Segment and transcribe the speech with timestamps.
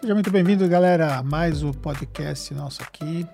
[0.00, 3.26] Seja muito bem-vindo, galera, a mais o um podcast nosso aqui.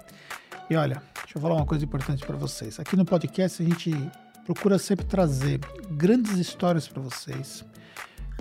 [0.71, 2.81] E olha, deixa eu falar uma coisa importante para vocês.
[2.81, 3.93] Aqui no podcast a gente
[4.47, 7.63] procura sempre trazer grandes histórias para vocês,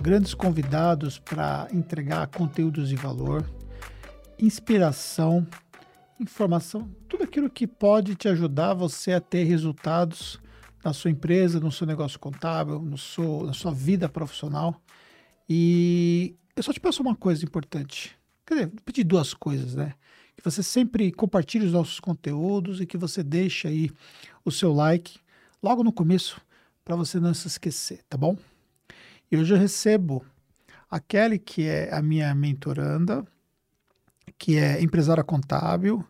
[0.00, 3.44] grandes convidados para entregar conteúdos de valor,
[4.38, 5.46] inspiração,
[6.18, 10.40] informação, tudo aquilo que pode te ajudar você a ter resultados
[10.82, 14.80] na sua empresa, no seu negócio contábil, no seu, na sua vida profissional.
[15.46, 18.16] E eu só te peço uma coisa importante.
[18.46, 19.94] Quer dizer, pedir duas coisas, né?
[20.36, 23.90] Que você sempre compartilhe os nossos conteúdos e que você deixe aí
[24.44, 25.18] o seu like
[25.62, 26.40] logo no começo
[26.84, 28.36] para você não se esquecer, tá bom?
[29.30, 30.24] E hoje eu recebo
[30.90, 33.26] a Kelly, que é a minha mentoranda,
[34.38, 36.06] que é empresária contábil,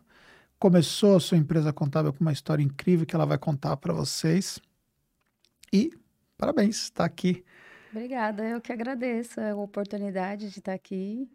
[0.59, 4.59] começou a sua empresa contábil com uma história incrível que ela vai contar para vocês.
[5.71, 5.91] E
[6.37, 7.43] parabéns, está aqui
[7.95, 11.29] Obrigada, eu que agradeço a oportunidade de estar aqui.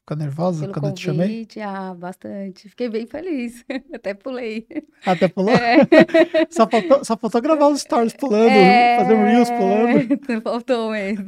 [0.00, 1.06] Ficou nervosa Pelo quando convite.
[1.06, 1.64] eu te chamei?
[1.64, 2.68] Ah, bastante.
[2.68, 3.64] Fiquei bem feliz.
[3.94, 4.66] Até pulei.
[5.06, 5.54] Até pulou?
[5.54, 5.76] É.
[6.50, 10.42] só, faltou, só faltou gravar os stories pulando, É, fazer um reels pulando.
[10.42, 11.26] Faltou mesmo.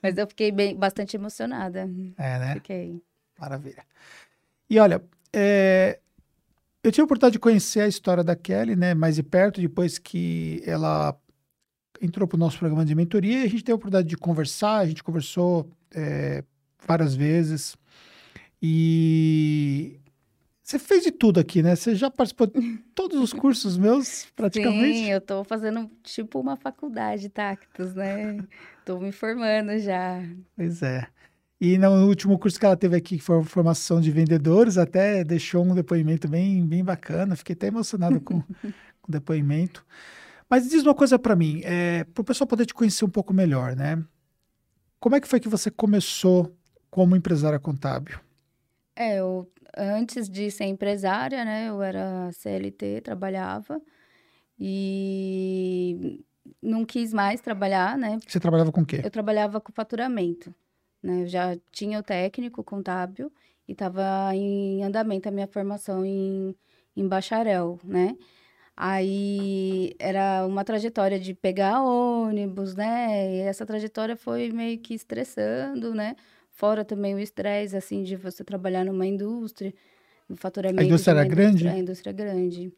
[0.00, 1.80] Mas eu fiquei bem, bastante emocionada.
[2.16, 2.54] É, né?
[2.54, 3.02] Fiquei.
[3.36, 3.84] Maravilha.
[4.70, 5.98] E olha, é,
[6.84, 9.98] eu tive a oportunidade de conhecer a história da Kelly, né, mais de perto, depois
[9.98, 11.18] que ela
[12.02, 14.78] entrou para o nosso programa de mentoria e a gente teve a oportunidade de conversar,
[14.78, 16.42] a gente conversou é,
[16.86, 17.76] várias vezes.
[18.60, 20.00] E
[20.62, 21.76] você fez de tudo aqui, né?
[21.76, 24.98] Você já participou de todos os cursos meus, praticamente?
[24.98, 28.44] Sim, eu tô fazendo tipo uma faculdade Tactus, né?
[28.84, 30.22] tô me formando já.
[30.56, 31.06] Pois é.
[31.60, 35.64] E no último curso que ela teve aqui, que foi formação de vendedores, até deixou
[35.64, 37.36] um depoimento bem, bem bacana.
[37.36, 38.42] Fiquei até emocionado com,
[39.00, 39.86] com o depoimento.
[40.52, 43.32] Mas diz uma coisa para mim, é, para o pessoal poder te conhecer um pouco
[43.32, 44.04] melhor, né?
[45.00, 46.54] Como é que foi que você começou
[46.90, 48.20] como empresária contábil?
[48.94, 53.80] É, eu, antes de ser empresária, né, eu era CLT, trabalhava
[54.60, 56.22] e
[56.60, 58.18] não quis mais trabalhar, né?
[58.28, 59.00] Você trabalhava com o quê?
[59.02, 60.54] Eu trabalhava com faturamento,
[61.02, 61.22] né?
[61.22, 63.32] Eu já tinha o técnico contábil
[63.66, 66.54] e estava em andamento a minha formação em,
[66.94, 68.14] em bacharel, né?
[68.76, 73.36] Aí era uma trajetória de pegar ônibus, né?
[73.36, 76.16] E essa trajetória foi meio que estressando, né?
[76.50, 79.74] Fora também o estresse, assim, de você trabalhar numa indústria,
[80.28, 80.82] no faturamento.
[80.82, 81.68] A indústria era grande?
[81.68, 82.72] A indústria grande.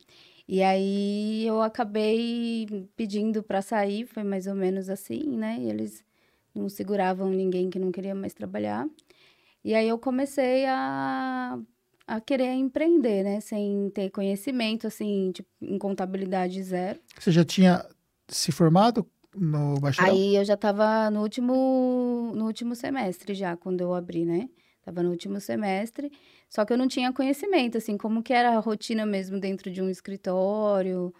[0.47, 5.57] E aí eu acabei pedindo para sair, foi mais ou menos assim, né?
[5.59, 6.05] E eles
[6.55, 8.87] não seguravam ninguém que não queria mais trabalhar.
[9.65, 11.59] E aí eu comecei a,
[12.07, 13.41] a querer empreender, né?
[13.41, 17.01] Sem ter conhecimento, assim, tipo, em contabilidade zero.
[17.19, 17.85] Você já tinha
[18.29, 20.15] se formado no bacharel?
[20.15, 24.49] Aí eu já estava no último, no último semestre já, quando eu abri, né?
[24.83, 26.13] Tava no último semestre,
[26.49, 29.81] só que eu não tinha conhecimento, assim, como que era a rotina mesmo dentro de
[29.81, 31.13] um escritório.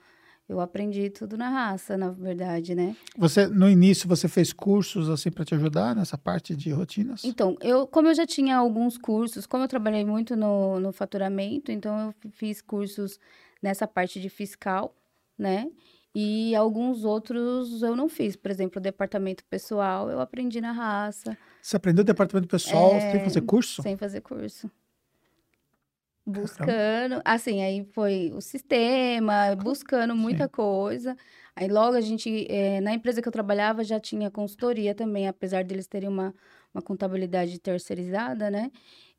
[0.47, 2.95] Eu aprendi tudo na raça, na verdade, né?
[3.17, 7.25] Você, no início, você fez cursos, assim, para te ajudar nessa parte de rotinas?
[7.25, 11.73] Então, eu, como eu já tinha alguns cursos, como eu trabalhei muito no, no faturamento,
[11.73, 13.19] então eu fiz cursos
[13.63, 14.95] nessa parte de fiscal,
[15.39, 15.71] né?
[16.15, 18.37] E alguns outros eu não fiz.
[18.37, 21.37] Por exemplo, o departamento pessoal, eu aprendi na raça.
[21.61, 23.83] Você aprendeu departamento pessoal É, sem fazer curso?
[23.83, 24.71] Sem fazer curso.
[26.27, 31.15] Buscando, assim, aí foi o sistema, buscando muita coisa.
[31.55, 35.63] Aí logo a gente, eh, na empresa que eu trabalhava, já tinha consultoria também, apesar
[35.65, 36.35] deles terem uma,
[36.73, 38.71] uma contabilidade terceirizada, né?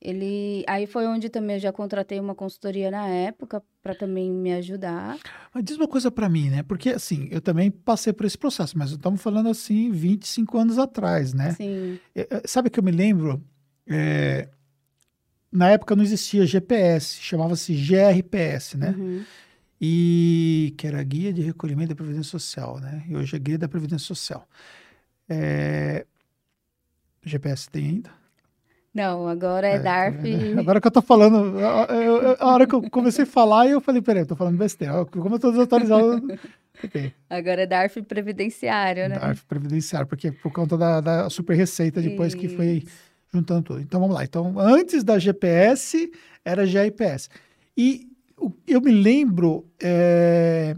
[0.02, 4.54] Ele, aí foi onde também eu já contratei uma consultoria na época para também me
[4.54, 5.18] ajudar.
[5.54, 6.64] Mas diz uma coisa para mim, né?
[6.64, 11.34] Porque, assim, eu também passei por esse processo, mas estamos falando, assim, 25 anos atrás,
[11.34, 11.50] né?
[12.16, 13.42] É, é, Sabe que eu me lembro?
[13.88, 14.50] é,
[15.52, 18.94] na época não existia GPS, chamava-se GRPS, né?
[18.98, 19.24] uhum.
[19.80, 23.04] E que era Guia de Recolhimento da Previdência Social, né?
[23.10, 24.48] E hoje é Guia da Previdência Social.
[25.28, 26.06] É,
[27.24, 28.10] GPS tem ainda?
[28.94, 30.22] Não, agora é, É, tá DARF.
[30.22, 30.60] vendo?
[30.62, 33.68] Agora que eu tô falando, a, eu- eu- a hora que eu comecei a falar,
[33.68, 35.04] eu falei, peraí, eu tô falando besteira.
[35.06, 36.26] Como eu tô desatualizado.
[37.30, 39.20] Agora é DARF previdenciário, né?
[39.20, 43.15] DARF previdenciário, porque por conta da, da super receita depois que foi Isso.
[43.36, 43.82] Juntando tudo.
[43.82, 44.24] Então vamos lá.
[44.24, 46.12] Então, antes da GPS,
[46.44, 47.30] era GIPS.
[47.78, 48.08] E
[48.68, 50.76] eu me lembro é,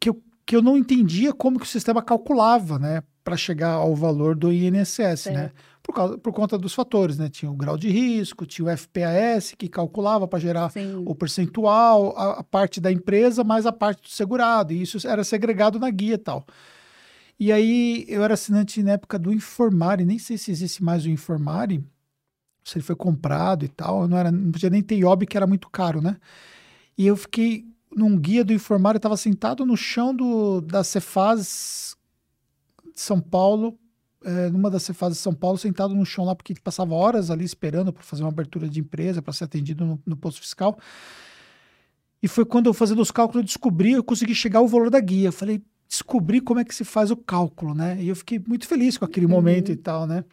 [0.00, 3.02] que, eu, que eu não entendia como que o sistema calculava, né?
[3.22, 5.50] Para chegar ao valor do INSS, né?
[5.82, 7.28] Por, causa, por conta dos fatores, né?
[7.28, 11.02] Tinha o grau de risco, tinha o FPAS, que calculava para gerar Sim.
[11.04, 14.72] o percentual, a, a parte da empresa, mais a parte do segurado.
[14.72, 16.44] E isso era segregado na guia e tal.
[17.38, 21.10] E aí eu era assinante na época do Informare, nem sei se existe mais o
[21.10, 21.84] Informare,
[22.64, 24.08] se ele foi comprado e tal.
[24.08, 26.16] Não, era, não podia nem ter IOB, que era muito caro, né?
[26.96, 31.96] E eu fiquei num guia do informário, estava sentado no chão do, da Cefaz
[32.94, 33.78] de São Paulo,
[34.24, 37.44] é, numa das Cefaz de São Paulo, sentado no chão lá, porque passava horas ali
[37.44, 40.78] esperando para fazer uma abertura de empresa, para ser atendido no, no posto fiscal.
[42.22, 44.98] E foi quando eu fazendo os cálculos eu descobri, eu consegui chegar ao valor da
[44.98, 45.28] guia.
[45.28, 47.96] Eu falei, descobri como é que se faz o cálculo, né?
[48.00, 49.32] E eu fiquei muito feliz com aquele uhum.
[49.32, 50.24] momento e tal, né?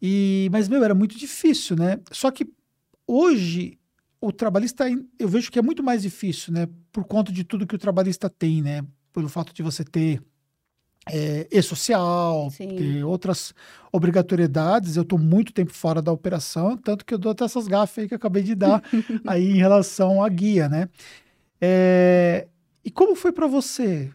[0.00, 1.98] E, mas, meu, era muito difícil, né?
[2.10, 2.46] Só que
[3.06, 3.78] hoje
[4.20, 4.84] o trabalhista,
[5.18, 6.68] eu vejo que é muito mais difícil, né?
[6.92, 8.82] Por conta de tudo que o trabalhista tem, né?
[9.12, 10.22] Pelo fato de você ter
[11.08, 13.54] é, e-social, ter outras
[13.92, 14.96] obrigatoriedades.
[14.96, 18.08] Eu estou muito tempo fora da operação, tanto que eu dou até essas gafas aí
[18.08, 18.82] que eu acabei de dar
[19.26, 20.88] aí em relação à guia, né?
[21.60, 22.48] É,
[22.84, 24.10] e como foi para você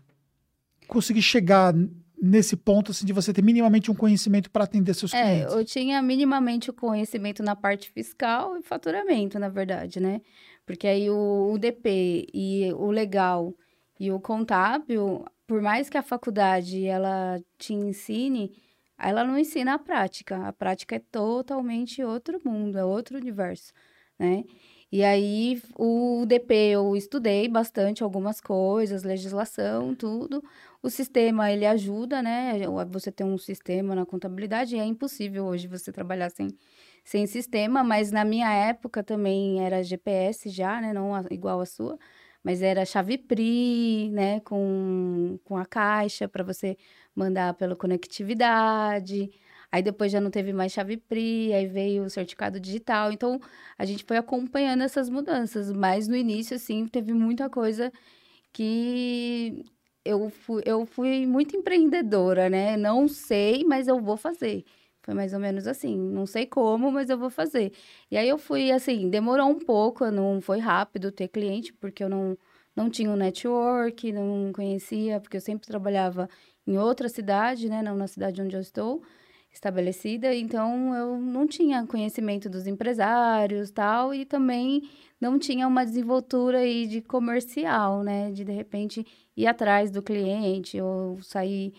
[0.91, 1.73] conseguir chegar
[2.21, 5.53] nesse ponto assim de você ter minimamente um conhecimento para atender seus é, clientes?
[5.53, 10.21] Eu tinha minimamente o conhecimento na parte fiscal e faturamento, na verdade, né?
[10.65, 13.55] Porque aí o, o DP e o legal
[13.97, 18.51] e o contábil, por mais que a faculdade ela te ensine,
[18.99, 20.45] ela não ensina a prática.
[20.45, 23.71] A prática é totalmente outro mundo, é outro universo,
[24.19, 24.43] né?
[24.91, 30.43] E aí, o DP eu estudei bastante algumas coisas, legislação, tudo.
[30.83, 32.53] O sistema, ele ajuda, né?
[32.89, 36.49] Você tem um sistema na contabilidade, é impossível hoje você trabalhar sem,
[37.05, 40.91] sem sistema, mas na minha época também era GPS já, né?
[40.93, 41.97] Não igual a sua,
[42.43, 44.39] mas era chave PRI, né?
[44.41, 46.77] Com, com a caixa para você
[47.15, 49.31] mandar pela conectividade.
[49.71, 53.11] Aí depois já não teve mais chave PRI, aí veio o certificado digital.
[53.11, 53.39] Então,
[53.77, 55.71] a gente foi acompanhando essas mudanças.
[55.71, 57.91] Mas no início, assim, teve muita coisa
[58.53, 59.63] que
[60.05, 62.75] eu fui, eu fui muito empreendedora, né?
[62.77, 64.65] Não sei, mas eu vou fazer.
[65.03, 65.97] Foi mais ou menos assim.
[65.97, 67.71] Não sei como, mas eu vou fazer.
[68.09, 72.09] E aí eu fui, assim, demorou um pouco, não foi rápido ter cliente, porque eu
[72.09, 72.37] não,
[72.75, 76.29] não tinha um network, não conhecia, porque eu sempre trabalhava
[76.67, 77.81] em outra cidade, né?
[77.81, 79.01] Não na cidade onde eu estou
[79.51, 84.83] estabelecida, então eu não tinha conhecimento dos empresários tal, e também
[85.19, 88.31] não tinha uma desenvoltura aí de comercial, né?
[88.31, 89.05] De de repente
[89.35, 91.73] ir atrás do cliente ou sair.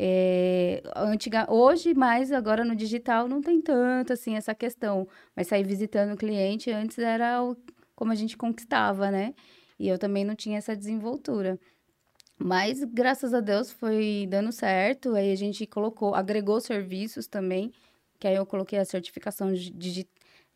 [0.00, 5.64] É, antiga, hoje, mais agora no digital, não tem tanto assim essa questão, mas sair
[5.64, 7.56] visitando o cliente antes era o,
[7.96, 9.34] como a gente conquistava, né?
[9.78, 11.58] E eu também não tinha essa desenvoltura.
[12.38, 15.14] Mas, graças a Deus, foi dando certo.
[15.14, 17.72] Aí a gente colocou, agregou serviços também,
[18.18, 20.08] que aí eu coloquei a certificação digi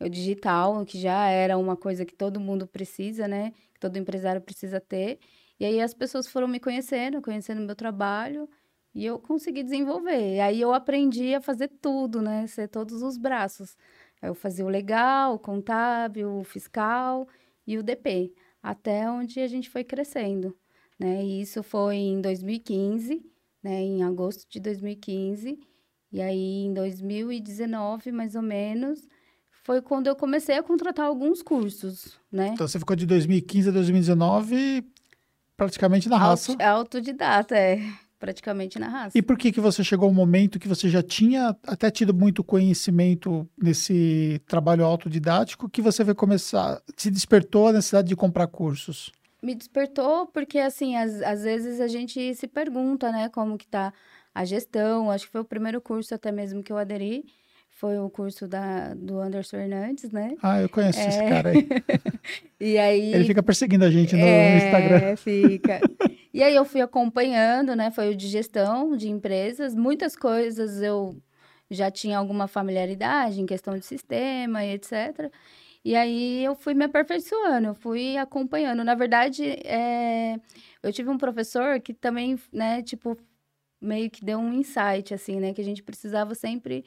[0.09, 3.51] digital, que já era uma coisa que todo mundo precisa, né?
[3.73, 5.19] Que todo empresário precisa ter.
[5.59, 8.49] E aí as pessoas foram me conhecendo, conhecendo meu trabalho,
[8.93, 10.35] e eu consegui desenvolver.
[10.35, 12.47] E aí eu aprendi a fazer tudo, né?
[12.47, 13.77] Ser todos os braços.
[14.21, 17.27] Eu fazia o legal, o contábil, o fiscal
[17.67, 20.57] e o DP, até onde a gente foi crescendo
[20.99, 21.23] né?
[21.23, 23.21] E isso foi em 2015,
[23.63, 23.81] né?
[23.81, 25.59] Em agosto de 2015.
[26.11, 29.07] E aí, em 2019, mais ou menos,
[29.63, 32.49] foi quando eu comecei a contratar alguns cursos, né?
[32.53, 34.85] Então, você ficou de 2015 a 2019
[35.57, 36.55] praticamente na raça.
[36.61, 37.79] Autodidata, é.
[38.19, 39.17] Praticamente na raça.
[39.17, 42.41] E por que que você chegou ao momento que você já tinha até tido muito
[42.41, 49.11] conhecimento nesse trabalho autodidático que você vai começar, se despertou a necessidade de comprar cursos?
[49.43, 53.93] Me despertou porque, assim, às, às vezes a gente se pergunta, né, como que tá
[54.33, 55.11] a gestão.
[55.11, 57.25] Acho que foi o primeiro curso até mesmo que eu aderi.
[57.69, 60.35] Foi o curso da, do Anderson Fernandes, né?
[60.41, 61.07] Ah, eu conheço é...
[61.07, 61.67] esse cara aí.
[62.59, 63.13] e aí...
[63.13, 64.97] Ele fica perseguindo a gente no, é, Instagram.
[64.97, 65.81] É, fica.
[66.33, 67.91] e aí eu fui acompanhando, né?
[67.91, 69.75] Foi o de gestão de empresas.
[69.75, 71.17] Muitas coisas eu
[71.69, 75.29] já tinha alguma familiaridade em questão de sistema e etc.
[75.83, 78.83] E aí eu fui me aperfeiçoando, eu fui acompanhando.
[78.83, 80.39] Na verdade, é...
[80.81, 83.17] eu tive um professor que também, né, tipo,
[83.81, 86.85] meio que deu um insight, assim, né, que a gente precisava sempre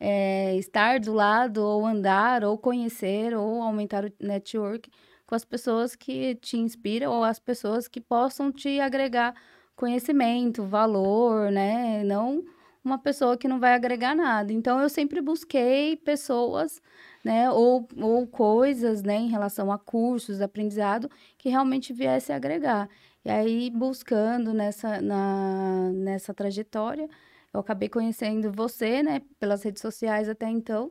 [0.00, 4.90] é, estar do lado, ou andar, ou conhecer, ou aumentar o network
[5.26, 9.34] com as pessoas que te inspiram, ou as pessoas que possam te agregar
[9.76, 12.44] conhecimento, valor, né, não
[12.84, 14.52] uma pessoa que não vai agregar nada.
[14.52, 16.80] Então, eu sempre busquei pessoas
[17.28, 17.50] né?
[17.50, 22.88] Ou, ou coisas, né, em relação a cursos, aprendizado, que realmente viesse agregar.
[23.22, 27.06] E aí, buscando nessa, na, nessa trajetória,
[27.52, 30.90] eu acabei conhecendo você, né, pelas redes sociais até então,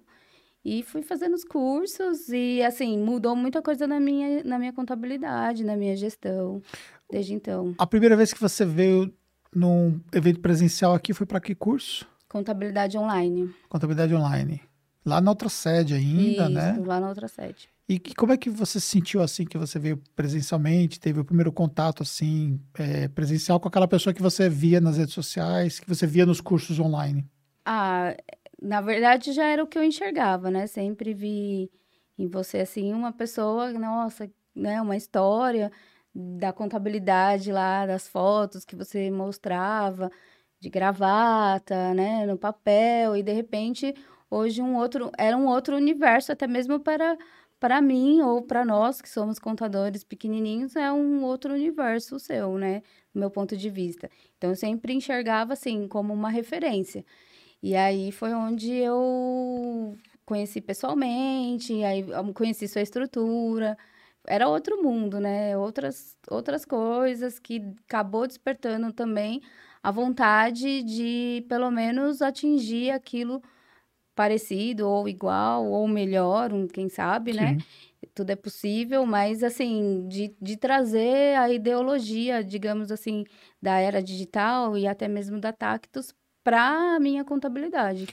[0.64, 5.64] e fui fazendo os cursos e, assim, mudou muita coisa na minha, na minha contabilidade,
[5.64, 6.62] na minha gestão,
[7.10, 7.74] desde então.
[7.80, 9.12] A primeira vez que você veio
[9.52, 12.08] num evento presencial aqui foi para que curso?
[12.30, 13.52] Contabilidade online.
[13.68, 14.62] Contabilidade online.
[15.08, 16.84] Lá na outra sede ainda, Isso, né?
[16.86, 17.70] lá na outra sede.
[17.88, 21.24] E que- como é que você se sentiu assim que você veio presencialmente, teve o
[21.26, 25.88] primeiro contato assim é, presencial com aquela pessoa que você via nas redes sociais, que
[25.88, 27.26] você via nos cursos online?
[27.66, 28.14] Ah,
[28.62, 30.68] na verdade já era o que eu enxergava, né?
[30.68, 31.72] Sempre vi
[32.18, 35.72] em você assim uma pessoa, nossa, né, uma história
[36.14, 40.12] da contabilidade lá, das fotos que você mostrava,
[40.60, 43.94] de gravata, né, no papel, e de repente
[44.30, 47.18] hoje um outro, era um outro universo até mesmo para
[47.60, 52.82] para mim ou para nós que somos contadores pequenininhos, é um outro universo seu, né,
[53.14, 54.10] do meu ponto de vista.
[54.38, 57.04] Então eu sempre enxergava assim como uma referência.
[57.62, 63.78] E aí foi onde eu conheci pessoalmente, aí eu conheci sua estrutura.
[64.28, 65.58] Era outro mundo, né?
[65.58, 69.42] Outras, outras coisas que acabou despertando também
[69.82, 73.42] a vontade de, pelo menos, atingir aquilo
[74.18, 77.54] parecido ou igual ou melhor, um, quem sabe, né?
[77.60, 78.10] Sim.
[78.16, 83.24] Tudo é possível, mas assim, de, de trazer a ideologia, digamos assim,
[83.62, 88.08] da era digital e até mesmo da Tactus para a minha contabilidade.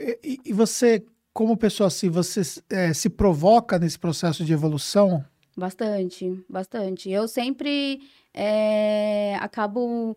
[0.00, 5.22] E, e- você, como pessoa assim, você é, se provoca nesse processo de evolução?
[5.56, 7.10] Bastante, bastante.
[7.10, 8.00] Eu sempre
[8.34, 10.16] eh, acabo,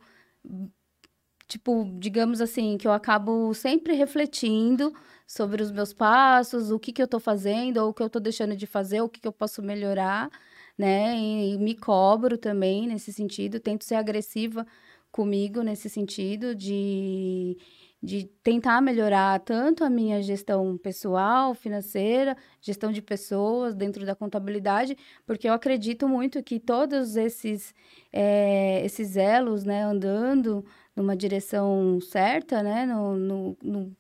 [1.48, 4.94] tipo, digamos assim, que eu acabo sempre refletindo
[5.28, 8.20] sobre os meus passos, o que que eu tô fazendo, ou o que eu tô
[8.20, 10.30] deixando de fazer, o que que eu posso melhorar,
[10.78, 11.16] né?
[11.18, 14.66] E, e me cobro também nesse sentido, tento ser agressiva
[15.12, 17.58] comigo nesse sentido de,
[18.02, 24.96] de tentar melhorar tanto a minha gestão pessoal, financeira, gestão de pessoas dentro da contabilidade,
[25.26, 27.74] porque eu acredito muito que todos esses,
[28.14, 30.64] eh, esses elos, né, andando
[30.96, 33.96] numa direção certa, né, no, no, no-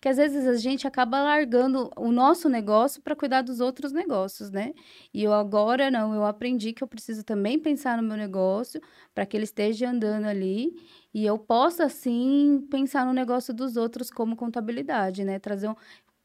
[0.00, 4.50] que às vezes a gente acaba largando o nosso negócio para cuidar dos outros negócios,
[4.50, 4.72] né?
[5.12, 8.80] E eu agora não, eu aprendi que eu preciso também pensar no meu negócio
[9.14, 10.74] para que ele esteja andando ali
[11.12, 15.38] e eu possa sim pensar no negócio dos outros como contabilidade, né?
[15.38, 15.74] Trazer um,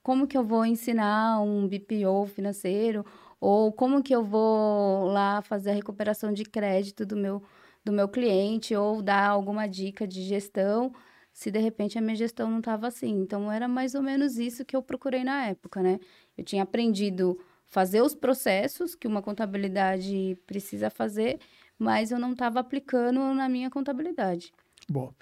[0.03, 3.05] como que eu vou ensinar um BPO financeiro
[3.39, 7.43] ou como que eu vou lá fazer a recuperação de crédito do meu
[7.83, 10.91] do meu cliente ou dar alguma dica de gestão
[11.39, 13.11] se de repente a minha gestão não estava assim.
[13.21, 15.97] Então era mais ou menos isso que eu procurei na época, né?
[16.37, 21.39] Eu tinha aprendido fazer os processos que uma contabilidade precisa fazer,
[21.77, 24.51] mas eu não estava aplicando na minha contabilidade.
[24.89, 25.13] Bom,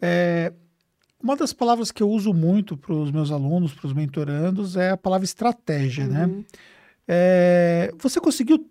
[0.00, 0.52] é,
[1.20, 4.90] uma das palavras que eu uso muito para os meus alunos, para os mentorandos, é
[4.90, 6.26] a palavra estratégia, né?
[6.26, 6.44] Uhum.
[7.08, 8.70] É, você conseguiu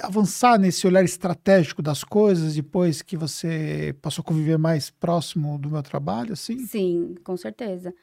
[0.00, 5.70] avançar nesse olhar estratégico das coisas depois que você passou a conviver mais próximo do
[5.70, 6.58] meu trabalho, assim?
[6.58, 7.94] Sim, com certeza.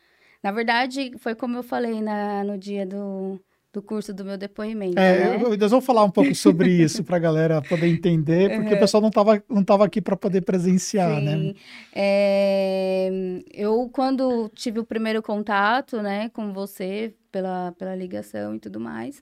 [0.44, 3.40] Na verdade, foi como eu falei na, no dia do,
[3.74, 5.36] do curso do meu depoimento, É, né?
[5.44, 8.80] eu- nós vamos falar um pouco sobre isso para a galera poder entender, porque o
[8.80, 11.38] pessoal não estava não tava aqui para poder presenciar, né?
[11.38, 11.54] Sim.
[11.94, 13.10] É,
[13.54, 19.22] eu, quando tive o primeiro contato, né, com você, pela, pela ligação e tudo mais,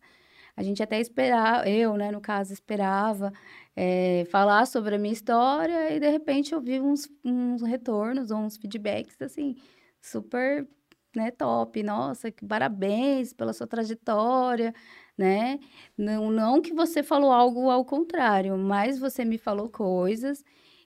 [0.55, 3.31] a gente até esperava, eu, né, no caso, esperava
[3.75, 8.38] é, falar sobre a minha história e, de repente, eu vi uns, uns retornos ou
[8.39, 9.55] uns feedbacks, assim,
[10.01, 10.67] super,
[11.15, 11.83] né, top.
[11.83, 14.74] Nossa, parabéns pela sua trajetória,
[15.17, 15.59] né?
[15.97, 20.43] Não, não que você falou algo ao contrário, mas você me falou coisas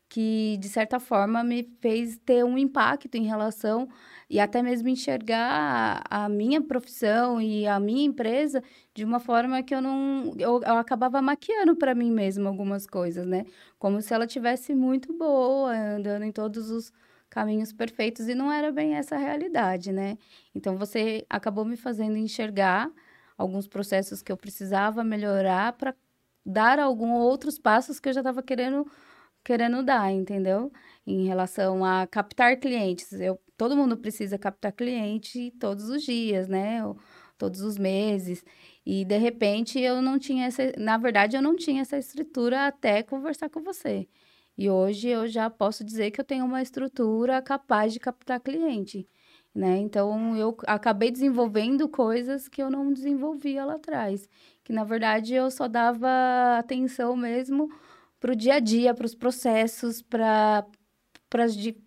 [0.09, 3.87] que, de certa forma, me fez ter um impacto em relação
[4.27, 8.63] e até mesmo enxergar a, a minha profissão e a minha empresa
[8.93, 10.33] de uma forma que eu não.
[10.37, 13.45] Eu, eu acabava maquiando para mim mesma algumas coisas, né?
[13.77, 16.91] Como se ela tivesse muito boa, andando em todos os
[17.29, 20.17] caminhos perfeitos, e não era bem essa a realidade, né?
[20.55, 22.91] Então, você acabou me fazendo enxergar
[23.37, 25.95] alguns processos que eu precisava melhorar para
[26.45, 28.85] dar alguns outros passos que eu já estava querendo
[29.43, 30.71] querendo dar, entendeu?
[31.05, 33.11] Em relação a captar clientes.
[33.13, 36.85] Eu, todo mundo precisa captar cliente todos os dias, né?
[36.85, 36.97] Ou
[37.37, 38.43] todos os meses.
[38.85, 43.01] E de repente eu não tinha essa, na verdade eu não tinha essa estrutura até
[43.01, 44.07] conversar com você.
[44.57, 49.07] E hoje eu já posso dizer que eu tenho uma estrutura capaz de captar cliente,
[49.55, 49.77] né?
[49.77, 54.27] Então eu acabei desenvolvendo coisas que eu não desenvolvia lá atrás,
[54.63, 56.09] que na verdade eu só dava
[56.59, 57.69] atenção mesmo
[58.19, 60.65] para o dia a dia, para os processos, para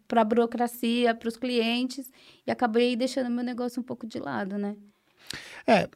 [0.06, 2.08] para a burocracia, para os clientes,
[2.46, 4.76] e acabei deixando meu negócio um pouco de lado, né?
[5.66, 5.88] É,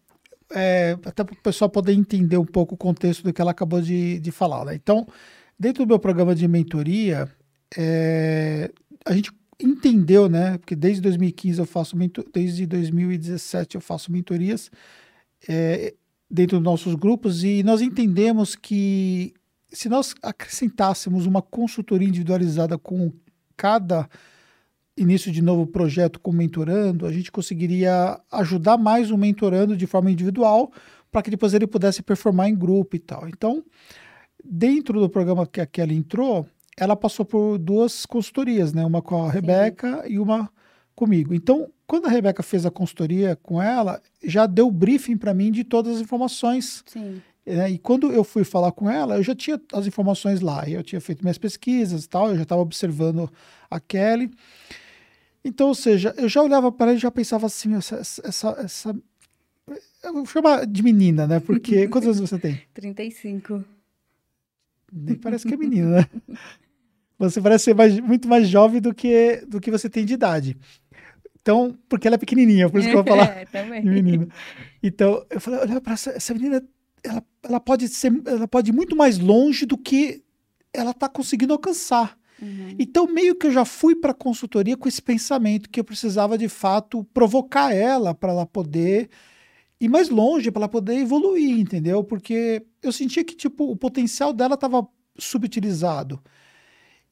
[0.52, 3.80] é, até para o pessoal poder entender um pouco o contexto do que ela acabou
[3.80, 4.64] de, de falar.
[4.64, 4.74] Né?
[4.74, 5.06] Então,
[5.58, 7.30] dentro do meu programa de mentoria,
[7.76, 8.70] é,
[9.04, 10.58] a gente entendeu, né?
[10.58, 11.96] Porque desde 2015 eu faço
[12.32, 14.70] desde 2017 eu faço mentorias
[15.48, 15.94] é,
[16.30, 19.32] dentro dos nossos grupos e nós entendemos que
[19.68, 23.12] se nós acrescentássemos uma consultoria individualizada com
[23.56, 24.08] cada
[24.96, 30.10] início de novo projeto com mentorando, a gente conseguiria ajudar mais o mentorando de forma
[30.10, 30.72] individual
[31.10, 33.28] para que depois ele pudesse performar em grupo e tal.
[33.28, 33.62] Então,
[34.42, 36.46] dentro do programa que a Kelly entrou,
[36.76, 38.84] ela passou por duas consultorias, né?
[38.84, 40.12] Uma com a Rebeca Sim.
[40.12, 40.50] e uma
[40.94, 41.34] comigo.
[41.34, 45.62] Então, quando a Rebeca fez a consultoria com ela, já deu briefing para mim de
[45.62, 46.82] todas as informações.
[46.86, 47.22] Sim.
[47.46, 47.70] Né?
[47.70, 50.68] E quando eu fui falar com ela, eu já tinha as informações lá.
[50.68, 53.30] Eu tinha feito minhas pesquisas e tal, eu já estava observando
[53.70, 54.30] a Kelly.
[55.44, 58.96] Então, ou seja, eu já olhava para ela e já pensava assim, essa, essa, essa
[60.02, 61.40] eu vou chamar de menina, né?
[61.40, 62.60] Porque quantos anos você tem?
[62.74, 63.64] 35.
[64.92, 66.06] Nem parece que é menina, né?
[67.18, 70.54] Você parece ser mais, muito mais jovem do que, do que você tem de idade.
[71.40, 73.82] Então, porque ela é pequenininha, por isso que eu vou falar é, também.
[73.82, 74.28] de menina.
[74.82, 76.62] Então, eu falei, olha para essa, essa menina,
[77.02, 80.22] ela, ela pode ser, ela pode ir muito mais longe do que
[80.72, 82.18] ela está conseguindo alcançar.
[82.40, 82.74] Uhum.
[82.78, 86.36] Então, meio que eu já fui para a consultoria com esse pensamento que eu precisava,
[86.36, 89.08] de fato, provocar ela para ela poder
[89.80, 92.04] ir mais longe, para ela poder evoluir, entendeu?
[92.04, 94.86] Porque eu sentia que, tipo, o potencial dela estava
[95.18, 96.20] subutilizado.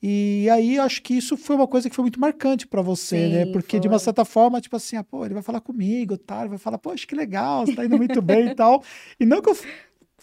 [0.06, 3.24] E aí acho que isso foi uma coisa que foi muito marcante para você, né?
[3.26, 3.52] Sim, né?
[3.52, 3.80] Porque foi.
[3.80, 6.40] de uma certa forma, tipo assim, ah, pô, ele vai falar comigo, tá?
[6.40, 8.82] Ele vai falar, poxa, que legal, você tá indo muito bem e tal.
[9.18, 9.56] E não que eu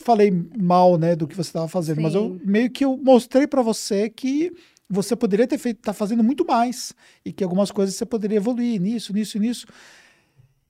[0.01, 2.03] falei mal, né, do que você estava fazendo, Sim.
[2.03, 4.51] mas eu meio que eu mostrei para você que
[4.89, 6.93] você poderia ter feito, tá fazendo muito mais
[7.23, 9.65] e que algumas coisas você poderia evoluir nisso, nisso, nisso.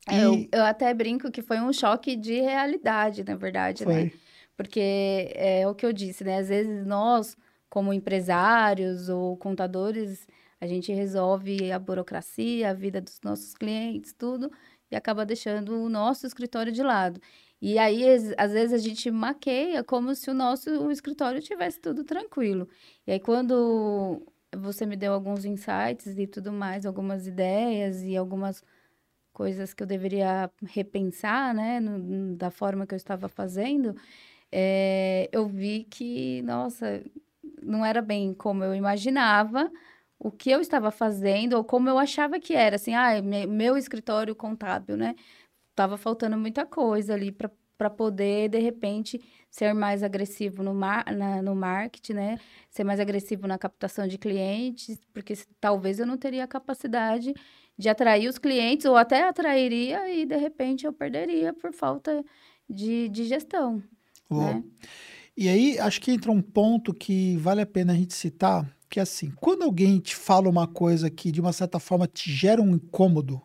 [0.08, 0.22] É, e...
[0.22, 3.94] eu, eu, até brinco que foi um choque de realidade, na verdade, né?
[3.94, 4.04] foi.
[4.04, 4.12] né?
[4.56, 6.38] Porque é o que eu disse, né?
[6.38, 7.36] Às vezes nós,
[7.68, 10.28] como empresários ou contadores,
[10.60, 14.52] a gente resolve a burocracia, a vida dos nossos clientes, tudo,
[14.92, 17.20] e acaba deixando o nosso escritório de lado.
[17.62, 18.04] E aí,
[18.38, 22.68] às vezes, a gente maqueia como se o nosso escritório tivesse tudo tranquilo.
[23.06, 24.22] E aí, quando
[24.58, 28.64] você me deu alguns insights e tudo mais, algumas ideias e algumas
[29.34, 33.96] coisas que eu deveria repensar, né, no, da forma que eu estava fazendo,
[34.52, 37.04] é, eu vi que, nossa,
[37.62, 39.72] não era bem como eu imaginava
[40.20, 44.36] o que eu estava fazendo ou como eu achava que era, assim, ah, meu escritório
[44.36, 45.16] contábil, né?
[45.72, 47.50] estava faltando muita coisa ali para
[47.90, 52.40] poder, de repente, ser mais agressivo no, mar, na, no marketing, né?
[52.70, 57.34] Ser mais agressivo na captação de clientes, porque talvez eu não teria a capacidade
[57.78, 62.24] de atrair os clientes, ou até atrairia e, de repente, eu perderia por falta
[62.70, 63.84] de, de gestão.
[64.30, 64.64] Né?
[65.36, 69.00] E aí, acho que entra um ponto que vale a pena a gente citar, que
[69.00, 72.62] é assim, quando alguém te fala uma coisa que, de uma certa forma, te gera
[72.62, 73.42] um incômodo,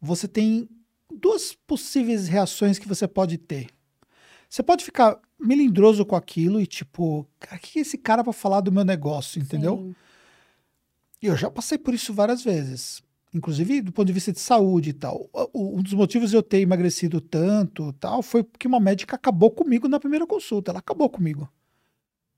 [0.00, 0.68] você tem
[1.14, 3.68] duas possíveis reações que você pode ter.
[4.48, 8.32] Você pode ficar melindroso com aquilo e tipo, cara, o que é esse cara para
[8.32, 9.94] falar do meu negócio, entendeu?
[11.20, 13.02] E eu já passei por isso várias vezes.
[13.32, 15.28] Inclusive do ponto de vista de saúde e tal.
[15.52, 19.88] Um dos motivos de eu ter emagrecido tanto tal foi porque uma médica acabou comigo
[19.88, 20.70] na primeira consulta.
[20.70, 21.50] Ela acabou comigo.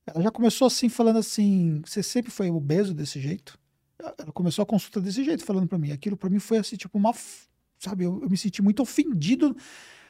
[0.07, 3.59] Ela já começou assim, falando assim: você sempre foi obeso desse jeito?
[3.99, 5.91] Ela começou a consulta desse jeito, falando para mim.
[5.91, 7.13] Aquilo para mim foi assim, tipo, uma
[7.79, 8.05] sabe?
[8.05, 9.57] Eu, eu, me senti muito ofendido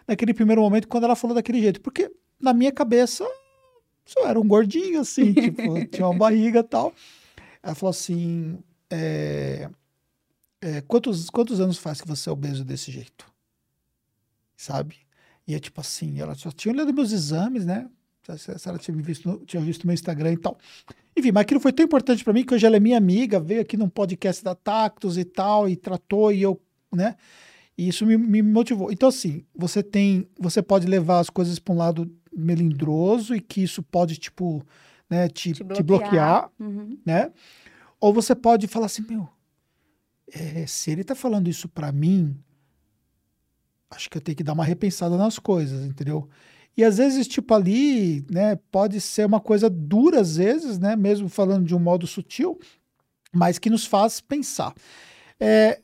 [0.07, 3.25] naquele primeiro momento quando ela falou daquele jeito, porque na minha cabeça
[4.17, 6.93] eu era um gordinho, assim, tipo, tinha uma barriga e tal.
[7.63, 8.59] Ela falou assim:
[8.91, 9.69] é,
[10.61, 13.27] é, quantos, quantos anos faz que você é obeso desse jeito?
[14.57, 14.97] Sabe?
[15.47, 17.89] E é tipo assim, ela só tinha olhado meus exames, né?
[18.37, 20.59] Se ela tinha visto, tinha visto meu Instagram e tal.
[21.17, 23.61] Enfim, mas aquilo foi tão importante para mim que hoje ela é minha amiga, veio
[23.61, 26.61] aqui num podcast da Tactus e tal, e tratou, e eu,
[26.93, 27.17] né?
[27.77, 28.91] E isso me, me motivou.
[28.91, 30.29] Então, assim, você tem.
[30.39, 34.65] Você pode levar as coisas para um lado melindroso e que isso pode, tipo,
[35.09, 36.99] né, te, te bloquear, te bloquear uhum.
[37.05, 37.33] né?
[38.01, 39.29] Ou você pode falar assim, meu,
[40.33, 42.37] é, se ele tá falando isso para mim,
[43.91, 46.29] acho que eu tenho que dar uma repensada nas coisas, entendeu?
[46.77, 51.29] E às vezes, tipo, ali, né, pode ser uma coisa dura, às vezes, né, mesmo
[51.29, 52.59] falando de um modo sutil,
[53.33, 54.75] mas que nos faz pensar.
[55.41, 55.81] É,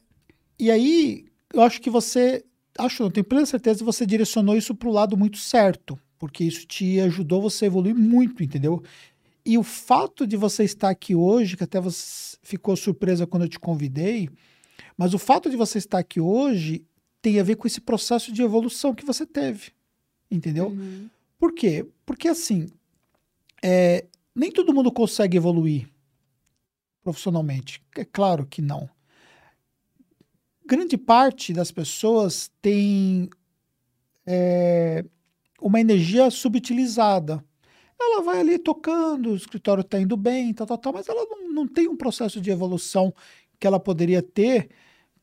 [0.59, 2.45] e aí, eu acho que você,
[2.79, 6.45] acho, não tenho plena certeza que você direcionou isso para o lado muito certo, porque
[6.45, 8.83] isso te ajudou você a evoluir muito, entendeu?
[9.45, 13.49] E o fato de você estar aqui hoje, que até você ficou surpresa quando eu
[13.49, 14.29] te convidei,
[14.97, 16.85] mas o fato de você estar aqui hoje
[17.21, 19.73] tem a ver com esse processo de evolução que você teve,
[20.31, 20.69] entendeu?
[20.69, 21.09] Uhum.
[21.39, 21.87] Por quê?
[22.07, 22.69] Porque assim,
[23.63, 25.89] é, nem todo mundo consegue evoluir
[27.03, 27.83] profissionalmente?
[27.97, 28.89] É claro que não.
[30.67, 33.29] Grande parte das pessoas tem
[34.27, 35.05] é,
[35.61, 37.45] uma energia subutilizada.
[38.01, 41.53] Ela vai ali tocando, o escritório está indo bem, tal, tal, tal, mas ela não,
[41.53, 43.15] não tem um processo de evolução
[43.61, 44.69] que ela poderia ter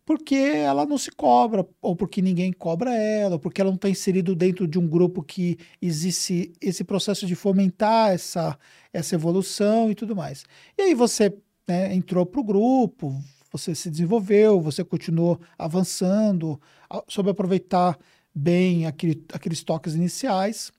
[0.09, 3.87] porque ela não se cobra, ou porque ninguém cobra ela, ou porque ela não está
[3.87, 8.57] inserido dentro de um grupo que existe esse processo de fomentar essa,
[8.91, 10.45] essa evolução e tudo mais.
[10.75, 11.31] E aí você
[11.67, 13.15] né, entrou para o grupo,
[13.51, 16.59] você se desenvolveu, você continuou avançando,
[17.07, 17.97] soube aproveitar
[18.33, 20.71] bem aquele, aqueles toques iniciais.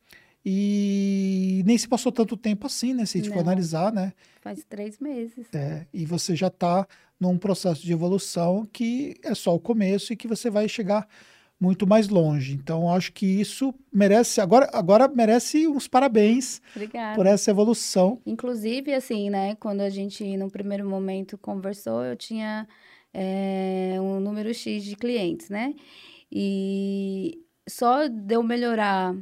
[0.45, 3.05] E nem se passou tanto tempo assim, né?
[3.05, 4.13] Se a gente for analisar, né?
[4.41, 5.47] Faz três meses.
[5.53, 6.87] É, e você já está
[7.19, 11.07] num processo de evolução que é só o começo e que você vai chegar
[11.61, 12.55] muito mais longe.
[12.55, 17.15] Então, acho que isso merece, agora, agora merece uns parabéns Obrigada.
[17.15, 18.19] por essa evolução.
[18.25, 22.67] Inclusive, assim, né, quando a gente, no primeiro momento, conversou, eu tinha
[23.13, 25.75] é, um número X de clientes, né?
[26.33, 29.15] E só de eu melhorar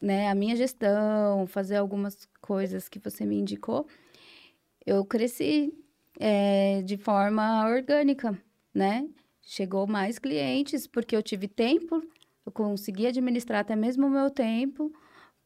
[0.00, 3.86] né, a minha gestão, fazer algumas coisas que você me indicou,
[4.86, 5.72] eu cresci
[6.20, 8.38] é, de forma orgânica,
[8.72, 9.08] né?
[9.50, 12.02] Chegou mais clientes porque eu tive tempo,
[12.44, 14.92] eu consegui administrar até mesmo o meu tempo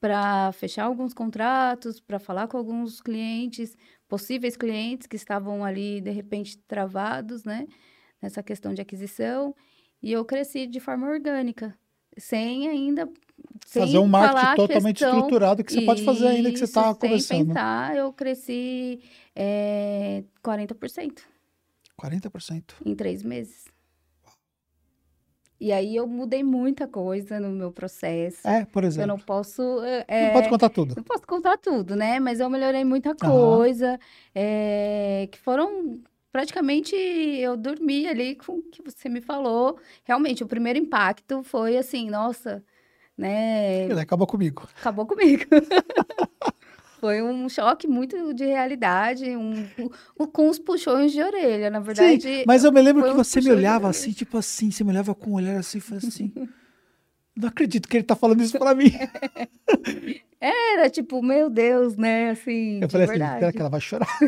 [0.00, 3.76] para fechar alguns contratos, para falar com alguns clientes,
[4.08, 7.68] possíveis clientes que estavam ali de repente travados, né?
[8.20, 9.54] Nessa questão de aquisição.
[10.02, 11.72] E eu cresci de forma orgânica,
[12.18, 13.08] sem ainda
[13.68, 17.38] fazer um marketing totalmente questão, estruturado que você pode fazer ainda que você está começando.
[17.38, 19.00] Sem pensar, eu cresci
[19.36, 21.20] é, 40%.
[22.00, 22.72] 40%?
[22.84, 23.70] Em três meses.
[25.62, 28.40] E aí eu mudei muita coisa no meu processo.
[28.48, 29.04] É, por exemplo.
[29.04, 29.62] Eu não posso.
[30.08, 30.94] É, não pode contar tudo.
[30.96, 32.18] Não posso contar tudo, né?
[32.18, 33.96] Mas eu melhorei muita coisa.
[34.34, 36.00] É, que foram.
[36.32, 39.78] Praticamente eu dormi ali com o que você me falou.
[40.02, 42.64] Realmente, o primeiro impacto foi assim: nossa,
[43.16, 43.84] né?
[43.84, 44.66] Ele acabou comigo.
[44.80, 45.44] Acabou comigo.
[47.02, 49.66] Foi um choque muito de realidade, um,
[50.20, 52.22] um, com os puxões de orelha, na verdade.
[52.22, 55.12] Sim, mas eu me lembro que você me olhava assim, tipo assim, você me olhava
[55.12, 56.32] com um olhar assim e falava assim.
[57.34, 58.92] Não acredito que ele tá falando isso pra mim.
[60.40, 62.30] Era tipo, meu Deus, né?
[62.30, 62.80] Assim.
[62.80, 63.32] Eu falei assim, verdade.
[63.32, 64.18] assim, será que ela vai chorar?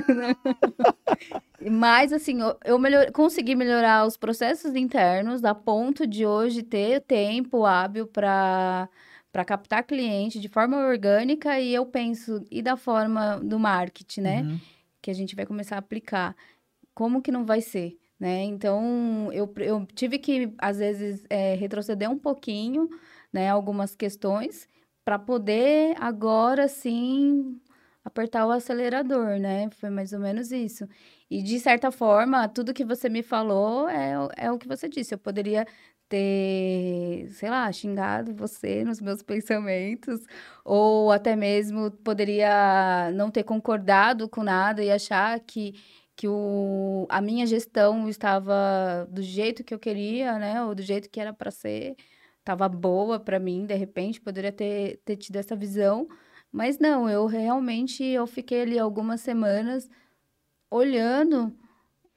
[1.71, 7.03] Mas, assim, eu, eu melhor, consegui melhorar os processos internos a ponto de hoje ter
[7.03, 8.89] tempo hábil para
[9.35, 14.42] para captar cliente de forma orgânica e eu penso, e da forma do marketing, né?
[14.42, 14.61] Uhum.
[15.03, 16.37] Que a gente vai começar a aplicar.
[16.94, 17.99] Como que não vai ser?
[18.16, 18.44] Né?
[18.44, 22.88] Então, eu, eu tive que, às vezes, é, retroceder um pouquinho,
[23.33, 23.51] né?
[23.51, 24.68] Algumas questões,
[25.05, 27.61] para poder agora sim
[28.05, 29.68] apertar o acelerador, né?
[29.70, 30.88] Foi mais ou menos isso.
[31.29, 35.12] E de certa forma, tudo que você me falou é, é o que você disse.
[35.12, 35.66] Eu poderia
[36.14, 40.20] ter, sei lá, xingado você nos meus pensamentos,
[40.64, 45.74] ou até mesmo poderia não ter concordado com nada e achar que,
[46.14, 51.11] que o, a minha gestão estava do jeito que eu queria, né, ou do jeito
[51.11, 51.96] que era para ser,
[52.38, 56.07] estava boa para mim, de repente, poderia ter, ter tido essa visão,
[56.53, 59.90] mas não, eu realmente eu fiquei ali algumas semanas
[60.70, 61.53] olhando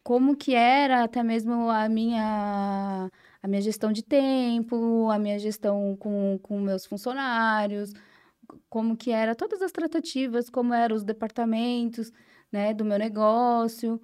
[0.03, 3.09] como que era até mesmo a minha
[3.41, 7.93] a minha gestão de tempo, a minha gestão com, com meus funcionários,
[8.69, 12.11] como que era todas as tratativas, como eram os departamentos,
[12.51, 14.01] né, do meu negócio.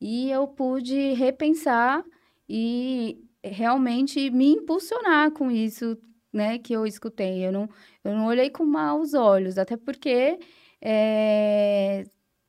[0.00, 2.04] E eu pude repensar
[2.48, 5.96] e realmente me impulsionar com isso,
[6.32, 7.46] né, que eu escutei.
[7.46, 7.68] Eu não,
[8.04, 10.38] eu não olhei com maus olhos, até porque
[10.80, 12.04] é,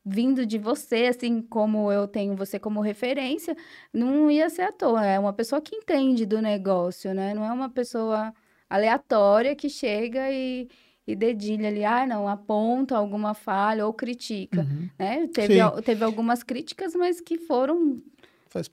[0.08, 3.54] vindo de você, assim como eu tenho você como referência,
[3.92, 5.04] não ia ser à toa.
[5.04, 7.34] É uma pessoa que entende do negócio, né?
[7.34, 8.32] Não é uma pessoa
[8.70, 10.68] aleatória que chega e,
[11.06, 14.88] e dedilha ali, ah, não, aponta alguma falha ou critica, uhum.
[14.98, 15.26] né?
[15.28, 18.02] Teve, teve algumas críticas, mas que foram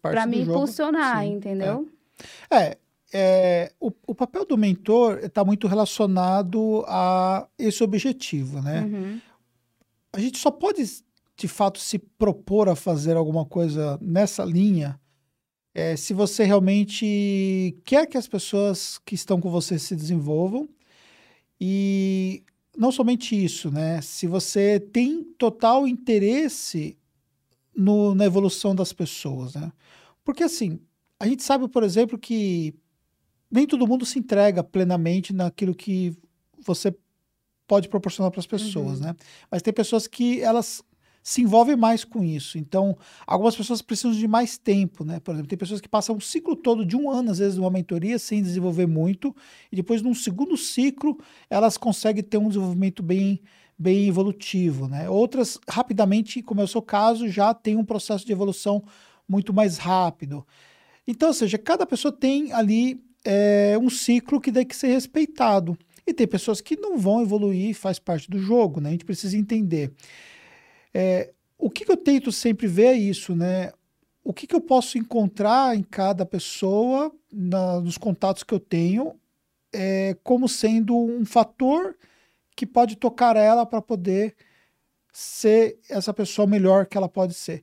[0.02, 1.34] para me impulsionar, Sim.
[1.34, 1.90] entendeu?
[2.50, 2.78] É, é,
[3.14, 8.82] é o, o, papel do mentor está muito relacionado a esse objetivo, né?
[8.82, 9.22] Uhum.
[10.14, 11.04] A gente só pode
[11.36, 15.00] de fato se propor a fazer alguma coisa nessa linha,
[15.74, 20.70] é, se você realmente quer que as pessoas que estão com você se desenvolvam
[21.60, 22.44] e
[22.78, 24.02] não somente isso, né?
[24.02, 26.98] Se você tem total interesse
[27.76, 29.72] no, na evolução das pessoas, né?
[30.24, 30.80] Porque assim,
[31.20, 32.74] a gente sabe, por exemplo, que
[33.52, 36.16] nem todo mundo se entrega plenamente naquilo que
[36.58, 36.96] você
[37.68, 39.08] pode proporcionar para as pessoas, uhum.
[39.08, 39.16] né?
[39.52, 40.82] Mas tem pessoas que elas
[41.26, 42.56] se envolve mais com isso.
[42.56, 45.20] Então, algumas pessoas precisam de mais tempo, né?
[45.20, 47.72] Por exemplo, tem pessoas que passam um ciclo todo de um ano, às vezes, numa
[47.72, 49.36] mentoria, sem desenvolver muito,
[49.72, 51.18] e depois, num segundo ciclo,
[51.50, 53.42] elas conseguem ter um desenvolvimento bem,
[53.76, 55.10] bem evolutivo, né?
[55.10, 58.84] Outras, rapidamente, como é o seu caso, já tem um processo de evolução
[59.28, 60.46] muito mais rápido.
[61.08, 65.76] Então, ou seja, cada pessoa tem ali é, um ciclo que tem que ser respeitado.
[66.06, 68.90] E tem pessoas que não vão evoluir, faz parte do jogo, né?
[68.90, 69.92] A gente precisa entender.
[70.98, 73.74] É, o que, que, eu tento sempre ver é isso, né?
[74.24, 79.20] O que, que eu posso encontrar em cada pessoa, na, nos contatos que eu tenho,
[79.74, 81.98] é, como sendo um fator
[82.56, 84.38] que pode tocar ela para poder
[85.12, 87.62] ser essa pessoa melhor que ela pode ser.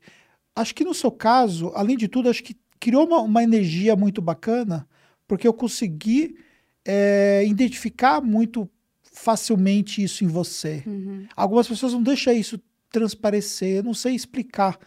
[0.54, 4.20] Acho que no seu caso, além de tudo, acho que criou uma, uma energia muito
[4.20, 4.86] bacana,
[5.26, 6.36] porque eu consegui
[6.84, 8.68] é, identificar muito
[9.02, 10.82] facilmente isso em você.
[10.86, 11.26] Uhum.
[11.34, 12.60] Algumas pessoas não deixam isso
[12.92, 14.78] transparecer, não sei explicar.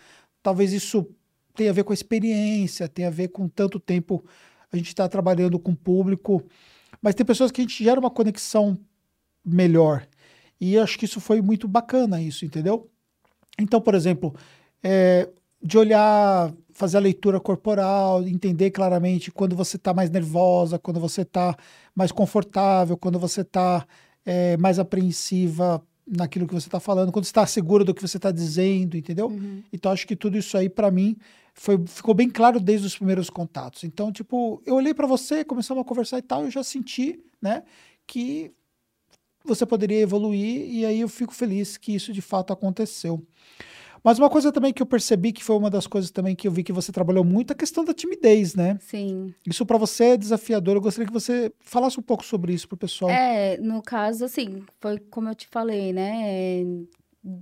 [0.42, 1.06] Talvez isso
[1.56, 4.24] tenha a ver com a experiência, tenha a ver com tanto tempo
[4.72, 6.44] a gente está trabalhando com o público,
[7.02, 8.78] mas tem pessoas que a gente gera uma conexão
[9.44, 10.08] melhor.
[10.60, 12.90] E acho que isso foi muito bacana, isso, entendeu?
[13.60, 14.36] Então, por exemplo,
[14.84, 15.30] é,
[15.62, 21.22] de olhar, fazer a leitura corporal, entender claramente quando você está mais nervosa, quando você
[21.22, 21.56] está
[21.94, 23.86] mais confortável, quando você está
[24.26, 28.32] é, mais apreensiva naquilo que você está falando, quando está seguro do que você está
[28.32, 29.28] dizendo, entendeu?
[29.28, 29.64] Uhum.
[29.74, 31.18] Então acho que tudo isso aí para mim
[31.54, 33.84] foi ficou bem claro desde os primeiros contatos.
[33.84, 37.64] Então tipo eu olhei para você, começamos a conversar e tal, eu já senti, né,
[38.06, 38.52] que
[39.44, 43.26] você poderia evoluir e aí eu fico feliz que isso de fato aconteceu.
[44.06, 46.52] Mas uma coisa também que eu percebi que foi uma das coisas também que eu
[46.52, 48.78] vi que você trabalhou muito, a questão da timidez, né?
[48.80, 49.34] Sim.
[49.44, 50.76] Isso para você é desafiador.
[50.76, 53.10] Eu gostaria que você falasse um pouco sobre isso pro pessoal.
[53.10, 56.64] É, no caso, assim, foi como eu te falei, né?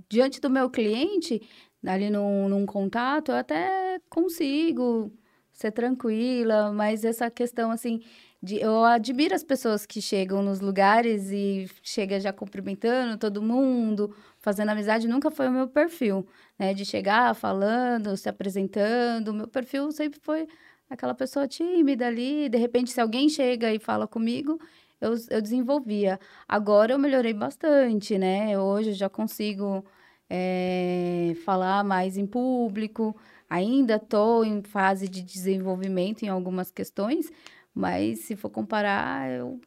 [0.08, 1.42] Diante do meu cliente,
[1.86, 5.12] ali num, num contato, eu até consigo
[5.52, 8.00] ser tranquila, mas essa questão, assim,
[8.44, 14.14] de, eu admiro as pessoas que chegam nos lugares e chega já cumprimentando todo mundo,
[14.38, 16.26] fazendo amizade, nunca foi o meu perfil,
[16.58, 16.74] né?
[16.74, 19.28] De chegar falando, se apresentando.
[19.28, 20.46] O meu perfil sempre foi
[20.90, 22.48] aquela pessoa tímida ali.
[22.48, 24.60] De repente, se alguém chega e fala comigo,
[25.00, 26.20] eu, eu desenvolvia.
[26.46, 28.58] Agora eu melhorei bastante, né?
[28.58, 29.84] Hoje eu já consigo
[30.28, 33.16] é, falar mais em público.
[33.48, 37.30] Ainda estou em fase de desenvolvimento em algumas questões,
[37.74, 39.60] mas se for comparar, eu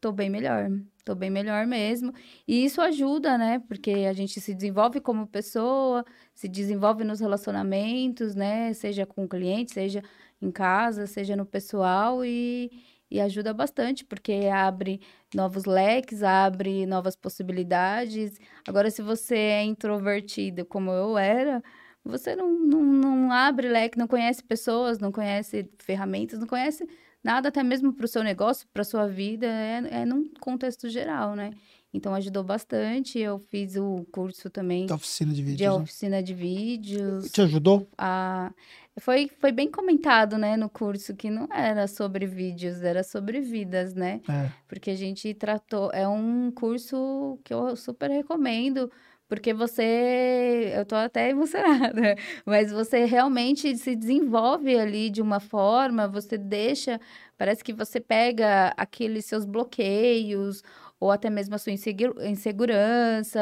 [0.00, 0.70] tô bem melhor.
[1.04, 2.12] Tô bem melhor mesmo.
[2.48, 3.58] E isso ajuda, né?
[3.68, 6.04] Porque a gente se desenvolve como pessoa,
[6.34, 8.72] se desenvolve nos relacionamentos, né?
[8.72, 10.02] Seja com o cliente, seja
[10.40, 12.70] em casa, seja no pessoal e,
[13.10, 15.00] e ajuda bastante, porque abre
[15.34, 18.38] novos leques, abre novas possibilidades.
[18.66, 21.62] Agora, se você é introvertido, como eu era,
[22.04, 26.86] você não, não, não abre leque, não conhece pessoas, não conhece ferramentas, não conhece
[27.24, 31.34] nada até mesmo para o seu negócio, para sua vida, é, é num contexto geral,
[31.34, 31.52] né?
[31.94, 33.20] Então ajudou bastante.
[33.20, 35.58] Eu fiz o curso também da oficina de vídeos.
[35.58, 35.70] De né?
[35.70, 37.30] oficina de vídeos.
[37.30, 37.88] Te ajudou?
[37.96, 38.52] A...
[38.98, 43.92] Foi, foi bem comentado, né, no curso, que não era sobre vídeos, era sobre vidas,
[43.92, 44.20] né?
[44.28, 44.50] É.
[44.68, 45.90] Porque a gente tratou.
[45.92, 48.90] É um curso que eu super recomendo
[49.28, 56.08] porque você, eu tô até emocionada, mas você realmente se desenvolve ali de uma forma,
[56.08, 57.00] você deixa,
[57.36, 60.62] parece que você pega aqueles seus bloqueios,
[61.00, 63.40] ou até mesmo a sua insegurança,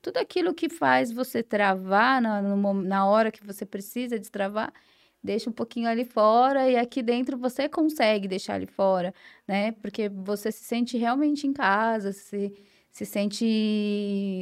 [0.00, 4.72] tudo aquilo que faz você travar na, na hora que você precisa destravar,
[5.22, 9.12] deixa um pouquinho ali fora e aqui dentro você consegue deixar ali fora,
[9.48, 9.72] né?
[9.72, 12.52] Porque você se sente realmente em casa, se
[12.94, 13.44] se sente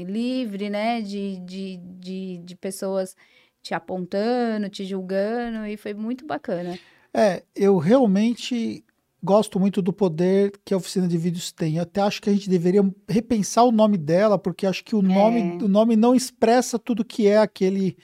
[0.07, 3.17] livre, né, de, de, de, de pessoas
[3.63, 6.79] te apontando, te julgando, e foi muito bacana.
[7.15, 8.85] É, eu realmente
[9.23, 11.77] gosto muito do poder que a oficina de vídeos tem.
[11.77, 15.01] Eu até acho que a gente deveria repensar o nome dela, porque acho que o
[15.01, 15.65] nome, é.
[15.65, 17.97] o nome não expressa tudo que é aquele,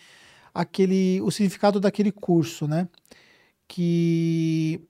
[0.55, 2.89] aquele, o significado daquele curso, né?
[3.67, 4.81] Que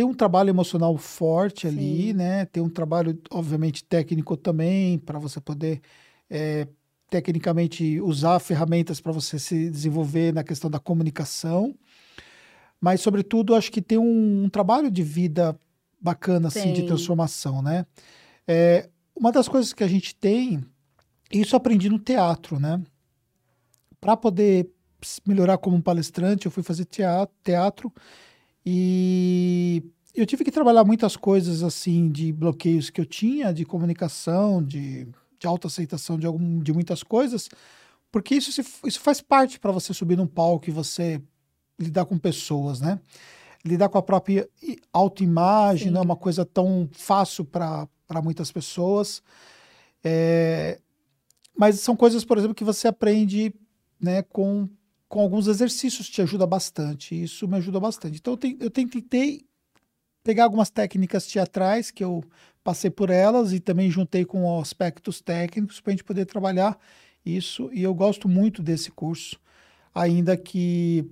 [0.00, 2.12] tem um trabalho emocional forte ali, Sim.
[2.14, 2.46] né?
[2.46, 5.82] Tem um trabalho, obviamente, técnico também, para você poder
[6.30, 6.66] é,
[7.10, 11.74] tecnicamente usar ferramentas para você se desenvolver na questão da comunicação.
[12.80, 15.54] Mas, sobretudo, acho que tem um, um trabalho de vida
[16.00, 17.84] bacana, assim, de transformação, né?
[18.48, 20.64] É, uma das coisas que a gente tem,
[21.30, 22.82] isso aprendi no teatro, né?
[24.00, 24.66] Para poder
[25.26, 27.92] melhorar como palestrante, eu fui fazer teatro, teatro
[28.64, 29.82] e
[30.14, 35.06] eu tive que trabalhar muitas coisas assim de bloqueios que eu tinha, de comunicação, de,
[35.38, 37.48] de autoaceitação de, algum, de muitas coisas,
[38.10, 41.22] porque isso, isso faz parte para você subir num palco e você
[41.78, 43.00] lidar com pessoas, né?
[43.64, 44.48] Lidar com a própria
[44.92, 47.88] autoimagem não é uma coisa tão fácil para
[48.22, 49.22] muitas pessoas.
[50.02, 50.80] É,
[51.56, 53.54] mas são coisas, por exemplo, que você aprende
[54.00, 54.68] né, com,
[55.10, 57.20] com alguns exercícios, te ajuda bastante.
[57.20, 58.18] Isso me ajuda bastante.
[58.18, 59.44] Então, eu, eu tentei
[60.22, 62.22] pegar algumas técnicas teatrais que eu
[62.62, 66.78] passei por elas e também juntei com aspectos técnicos para a gente poder trabalhar
[67.26, 67.68] isso.
[67.72, 69.36] E eu gosto muito desse curso,
[69.92, 71.04] ainda que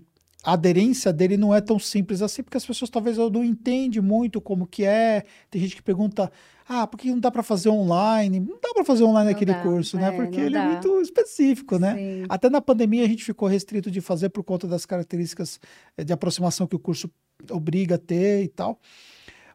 [0.42, 4.40] a aderência dele não é tão simples assim, porque as pessoas talvez não entendem muito
[4.40, 5.24] como que é.
[5.50, 6.30] Tem gente que pergunta,
[6.68, 8.38] ah, por que não dá para fazer online?
[8.38, 10.08] Não dá para fazer online não aquele dá, curso, né?
[10.08, 10.16] é, né?
[10.16, 10.64] Porque ele é dá.
[10.64, 11.94] é muito específico, né?
[11.94, 12.26] Sim.
[12.28, 15.58] Até na pandemia a gente ficou restrito de fazer por conta das características
[15.96, 17.10] eh, de aproximação que o curso
[17.50, 18.78] obriga a ter e tal.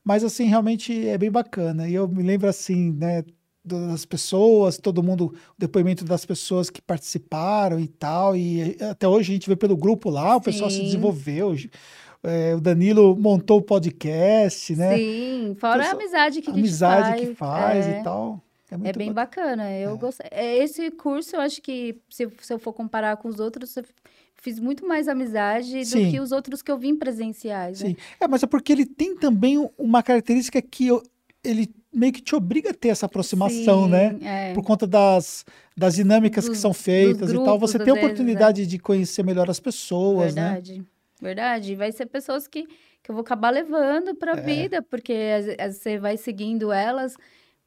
[0.03, 1.87] Mas assim, realmente é bem bacana.
[1.87, 3.23] E eu me lembro assim, né,
[3.63, 8.35] das pessoas, todo mundo, o depoimento das pessoas que participaram e tal.
[8.35, 10.45] E até hoje a gente vê pelo grupo lá, o Sim.
[10.45, 11.55] pessoal se desenvolveu.
[12.21, 14.97] É, o Danilo montou o podcast, né?
[14.97, 18.41] Sim, fora pessoal, a amizade que a, amizade faz, que faz é, e tal.
[18.71, 19.71] É, é bem bacana.
[19.71, 19.99] Eu
[20.31, 20.45] é.
[20.45, 23.83] É, esse curso, eu acho que, se, se eu for comparar com os outros, eu
[24.35, 26.05] fiz muito mais amizade Sim.
[26.05, 27.81] do que os outros que eu vim presenciais.
[27.81, 27.89] Né?
[27.89, 27.93] Sim.
[27.93, 28.03] Né?
[28.19, 31.03] É, mas é porque ele tem também uma característica que eu,
[31.43, 34.17] ele meio que te obriga a ter essa aproximação, Sim, né?
[34.21, 34.53] É.
[34.53, 35.45] Por conta das,
[35.77, 37.59] das dinâmicas dos, que são feitas grupos, e tal.
[37.59, 38.77] Você tem a oportunidade vezes, é.
[38.77, 40.53] de conhecer melhor as pessoas, né?
[40.53, 40.79] Verdade.
[40.79, 40.85] né?
[41.21, 41.75] Verdade.
[41.75, 44.41] Vai ser pessoas que, que eu vou acabar levando para a é.
[44.41, 45.13] vida, porque
[45.71, 47.15] você vai seguindo elas,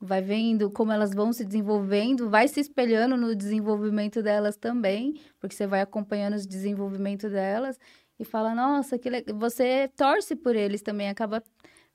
[0.01, 5.55] vai vendo como elas vão se desenvolvendo, vai se espelhando no desenvolvimento delas também, porque
[5.55, 7.79] você vai acompanhando o desenvolvimento delas
[8.19, 9.37] e fala, nossa, que legal.
[9.39, 11.43] Você torce por eles também, acaba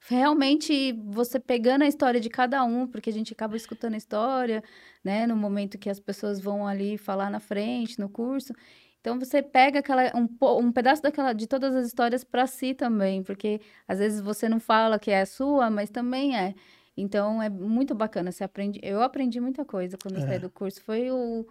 [0.08, 4.64] realmente você pegando a história de cada um, porque a gente acaba escutando a história,
[5.04, 8.54] né, no momento que as pessoas vão ali falar na frente, no curso.
[9.00, 10.28] Então você pega aquela, um,
[10.60, 14.60] um pedaço daquela, de todas as histórias para si também, porque às vezes você não
[14.60, 16.54] fala que é sua, mas também é.
[16.96, 18.80] Então é muito bacana, você aprende.
[18.84, 20.20] Eu aprendi muita coisa quando é.
[20.20, 20.82] eu saí do curso.
[20.84, 21.48] Foi o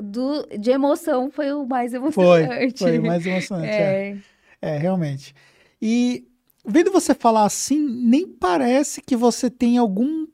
[0.00, 2.78] do, de emoção foi o mais emocionante.
[2.78, 3.68] Foi, foi o mais emocionante.
[3.72, 4.16] é.
[4.62, 5.34] é, é realmente.
[5.80, 6.28] E
[6.66, 10.26] vendo você falar assim, nem parece que você tem algum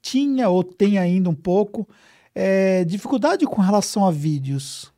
[0.00, 1.86] tinha ou tem ainda um pouco
[2.34, 4.92] é, dificuldade com relação a vídeos.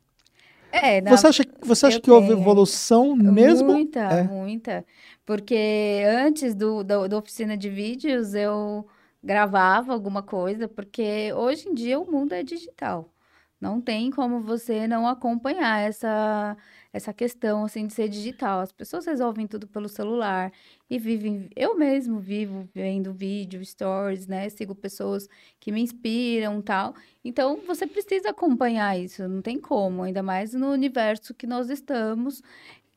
[0.71, 3.73] É, você acha, você acha que houve evolução mesmo?
[3.73, 4.23] Muita, é.
[4.23, 4.85] muita.
[5.25, 8.87] Porque antes do, do, da oficina de vídeos, eu
[9.21, 13.13] gravava alguma coisa, porque hoje em dia o mundo é digital.
[13.59, 16.57] Não tem como você não acompanhar essa,
[16.93, 18.59] essa questão assim de ser digital.
[18.59, 20.51] As pessoas resolvem tudo pelo celular
[20.89, 21.49] e vivem.
[21.55, 24.49] Eu mesmo vivo vendo vídeo, stories, né?
[24.49, 25.27] Sigo pessoas
[25.59, 26.93] que me inspiram, tal.
[27.23, 29.27] Então você precisa acompanhar isso.
[29.27, 32.41] Não tem como, ainda mais no universo que nós estamos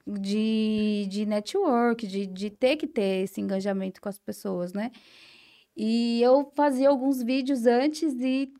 [0.06, 4.90] de, de network, de, de ter que ter esse engajamento com as pessoas, né?
[5.76, 8.52] E eu fazia alguns vídeos antes e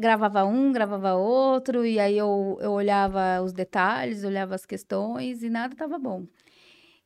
[0.00, 5.50] gravava um, gravava outro, e aí eu, eu olhava os detalhes, olhava as questões e
[5.50, 6.26] nada estava bom.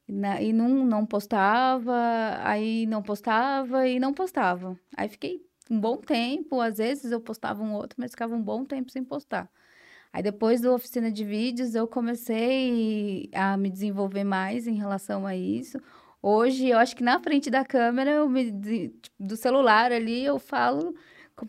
[0.08, 1.94] Na, e não, não postava,
[2.42, 4.78] aí não postava e não postava.
[4.96, 8.64] Aí fiquei um bom tempo, às vezes eu postava um outro, mas ficava um bom
[8.64, 9.50] tempo sem postar.
[10.12, 15.34] Aí depois da oficina de vídeos eu comecei a me desenvolver mais em relação a
[15.34, 15.78] isso.
[16.22, 18.52] Hoje eu acho que na frente da câmera, me,
[19.18, 20.94] do celular ali, eu falo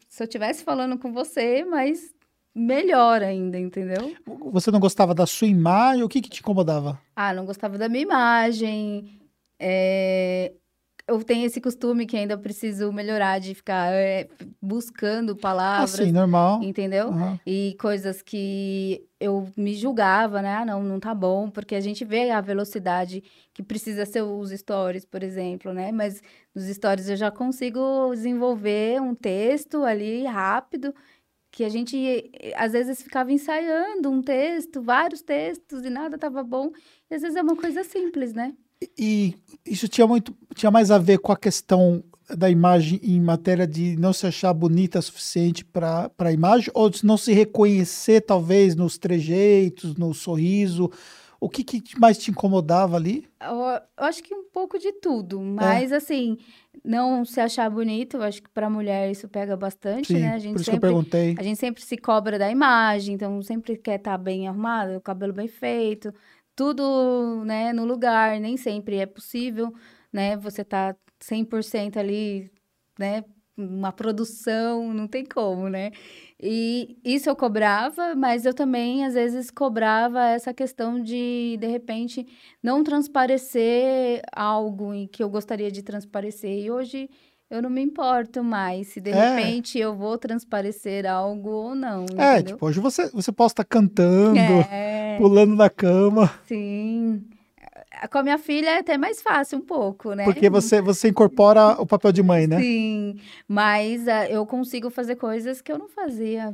[0.09, 2.13] se eu estivesse falando com você, mas
[2.53, 4.15] melhor ainda, entendeu?
[4.51, 6.03] Você não gostava da sua imagem?
[6.03, 6.99] O que, que te incomodava?
[7.15, 9.19] Ah, não gostava da minha imagem.
[9.59, 10.53] É
[11.07, 14.27] eu tenho esse costume que ainda preciso melhorar de ficar é,
[14.59, 15.99] buscando palavras.
[15.99, 16.63] Assim, normal.
[16.63, 17.09] Entendeu?
[17.09, 17.39] Uhum.
[17.45, 20.55] E coisas que eu me julgava, né?
[20.55, 24.49] Ah, não, não tá bom, porque a gente vê a velocidade que precisa ser os
[24.49, 25.91] stories, por exemplo, né?
[25.91, 26.21] Mas
[26.55, 30.93] nos stories eu já consigo desenvolver um texto ali rápido
[31.51, 36.71] que a gente às vezes ficava ensaiando um texto, vários textos e nada estava bom.
[37.09, 38.53] E às vezes é uma coisa simples, né?
[38.97, 43.67] E isso tinha muito tinha mais a ver com a questão da imagem em matéria
[43.67, 48.21] de não se achar bonita o suficiente para a imagem, ou de não se reconhecer,
[48.21, 50.89] talvez, nos trejeitos, no sorriso.
[51.39, 53.27] O que, que mais te incomodava ali?
[53.39, 55.97] Eu, eu acho que um pouco de tudo, mas é.
[55.97, 56.37] assim,
[56.83, 60.33] não se achar bonito, eu acho que para mulher isso pega bastante, Sim, né?
[60.33, 61.35] A gente por isso sempre, que eu perguntei.
[61.37, 65.01] A gente sempre se cobra da imagem, então sempre quer estar tá bem arrumado, o
[65.01, 66.11] cabelo bem feito,
[66.55, 69.73] tudo, né, no lugar, nem sempre é possível,
[70.11, 72.51] né, você tá 100% ali,
[72.99, 73.23] né,
[73.57, 75.91] uma produção, não tem como, né?
[76.39, 82.25] E isso eu cobrava, mas eu também, às vezes, cobrava essa questão de, de repente,
[82.61, 86.51] não transparecer algo em que eu gostaria de transparecer.
[86.65, 87.09] E hoje
[87.49, 89.35] eu não me importo mais se de é.
[89.35, 92.05] repente eu vou transparecer algo ou não.
[92.17, 95.17] É, tipo, hoje você, você posta cantando, é.
[95.17, 96.33] pulando na cama.
[96.47, 97.23] Sim.
[98.11, 100.25] Com a minha filha é até mais fácil um pouco, né?
[100.25, 102.59] Porque você, você incorpora o papel de mãe, né?
[102.59, 106.53] Sim, mas uh, eu consigo fazer coisas que eu não fazia,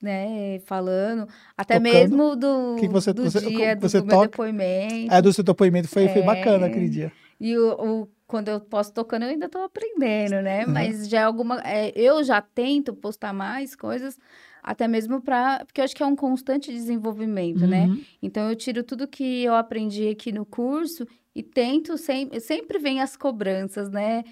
[0.00, 0.60] né?
[0.60, 1.92] Falando, até Tocando.
[1.92, 5.12] mesmo do, que você, do você, dia você do, do meu depoimento.
[5.12, 6.08] É, do seu depoimento, foi, é.
[6.08, 7.12] foi bacana aquele dia.
[7.38, 10.66] E o, o, quando eu posto tocando, eu ainda estou aprendendo, né?
[10.66, 10.72] Uhum.
[10.72, 11.60] Mas já é alguma.
[11.64, 14.18] É, eu já tento postar mais coisas,
[14.60, 15.64] até mesmo para.
[15.64, 17.84] Porque eu acho que é um constante desenvolvimento, né?
[17.84, 17.94] uhum.
[17.94, 18.02] né?
[18.20, 22.40] Então eu tiro tudo que eu aprendi aqui no curso e tento sempre.
[22.40, 24.24] Sempre vem as cobranças, né?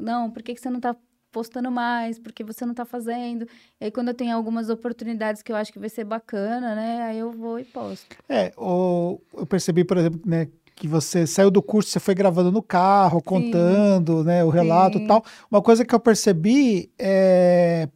[0.00, 0.94] Não, por que, que você não está
[1.32, 3.44] postando mais, porque você não está fazendo.
[3.80, 7.02] E aí, quando eu tenho algumas oportunidades que eu acho que vai ser bacana, né?
[7.02, 8.06] Aí eu vou e posto.
[8.28, 10.46] É, o, eu percebi, por exemplo, né,
[10.78, 14.26] que você saiu do curso, você foi gravando no carro, contando, Sim.
[14.26, 15.24] né, o relato e tal.
[15.50, 17.88] Uma coisa que eu percebi é,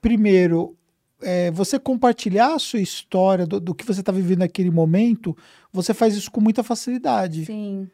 [0.00, 0.76] primeiro,
[1.22, 5.36] é, você compartilhar a sua história do, do que você está vivendo naquele momento,
[5.72, 7.46] você faz isso com muita facilidade.
[7.46, 7.88] Sim.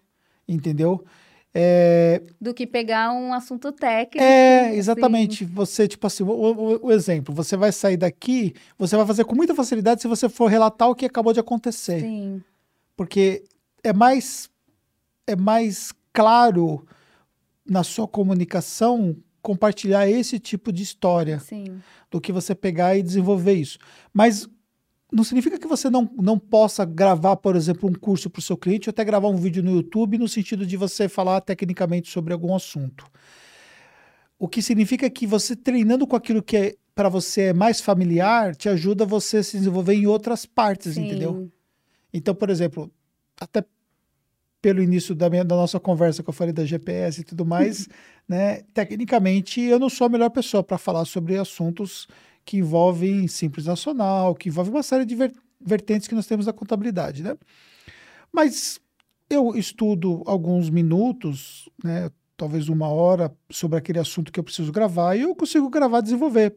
[0.48, 1.04] Entendeu?
[1.54, 2.20] É...
[2.40, 4.22] Do que pegar um assunto técnico.
[4.22, 5.46] É, exatamente.
[5.46, 5.52] Sim.
[5.54, 9.36] Você, tipo assim, o, o, o, exemplo, você vai sair daqui, você vai fazer com
[9.36, 12.00] muita facilidade se você for relatar o que acabou de acontecer.
[12.00, 12.42] Sim.
[12.96, 13.44] Porque
[13.84, 14.50] é mais
[15.26, 16.86] é mais claro
[17.64, 21.80] na sua comunicação compartilhar esse tipo de história Sim.
[22.10, 23.78] do que você pegar e desenvolver isso.
[24.12, 24.48] Mas
[25.12, 28.56] não significa que você não, não possa gravar, por exemplo, um curso para o seu
[28.56, 32.32] cliente ou até gravar um vídeo no YouTube no sentido de você falar tecnicamente sobre
[32.32, 33.06] algum assunto.
[34.38, 38.56] O que significa que você treinando com aquilo que é, para você é mais familiar
[38.56, 41.06] te ajuda você a se desenvolver em outras partes, Sim.
[41.06, 41.50] entendeu?
[42.12, 42.90] Então, por exemplo,
[43.40, 43.62] até
[44.64, 47.86] pelo início da, minha, da nossa conversa que eu falei da GPS e tudo mais,
[48.26, 48.62] né?
[48.72, 52.08] Tecnicamente, eu não sou a melhor pessoa para falar sobre assuntos
[52.46, 56.52] que envolvem Simples Nacional, que envolvem uma série de ver, vertentes que nós temos da
[56.54, 57.36] contabilidade, né?
[58.32, 58.80] Mas
[59.28, 62.10] eu estudo alguns minutos, né?
[62.34, 66.04] Talvez uma hora sobre aquele assunto que eu preciso gravar e eu consigo gravar e
[66.04, 66.56] desenvolver.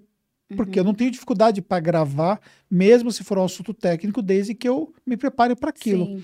[0.55, 0.86] Porque uhum.
[0.86, 2.39] eu não tenho dificuldade para gravar,
[2.72, 6.05] mesmo se for um assunto técnico, desde que eu me prepare para aquilo.
[6.05, 6.24] Sim.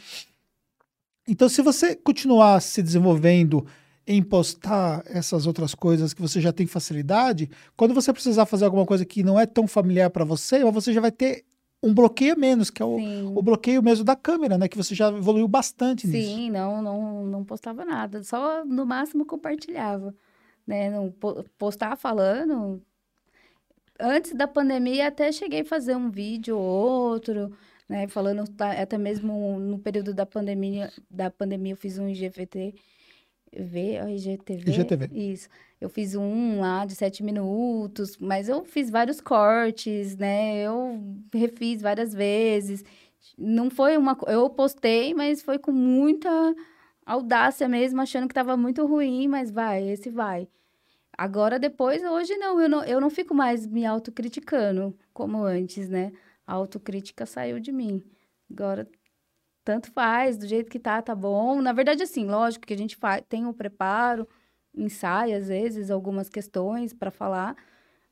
[1.27, 3.65] Então, se você continuar se desenvolvendo
[4.05, 8.85] em postar essas outras coisas que você já tem facilidade, quando você precisar fazer alguma
[8.85, 11.45] coisa que não é tão familiar para você, você já vai ter
[11.81, 14.69] um bloqueio menos, que é o, o, bloqueio mesmo da câmera, né?
[14.69, 16.29] Que você já evoluiu bastante Sim, nisso.
[16.29, 20.15] Sim, não, não, não postava nada, só no máximo compartilhava,
[20.65, 20.89] né?
[20.89, 21.13] Não
[21.57, 22.81] postar falando.
[23.99, 27.51] Antes da pandemia até cheguei a fazer um vídeo ou outro,
[27.87, 28.07] né?
[28.07, 32.75] Falando até mesmo no período da pandemia, da pandemia eu fiz um IGVT,
[33.55, 35.09] V, IGTV, IGTV.
[35.13, 35.49] Isso.
[35.79, 40.57] Eu fiz um lá de sete minutos, mas eu fiz vários cortes, né?
[40.61, 40.99] Eu
[41.33, 42.83] refiz várias vezes.
[43.37, 44.17] Não foi uma.
[44.27, 46.29] Eu postei, mas foi com muita
[47.05, 50.47] audácia mesmo, achando que estava muito ruim, mas vai, esse vai.
[51.17, 56.11] Agora, depois, hoje não, eu não, eu não fico mais me autocriticando como antes, né?
[56.45, 58.03] A autocrítica saiu de mim.
[58.51, 58.87] Agora,
[59.63, 61.61] tanto faz, do jeito que tá, tá bom.
[61.61, 64.27] Na verdade, assim, lógico que a gente faz, tem o um preparo,
[64.75, 67.55] ensaia, às vezes, algumas questões para falar.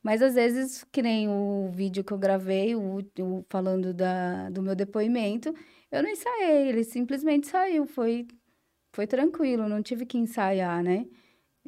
[0.02, 4.62] Mas às vezes, que nem o vídeo que eu gravei, o, o, falando da, do
[4.62, 5.54] meu depoimento,
[5.90, 8.26] eu não ensaiei, ele simplesmente saiu, foi,
[8.92, 11.06] foi tranquilo, não tive que ensaiar, né?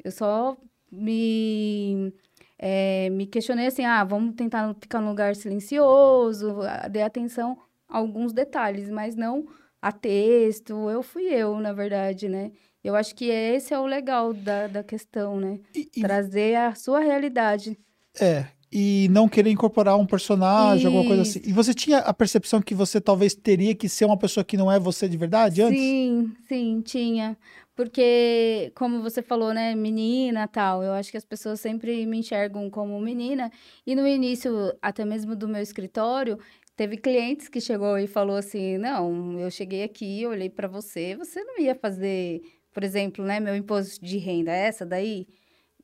[0.03, 0.57] Eu só
[0.91, 2.13] me
[2.57, 6.57] é, me questionei assim, ah, vamos tentar ficar num lugar silencioso,
[6.89, 9.45] dei atenção a alguns detalhes, mas não
[9.81, 10.89] a texto.
[10.89, 12.51] Eu fui eu, na verdade, né?
[12.83, 15.59] Eu acho que esse é o legal da, da questão, né?
[15.75, 16.01] E, e...
[16.01, 17.77] Trazer a sua realidade.
[18.19, 20.87] É, e não querer incorporar um personagem, Isso.
[20.87, 21.41] alguma coisa assim.
[21.45, 24.71] E você tinha a percepção que você talvez teria que ser uma pessoa que não
[24.71, 25.79] é você de verdade antes?
[25.79, 27.37] Sim, sim, tinha.
[27.75, 32.69] Porque, como você falou, né, menina tal, eu acho que as pessoas sempre me enxergam
[32.69, 33.51] como menina.
[33.85, 36.39] E no início, até mesmo do meu escritório,
[36.77, 41.43] teve clientes que chegou e falou assim: "Não, eu cheguei aqui, olhei para você, você
[41.43, 42.41] não ia fazer,
[42.73, 45.27] por exemplo, né, meu imposto de renda essa daí?"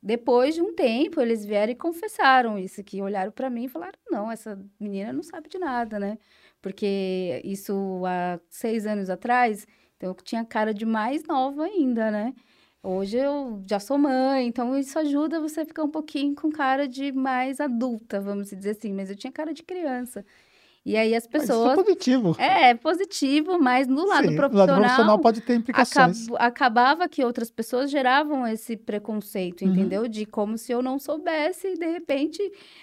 [0.02, 3.98] Depois de um tempo, eles vieram e confessaram isso, que olharam para mim e falaram:
[4.10, 6.18] "Não, essa menina não sabe de nada, né?"
[6.62, 9.66] Porque isso há seis anos atrás
[10.02, 12.34] então, eu tinha cara de mais nova ainda, né?
[12.82, 16.88] Hoje eu já sou mãe, então isso ajuda você a ficar um pouquinho com cara
[16.88, 18.92] de mais adulta, vamos dizer assim.
[18.92, 20.24] Mas eu tinha cara de criança.
[20.84, 21.48] E aí as pessoas.
[21.48, 22.36] Mas isso é positivo.
[22.38, 24.66] É, positivo, mas no lado Sim, profissional.
[24.66, 26.26] No lado profissional pode ter implicações.
[26.28, 29.70] acab- acabava que outras pessoas geravam esse preconceito, Uhum.
[29.70, 30.08] entendeu?
[30.08, 32.42] De como se eu não soubesse, de repente,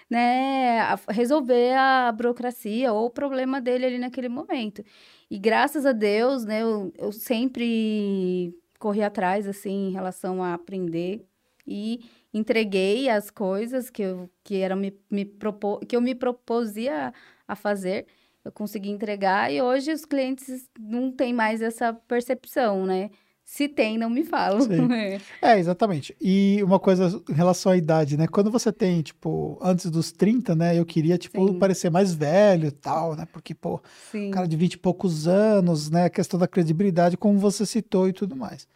[0.09, 4.81] né, resolver a burocracia ou o problema dele ali naquele momento.
[5.29, 11.25] E graças a Deus, né, eu, eu sempre corri atrás, assim, em relação a aprender
[11.67, 11.99] e
[12.33, 17.13] entreguei as coisas que eu, que eram me, me propo, que eu me proposia
[17.49, 18.05] a fazer.
[18.45, 23.09] Eu consegui entregar e hoje os clientes não têm mais essa percepção, né?
[23.43, 24.61] Se tem, não me falam.
[24.61, 24.87] Sim.
[25.41, 26.15] É, exatamente.
[26.21, 28.27] E uma coisa em relação à idade, né?
[28.27, 30.77] Quando você tem, tipo, antes dos 30, né?
[30.77, 31.57] Eu queria, tipo, Sim.
[31.57, 33.25] parecer mais velho e tal, né?
[33.33, 33.81] Porque, pô,
[34.11, 34.29] Sim.
[34.29, 36.05] cara de 20 e poucos anos, né?
[36.05, 38.67] A questão da credibilidade, como você citou e tudo mais.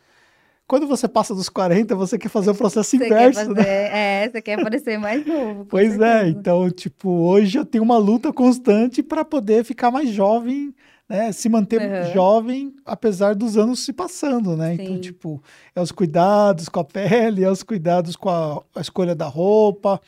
[0.74, 4.24] Quando você passa dos 40, você quer fazer o processo Você inverso, fazer, né?
[4.24, 5.66] é, você quer parecer mais novo.
[5.70, 6.28] Pois é, certeza.
[6.30, 10.74] então, tipo, hoje eu tenho uma luta constante para poder ficar mais jovem,
[11.08, 11.32] né?
[11.32, 12.12] Se manter Aham.
[12.12, 14.74] jovem, apesar dos anos se passando, né?
[14.74, 15.00] Então, Sim.
[15.00, 15.44] tipo,
[15.76, 20.02] é os cuidados com a pele, é os cuidados com a, a escolha da roupa,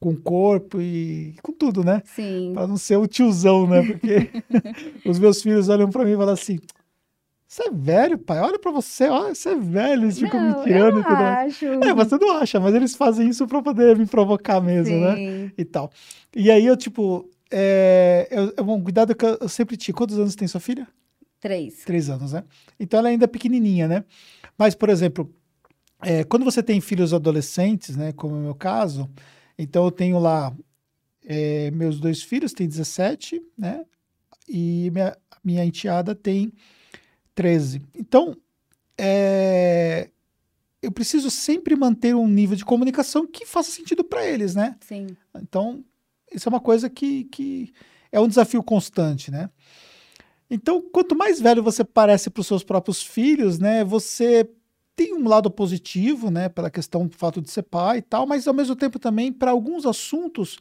[0.00, 2.02] com o corpo e com tudo, né?
[2.04, 2.50] Sim.
[2.54, 3.84] Para não ser o tiozão, né?
[3.84, 4.32] Porque
[5.06, 6.58] os meus filhos olham para mim e falam assim:
[7.48, 8.40] Você é velho, pai?
[8.40, 10.02] Olha para você, olha, você é velho.
[10.02, 11.54] Eles ficam Não, me tirando e tudo mais.
[11.54, 11.64] acho.
[11.64, 15.16] É, você não acha, mas eles fazem isso para poder me provocar mesmo, né?
[15.16, 15.52] Sim.
[15.56, 15.90] E tal.
[16.36, 19.96] E aí eu, tipo, é, eu, eu, um cuidado que eu, eu sempre tive.
[19.96, 20.86] Quantos anos tem sua filha?
[21.40, 21.84] Três.
[21.86, 22.44] Três anos, né?
[22.78, 24.04] Então ela ainda é pequenininha, né?
[24.58, 25.32] Mas, por exemplo,
[26.02, 28.12] é, quando você tem filhos adolescentes, né?
[28.12, 29.08] Como é o meu caso,
[29.58, 30.54] então eu tenho lá
[31.24, 33.86] é, meus dois filhos, têm 17, né?
[34.46, 36.52] E minha, minha enteada tem
[37.38, 37.80] 13.
[37.94, 38.36] Então,
[38.98, 40.10] é,
[40.82, 44.74] eu preciso sempre manter um nível de comunicação que faça sentido para eles, né?
[44.80, 45.06] Sim.
[45.40, 45.84] Então,
[46.32, 47.72] isso é uma coisa que, que
[48.10, 49.50] é um desafio constante, né?
[50.50, 53.84] Então, quanto mais velho você parece para os seus próprios filhos, né?
[53.84, 54.50] Você
[54.96, 56.48] tem um lado positivo, né?
[56.48, 59.52] Pela questão do fato de ser pai e tal, mas ao mesmo tempo também, para
[59.52, 60.58] alguns assuntos,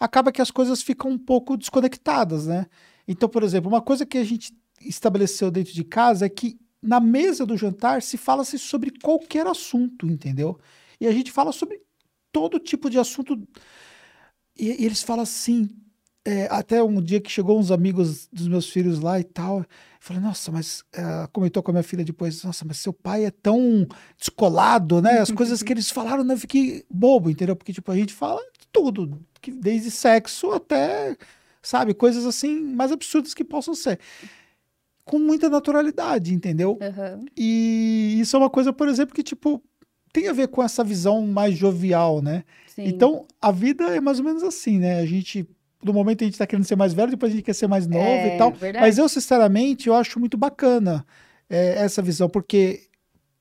[0.00, 2.66] acaba que as coisas ficam um pouco desconectadas, né?
[3.06, 7.00] Então, por exemplo, uma coisa que a gente estabeleceu dentro de casa é que na
[7.00, 10.58] mesa do jantar se fala-se sobre qualquer assunto, entendeu?
[11.00, 11.80] E a gente fala sobre
[12.32, 13.36] todo tipo de assunto.
[14.58, 15.68] E, e eles falam assim.
[16.24, 19.64] é, até um dia que chegou uns amigos dos meus filhos lá e tal.
[20.00, 20.84] Falei, nossa, mas.
[20.92, 23.86] é, comentou com a minha filha depois, nossa, mas seu pai é tão
[24.18, 25.18] descolado, né?
[25.18, 26.34] As coisas que eles falaram, né?
[26.34, 27.56] Eu fiquei bobo, entendeu?
[27.56, 29.18] Porque, tipo, a gente fala de tudo,
[29.60, 31.16] desde sexo até,
[31.62, 33.98] sabe, coisas assim mais absurdas que possam ser.
[35.06, 36.76] Com muita naturalidade, entendeu?
[36.82, 37.24] Aham.
[37.36, 39.62] E isso é uma coisa, por exemplo, que, tipo,
[40.12, 42.42] tem a ver com essa visão mais jovial, né?
[42.66, 42.82] Sim.
[42.86, 44.98] Então, a vida é mais ou menos assim, né?
[44.98, 45.48] A gente,
[45.80, 47.86] no momento a gente tá querendo ser mais velho, depois a gente quer ser mais
[47.86, 48.50] novo é, e tal.
[48.50, 48.80] Verdade.
[48.84, 51.06] Mas eu, sinceramente, eu acho muito bacana
[51.48, 52.88] é, essa visão, porque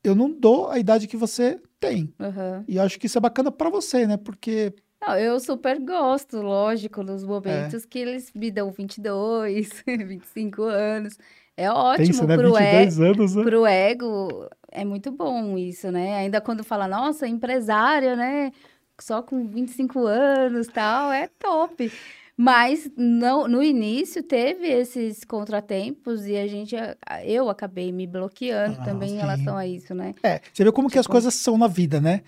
[0.03, 2.13] eu não dou a idade que você tem.
[2.19, 2.63] Aham.
[2.67, 4.17] E eu acho que isso é bacana pra você, né?
[4.17, 7.27] Porque, Não, eu super gosto, lógico, nos É.
[7.27, 11.17] momentos que eles me dão 22, 25 anos.
[11.57, 12.35] É ótimo pensa, né?
[12.37, 12.61] pro, e...
[12.85, 13.43] 22 anos, né?
[13.43, 14.49] pro ego.
[14.71, 16.15] É muito bom isso, né?
[16.17, 18.51] Ainda quando fala, nossa, empresária, né?
[18.99, 21.91] Só com 25 anos tal, é top.
[22.37, 26.75] Mas não, no início teve esses contratempos e a gente,
[27.23, 29.15] eu acabei me bloqueando Ah, também sim.
[29.15, 30.13] em relação a isso, né?
[30.21, 32.23] É, você vê como que as Tipo- coisas são na vida, né?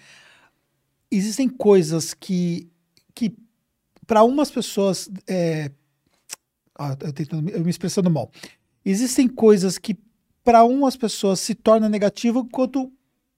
[1.12, 2.70] Existem coisas que,
[3.14, 3.36] que
[4.06, 5.10] para umas pessoas.
[5.28, 5.72] É...
[6.80, 8.32] Ah, eu, tentando, eu me expressando mal.
[8.90, 9.98] Existem coisas que
[10.44, 12.90] para umas pessoas se torna negativo, enquanto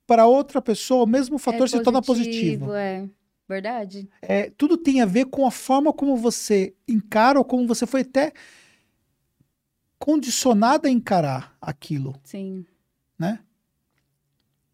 [0.05, 2.71] para outra pessoa o mesmo fator é se torna positivo.
[2.71, 3.09] É
[3.47, 4.07] verdade.
[4.21, 8.01] É, tudo tem a ver com a forma como você encara ou como você foi
[8.01, 8.31] até
[9.97, 12.63] condicionado a encarar aquilo Sim.
[13.17, 13.39] né?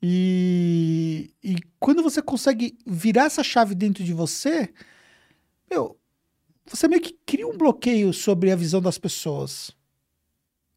[0.03, 4.73] E, e quando você consegue virar essa chave dentro de você,
[5.71, 5.97] meu,
[6.65, 9.73] você meio que cria um bloqueio sobre a visão das pessoas.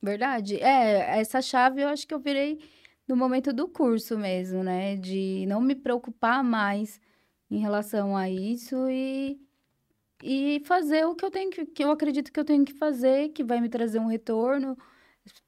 [0.03, 0.57] Verdade.
[0.63, 2.59] É, essa chave eu acho que eu virei
[3.07, 4.97] no momento do curso mesmo, né?
[4.97, 7.01] De não me preocupar mais
[7.51, 9.41] em relação a isso e,
[10.23, 13.31] e fazer o que eu tenho que, que eu acredito que eu tenho que fazer,
[13.31, 14.77] que vai me trazer um retorno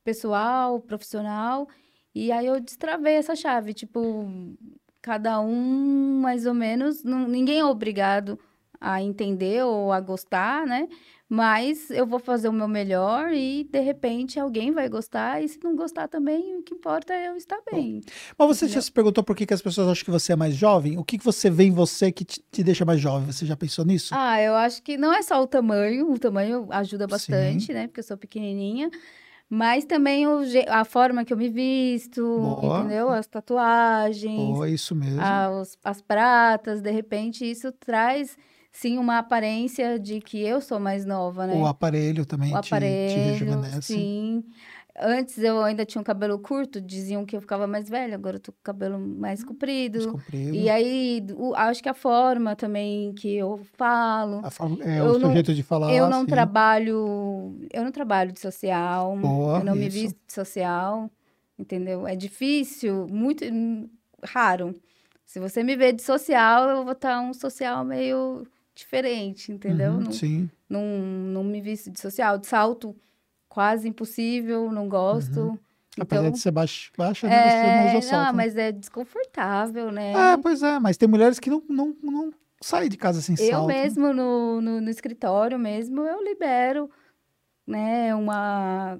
[0.05, 1.68] pessoal, profissional.
[2.14, 4.26] E aí eu destravei essa chave, tipo,
[5.03, 8.38] cada um mais ou menos, não, ninguém é obrigado
[8.80, 10.88] a entender ou a gostar, né?
[11.32, 15.40] Mas eu vou fazer o meu melhor e, de repente, alguém vai gostar.
[15.40, 18.00] E se não gostar também, o que importa é eu estar bem.
[18.36, 18.74] Mas você entendeu?
[18.74, 20.98] já se perguntou por que, que as pessoas acham que você é mais jovem?
[20.98, 23.30] O que, que você vê em você que te, te, deixa mais jovem?
[23.30, 24.12] Você já pensou nisso?
[24.12, 26.10] Ah, eu acho que não é só o tamanho.
[26.10, 27.74] O tamanho ajuda bastante, Sim.
[27.74, 27.86] né?
[27.86, 28.90] Porque eu sou pequenininha.
[29.48, 32.80] Mas também o, a forma que eu me visto, Boa.
[32.80, 33.08] entendeu?
[33.08, 34.36] As tatuagens.
[34.36, 35.20] Boa, isso mesmo.
[35.20, 38.36] As, as pratas, de repente, isso traz
[38.72, 41.54] sim uma aparência de que eu sou mais nova, né?
[41.54, 43.82] O aparelho também o te, aparelho, te rejuvenesce.
[43.94, 44.44] Sim.
[44.98, 48.40] Antes eu ainda tinha um cabelo curto, diziam que eu ficava mais velha, agora eu
[48.40, 49.98] tô com o cabelo mais comprido.
[49.98, 50.54] Mais comprido.
[50.54, 54.42] E aí, o, acho que a forma também que eu falo.
[54.50, 55.92] Forma, é o seu jeito de falar.
[55.92, 57.56] Eu não trabalho.
[57.72, 59.16] Eu não trabalho de social.
[59.16, 59.82] Boa, eu não isso.
[59.82, 61.10] me visto de social.
[61.58, 62.06] Entendeu?
[62.06, 63.44] É difícil, muito
[64.24, 64.74] raro.
[65.24, 68.46] Se você me vê de social, eu vou estar um social meio
[68.80, 69.92] diferente, entendeu?
[69.92, 70.50] Uhum, não, sim.
[70.68, 72.38] Não, não me visto de social.
[72.38, 72.96] De salto,
[73.48, 75.40] quase impossível, não gosto.
[75.40, 75.58] Uhum.
[75.92, 78.24] Então, Apesar de ser baixo, baixa, né, é, você não usa salto.
[78.24, 78.36] Não, né?
[78.36, 80.12] mas é desconfortável, né?
[80.12, 83.50] É, pois é, mas tem mulheres que não, não, não saem de casa sem eu
[83.50, 83.70] salto.
[83.70, 86.88] Eu mesmo, no, no, no, escritório mesmo, eu libero,
[87.66, 88.98] né, uma...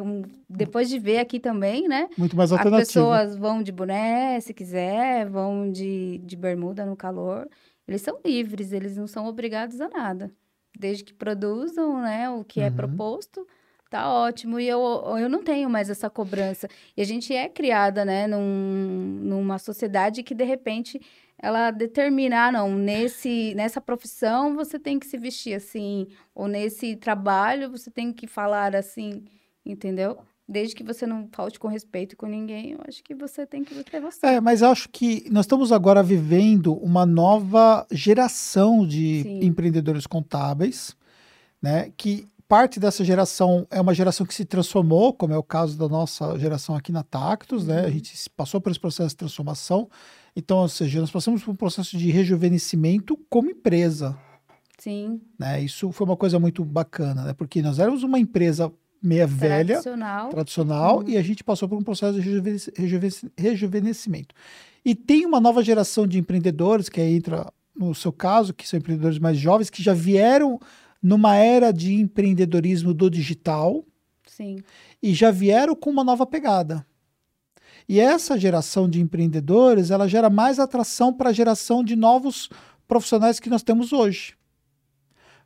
[0.00, 2.08] Um, depois de ver aqui também, né?
[2.16, 2.82] Muito mais alternativa.
[2.82, 7.48] As pessoas vão de boné, se quiser, vão de, de bermuda no calor.
[7.86, 10.32] Eles são livres, eles não são obrigados a nada.
[10.78, 12.68] Desde que produzam, né, o que é uhum.
[12.68, 13.46] é proposto,
[13.90, 14.58] tá ótimo.
[14.58, 14.80] E eu,
[15.18, 16.68] eu não tenho mais essa cobrança.
[16.96, 21.00] E a gente é criada, né, num, numa sociedade que, de repente,
[21.38, 26.96] ela determina, ah, não, nesse, nessa profissão você tem que se vestir assim, ou nesse
[26.96, 29.24] trabalho você tem que falar assim,
[29.66, 30.18] entendeu?
[30.48, 33.74] Desde que você não falte com respeito com ninguém, eu acho que você tem que
[33.84, 34.26] ter você.
[34.26, 39.44] É, mas acho que nós estamos agora vivendo uma nova geração de Sim.
[39.44, 40.96] empreendedores contábeis,
[41.60, 41.92] né?
[41.96, 45.88] Que parte dessa geração é uma geração que se transformou, como é o caso da
[45.88, 47.80] nossa geração aqui na Tactus, né?
[47.80, 47.92] A uhum.
[47.92, 49.88] gente passou por esse processo de transformação.
[50.36, 54.18] Então, ou seja, nós passamos por um processo de rejuvenescimento como empresa.
[54.78, 55.20] Sim.
[55.38, 55.62] Né?
[55.62, 57.32] Isso foi uma coisa muito bacana, né?
[57.32, 58.72] Porque nós éramos uma empresa
[59.02, 61.08] meia velha, tradicional, tradicional uhum.
[61.08, 62.40] e a gente passou por um processo de
[63.36, 64.34] rejuvenescimento.
[64.84, 69.18] E tem uma nova geração de empreendedores, que entra no seu caso, que são empreendedores
[69.18, 70.60] mais jovens, que já vieram
[71.02, 73.84] numa era de empreendedorismo do digital.
[74.26, 74.58] Sim.
[75.02, 76.86] E já vieram com uma nova pegada.
[77.88, 82.48] E essa geração de empreendedores, ela gera mais atração para a geração de novos
[82.86, 84.34] profissionais que nós temos hoje.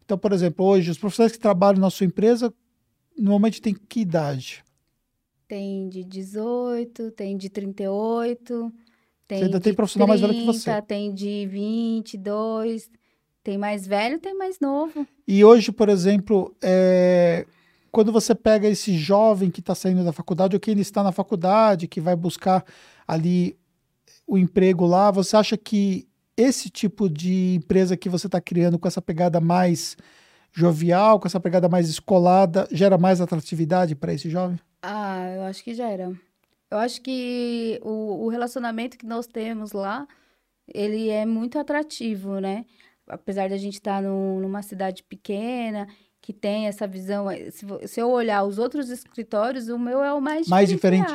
[0.05, 2.53] Então, por exemplo, hoje, os profissionais que trabalham na sua empresa,
[3.17, 4.65] normalmente tem que idade?
[5.49, 8.73] Tem de 18, tem de 38,
[9.27, 10.83] tem você ainda de tem profissional 30, mais velho que você.
[10.83, 12.91] Tem de 22,
[13.43, 15.07] tem mais velho, tem mais novo.
[15.27, 17.47] E hoje, por exemplo, é,
[17.93, 21.13] quando você pega esse jovem que está saindo da faculdade ou que ainda está na
[21.13, 22.65] faculdade, que vai buscar
[23.07, 23.57] ali
[24.27, 28.87] o emprego lá, você acha que esse tipo de empresa que você está criando com
[28.87, 29.97] essa pegada mais
[30.57, 34.59] jovial, com essa pegada mais escolada, gera mais atratividade para esse jovem?
[34.83, 36.13] Ah, eu acho que gera.
[36.71, 40.09] Eu acho que o, o relacionamento que nós temos lá,
[40.73, 42.65] ele é muito atrativo, né?
[43.07, 45.87] Apesar da gente estar tá numa cidade pequena,
[46.23, 47.31] que tem essa visão.
[47.31, 51.13] Eh, se, se, eu olhar os outros escritórios, o meu é o mais Mais diferente.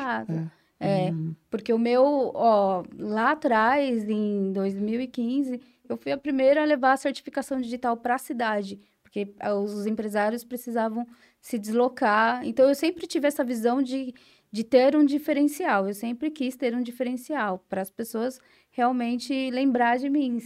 [0.79, 1.35] É, é hum.
[1.49, 6.97] porque o meu, ó, lá atrás, em 2015, eu fui a primeira a levar a
[6.97, 8.79] certificação digital para a cidade
[9.11, 11.05] porque ah, os empresários precisavam
[11.41, 12.45] se deslocar.
[12.47, 14.13] Então, eu sempre tive essa visão de,
[14.49, 15.85] de ter um diferencial.
[15.85, 18.39] Eu sempre quis ter um diferencial para as pessoas
[18.71, 20.37] realmente lembrar de mim,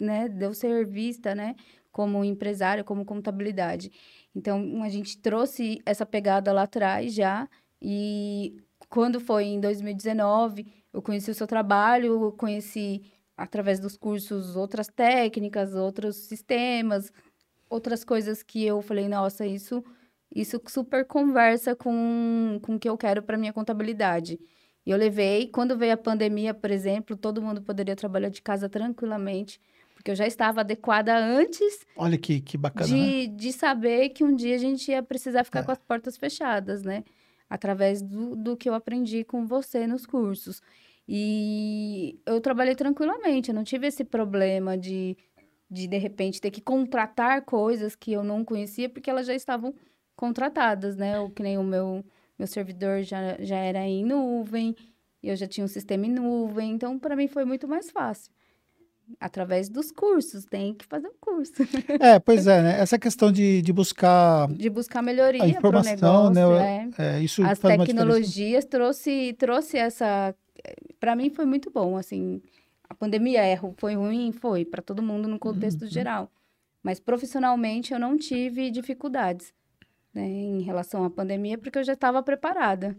[0.00, 0.26] né?
[0.26, 1.54] De eu ser vista, né?
[1.92, 3.92] Como empresária, como contabilidade.
[4.34, 7.46] Então, a gente trouxe essa pegada lá atrás já.
[7.80, 8.56] E
[8.88, 13.02] quando foi em 2019, eu conheci o seu trabalho, conheci
[13.36, 17.12] através dos cursos outras técnicas, outros sistemas,
[17.68, 19.84] outras coisas que eu falei, nossa, isso
[20.34, 24.40] isso super conversa com, com o que eu quero para minha contabilidade.
[24.84, 28.68] E eu levei, quando veio a pandemia, por exemplo, todo mundo poderia trabalhar de casa
[28.68, 29.60] tranquilamente,
[29.94, 31.86] porque eu já estava adequada antes.
[31.96, 32.86] Olha que, que bacana.
[32.86, 33.34] De, né?
[33.34, 35.62] de saber que um dia a gente ia precisar ficar é.
[35.62, 37.04] com as portas fechadas, né?
[37.48, 40.60] Através do, do que eu aprendi com você nos cursos.
[41.08, 45.16] E eu trabalhei tranquilamente, eu não tive esse problema de
[45.70, 49.74] de de repente ter que contratar coisas que eu não conhecia porque elas já estavam
[50.16, 51.18] contratadas, né?
[51.20, 52.04] Ou que nem o meu
[52.38, 54.74] meu servidor já, já era em nuvem,
[55.22, 58.32] eu já tinha um sistema em nuvem, então para mim foi muito mais fácil.
[59.20, 61.52] através dos cursos, tem que fazer o curso.
[62.00, 62.80] É, pois é, né?
[62.80, 66.90] Essa questão de, de buscar de buscar melhoria para o informação, negócio, né?
[66.98, 67.16] é.
[67.16, 70.34] É, isso As tecnologias trouxe trouxe essa
[70.98, 72.40] para mim foi muito bom, assim.
[72.88, 75.88] A pandemia é, foi ruim, foi para todo mundo no contexto Uhum.
[75.90, 76.30] geral.
[76.82, 79.54] Mas profissionalmente eu não tive dificuldades,
[80.14, 82.96] né, em relação à pandemia, porque eu já estava preparada.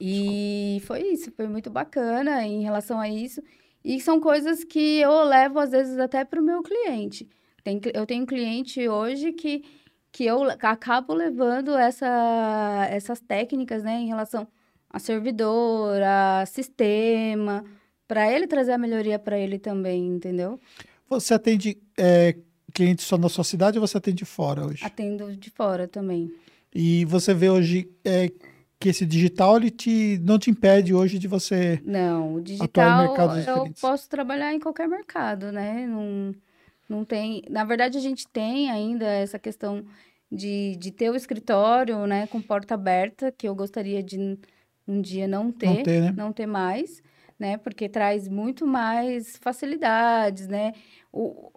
[0.00, 3.40] E foi isso, foi muito bacana em relação a isso.
[3.84, 7.28] E são coisas que eu levo, às vezes, até para o meu cliente.
[7.62, 9.64] Tem, eu tenho um cliente hoje que,
[10.10, 14.48] que eu acabo levando essa, essas técnicas, né, em relação
[14.92, 17.64] a servidor, a sistema,
[18.06, 20.60] para ele trazer a melhoria para ele também, entendeu?
[21.08, 22.36] Você atende é,
[22.72, 24.84] clientes só na sua cidade ou você atende fora hoje?
[24.84, 26.30] Atendo de fora também.
[26.74, 28.30] E você vê hoje é,
[28.78, 31.80] que esse digital ele te, não te impede hoje de você.
[31.84, 33.80] Não, o Atuar em digital mercados eu diferentes.
[33.80, 35.86] posso trabalhar em qualquer mercado, né?
[35.86, 36.34] Não,
[36.88, 37.42] não tem.
[37.48, 39.84] Na verdade, a gente tem ainda essa questão
[40.30, 44.38] de, de ter o escritório, né, com porta aberta, que eu gostaria de
[44.86, 46.14] um dia não ter, Não ter, né?
[46.16, 47.02] não ter mais,
[47.38, 47.56] né?
[47.56, 50.72] Porque traz muito mais facilidades, né?
[51.12, 51.50] O,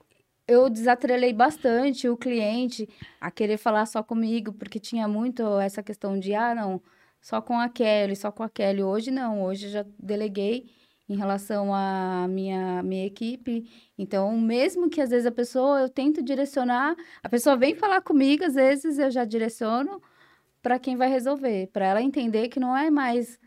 [0.48, 2.88] eu desatrelei bastante o cliente
[3.20, 6.82] a querer falar só comigo, porque tinha muito essa questão de, ah, não,
[7.22, 8.84] só com a Kelly, só com a Kelly.
[8.84, 10.70] Hoje não, hoje eu já deleguei
[11.08, 13.64] em relação à minha, minha equipe.
[13.98, 18.44] Então, mesmo que às vezes a pessoa, eu tento direcionar, a pessoa vem falar comigo,
[18.44, 20.02] às vezes eu já direciono
[20.66, 23.38] para quem vai resolver, para ela entender que não é mais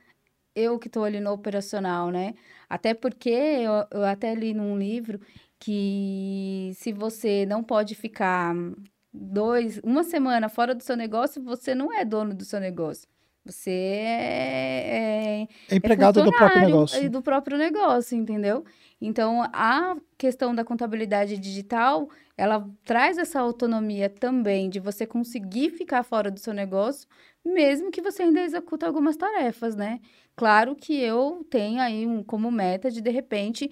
[0.54, 2.34] eu que estou ali no operacional, né?
[2.70, 5.20] Até porque eu, eu até li num livro
[5.58, 8.54] que se você não pode ficar
[9.12, 13.08] dois, uma semana fora do seu negócio, você não é dono do seu negócio.
[13.44, 17.10] Você é, é, É empregado do próprio negócio.
[17.10, 18.64] Do próprio negócio, entendeu?
[19.00, 22.08] Então, a questão da contabilidade digital,
[22.38, 27.08] ela traz essa autonomia também de você conseguir ficar fora do seu negócio,
[27.44, 29.98] mesmo que você ainda executa algumas tarefas, né?
[30.36, 33.68] Claro que eu tenho aí um, como meta de, de repente,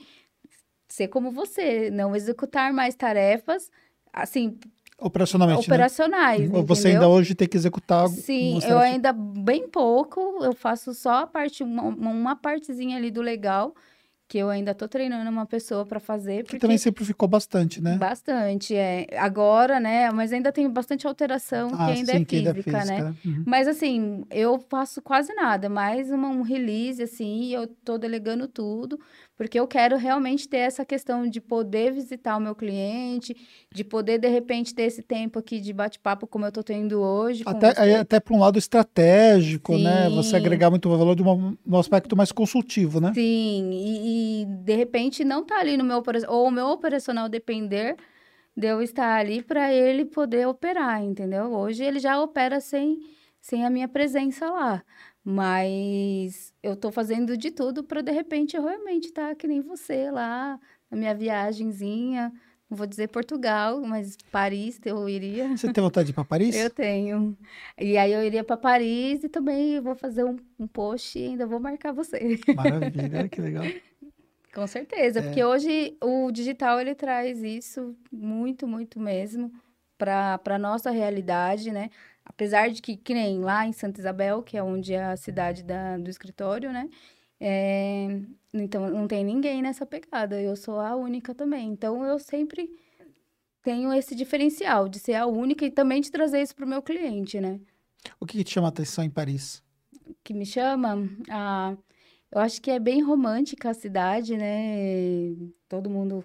[0.89, 3.71] ser como você, não executar mais tarefas,
[4.13, 4.59] assim,
[4.99, 5.75] Operacionalmente, né?
[5.77, 8.09] operacionais, Ou Você ainda hoje tem que executar.
[8.09, 8.83] Sim, eu tarefas.
[8.83, 13.75] ainda bem pouco, eu faço só a parte, uma, uma partezinha ali do legal,
[14.29, 17.97] que eu ainda tô treinando uma pessoa para fazer, Que porque também simplificou bastante, né?
[17.97, 19.07] bastante, é.
[19.19, 22.55] Agora, né, mas ainda tem bastante alteração que Ah, ainda sim, é que ainda é
[22.55, 22.81] física, né?
[22.85, 23.15] física, né?
[23.25, 23.45] Uhum.
[23.47, 28.99] Mas assim, eu faço quase nada, mais uma- um release, assim, eu tô delegando tudo,
[29.37, 33.37] porque eu quero realmente ter essa questão de poder visitar o meu cliente,
[33.73, 37.45] de poder, de repente, ter esse tempo aqui de bate-papo como eu tô tendo hoje
[37.47, 37.95] Até, você.
[37.95, 40.09] até para um lado estratégico, né?
[40.11, 40.37] Você Sim.
[40.37, 43.13] agregar muito valor de uma, um aspecto mais consultivo, né?
[43.13, 47.29] Sim, e, e, de repente não tá ali no meu operacional, ou o meu operacional
[47.29, 47.97] depender
[48.57, 51.53] de eu estar ali para ele poder operar, entendeu?
[51.53, 52.99] Hoje ele já opera sem,
[53.39, 54.83] sem a minha presença lá,
[55.29, 60.09] mas eu tô fazendo de tudo para de repente eu realmente estar que nem você
[60.09, 60.57] lá
[60.89, 62.33] na minha viagenzinha,
[62.71, 65.49] não vou dizer Portugal, mas Paris eu iria.
[65.57, 66.55] Você tem vontade de ir para Paris?
[66.55, 67.37] Eu tenho.
[67.77, 71.45] E aí eu iria para Paris e também vou fazer um, um post e ainda
[71.45, 72.39] vou marcar você.
[72.55, 73.65] Maravilha, que legal.
[74.55, 79.53] Com certeza, porque hoje o digital ele traz isso muito, muito mesmo
[79.99, 81.91] para para nossa realidade, né?
[82.27, 85.63] Apesar de que, que nem lá em Santa Isabel, que é onde é a cidade
[85.63, 86.89] da, do escritório, né?
[87.41, 88.09] É,
[88.53, 91.71] então não tem ninguém nessa pegada, eu sou a única também.
[91.71, 92.69] Então eu sempre
[93.63, 96.83] tenho esse diferencial de ser a única e também de trazer isso para o meu
[96.83, 97.61] cliente, né?
[98.21, 99.65] O que, que te chama a atenção em Paris?
[100.23, 101.77] que me chama, ah,
[102.31, 105.35] eu acho que é bem romântica a cidade, né?
[105.69, 106.25] Todo mundo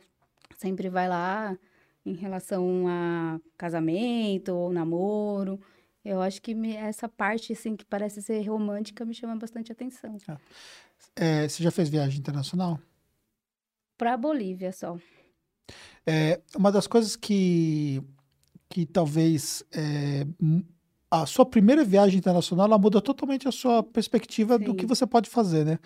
[0.58, 1.58] sempre vai lá
[2.06, 5.60] em relação a casamento ou namoro.
[6.04, 10.16] Eu acho que me- essa parte, assim, que parece ser romântica, me chama bastante atenção.
[11.16, 12.80] É, você já fez viagem internacional?
[13.98, 14.98] Pra Bolívia só.
[16.06, 18.02] É, uma das coisas que,
[18.68, 20.26] que talvez é,
[21.10, 24.76] a sua primeira viagem internacional ela muda totalmente a sua perspectiva do Sim.
[24.78, 25.78] que você pode fazer, né?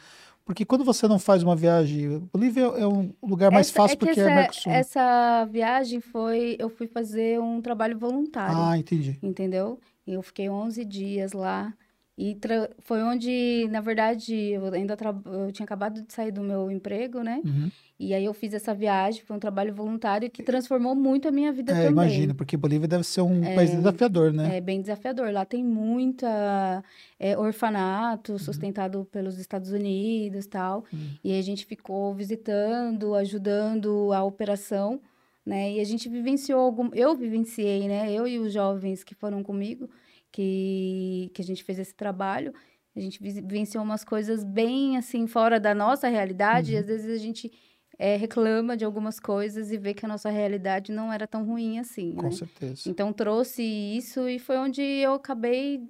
[0.45, 4.05] Porque quando você não faz uma viagem, Bolívia é um lugar mais Essa- fácil que
[4.05, 4.71] porque é essa, Mercosul.
[4.71, 8.55] essa viagem foi, eu fui fazer um trabalho voluntário.
[8.57, 9.17] Ah, entendi.
[9.23, 9.79] entendeu?
[10.05, 11.73] Eu fiquei 11 dias lá
[12.17, 12.37] E
[12.79, 17.41] foi onde, na verdade, eu ainda eu tinha acabado de sair do meu emprego, né?
[17.43, 17.69] Uhum.
[17.99, 21.51] E aí eu fiz essa viagem, foi um trabalho voluntário que transformou muito a minha
[21.51, 21.91] vida é, também.
[21.91, 24.57] Imagina, porque Bolívia deve ser um é, país desafiador, né?
[24.57, 25.31] É bem desafiador.
[25.31, 26.83] Lá tem muita
[27.19, 28.39] é, orfanato uhum.
[28.39, 30.85] sustentado pelos Estados Unidos tal.
[30.91, 31.09] Uhum.
[31.21, 35.01] E a gente ficou visitando, ajudando a operação,
[35.45, 35.73] né?
[35.73, 36.89] E a gente vivenciou algum...
[36.93, 38.11] Eu vivenciei, né?
[38.11, 39.89] Eu e os jovens que foram comigo
[40.31, 42.53] que, que a gente fez esse trabalho.
[42.95, 46.77] A gente vivenciou umas coisas bem assim fora da nossa realidade, uhum.
[46.77, 47.51] e às vezes a gente
[47.97, 51.79] é, reclama de algumas coisas e vê que a nossa realidade não era tão ruim
[51.79, 52.13] assim.
[52.15, 52.31] Com né?
[52.31, 52.89] certeza.
[52.89, 55.81] Então trouxe isso e foi onde eu acabei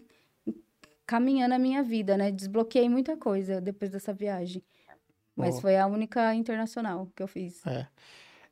[1.06, 2.32] caminhando a minha vida, né?
[2.32, 4.64] Desbloqueei muita coisa depois dessa viagem.
[5.36, 7.66] Mas foi a única internacional que eu fiz.
[7.68, 7.88] É.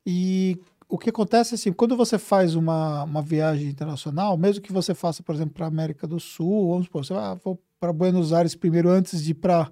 [0.06, 0.60] E
[0.94, 5.24] o que acontece assim, quando você faz uma, uma viagem internacional, mesmo que você faça,
[5.24, 7.36] por exemplo, para a América do Sul, vamos supor, você vai
[7.80, 9.72] para Buenos Aires primeiro antes de ir para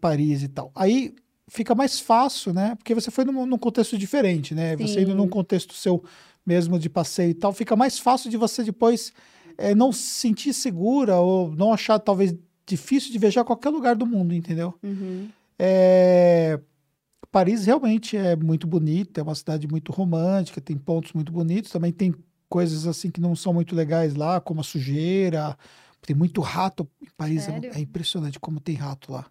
[0.00, 0.70] Paris e tal.
[0.72, 1.16] Aí
[1.48, 2.76] fica mais fácil, né?
[2.76, 4.76] Porque você foi num, num contexto diferente, né?
[4.76, 4.86] Sim.
[4.86, 6.04] Você indo num contexto seu
[6.46, 9.12] mesmo de passeio e tal, fica mais fácil de você depois
[9.58, 12.32] é, não se sentir segura ou não achar talvez
[12.64, 14.74] difícil de viajar a qualquer lugar do mundo, entendeu?
[14.80, 15.28] Uhum.
[15.58, 16.60] É
[17.36, 21.92] Paris realmente é muito bonita, é uma cidade muito romântica, tem pontos muito bonitos, também
[21.92, 22.14] tem
[22.48, 25.54] coisas assim que não são muito legais lá, como a sujeira,
[26.00, 29.26] tem muito rato em Paris, é, é, impressionante como tem rato lá.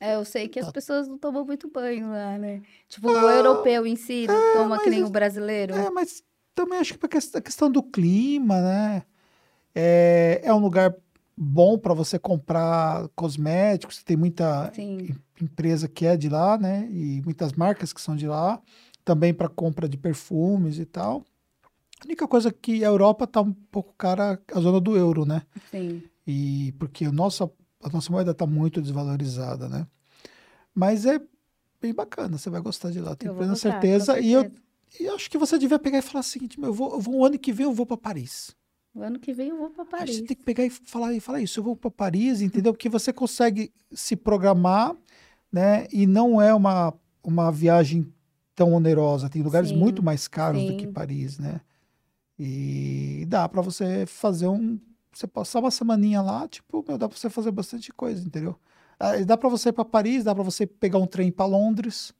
[0.00, 0.66] É, eu sei que tá.
[0.66, 2.62] as pessoas não tomam muito banho lá, né?
[2.88, 5.74] Tipo, ah, o europeu em si não é, toma que nem o brasileiro.
[5.74, 6.22] É, mas
[6.54, 7.04] também acho que
[7.36, 9.02] a questão do clima, né?
[9.74, 10.96] É, é um lugar
[11.36, 15.14] bom para você comprar cosméticos, tem muita Sim.
[15.40, 16.88] empresa que é de lá, né?
[16.90, 18.60] E muitas marcas que são de lá,
[19.04, 21.24] também para compra de perfumes e tal.
[22.00, 25.42] A única coisa que a Europa tá um pouco cara a zona do euro, né?
[25.70, 26.02] Sim.
[26.26, 27.50] E porque a nossa,
[27.82, 29.86] a nossa moeda está muito desvalorizada, né?
[30.74, 31.20] Mas é
[31.80, 34.14] bem bacana, você vai gostar de lá, tenho plena certeza.
[34.14, 34.26] certeza.
[34.26, 34.50] E eu,
[35.00, 37.24] e acho que você devia pegar e falar o seguinte: eu vou, eu vou, o
[37.24, 38.54] ano que vem eu vou para Paris.
[38.94, 40.10] O ano que vem eu vou para Paris.
[40.10, 41.58] Aí você tem que pegar e falar, e falar isso.
[41.58, 42.72] Eu vou para Paris, entendeu?
[42.72, 44.94] Porque você consegue se programar,
[45.50, 45.88] né?
[45.92, 48.12] E não é uma, uma viagem
[48.54, 49.28] tão onerosa.
[49.28, 50.68] Tem lugares sim, muito mais caros sim.
[50.68, 51.60] do que Paris, né?
[52.38, 54.78] E dá para você fazer um.
[55.12, 58.58] Você passar uma semaninha lá, tipo, meu, dá para você fazer bastante coisa, entendeu?
[58.98, 62.12] Ah, dá para você ir para Paris, dá para você pegar um trem para Londres.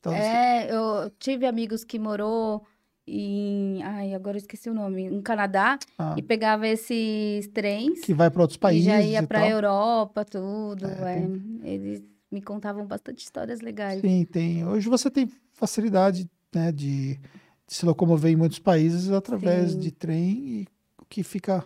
[0.00, 0.74] Então, é, você...
[0.74, 2.64] eu tive amigos que morou
[3.06, 3.82] em.
[3.82, 5.10] Ai, agora eu esqueci o nome.
[5.10, 5.78] No Canadá.
[5.98, 6.14] Ah.
[6.16, 8.00] E pegava esses trens.
[8.00, 8.86] Que vai para outros países.
[8.86, 10.86] E já ia para a Europa, tudo.
[10.86, 11.74] É, é.
[11.74, 14.00] Eles me contavam bastante histórias legais.
[14.00, 14.66] Sim, tem.
[14.66, 17.20] Hoje você tem facilidade né, de, de
[17.68, 19.78] se locomover em muitos países através Sim.
[19.78, 21.64] de trem, e o que fica.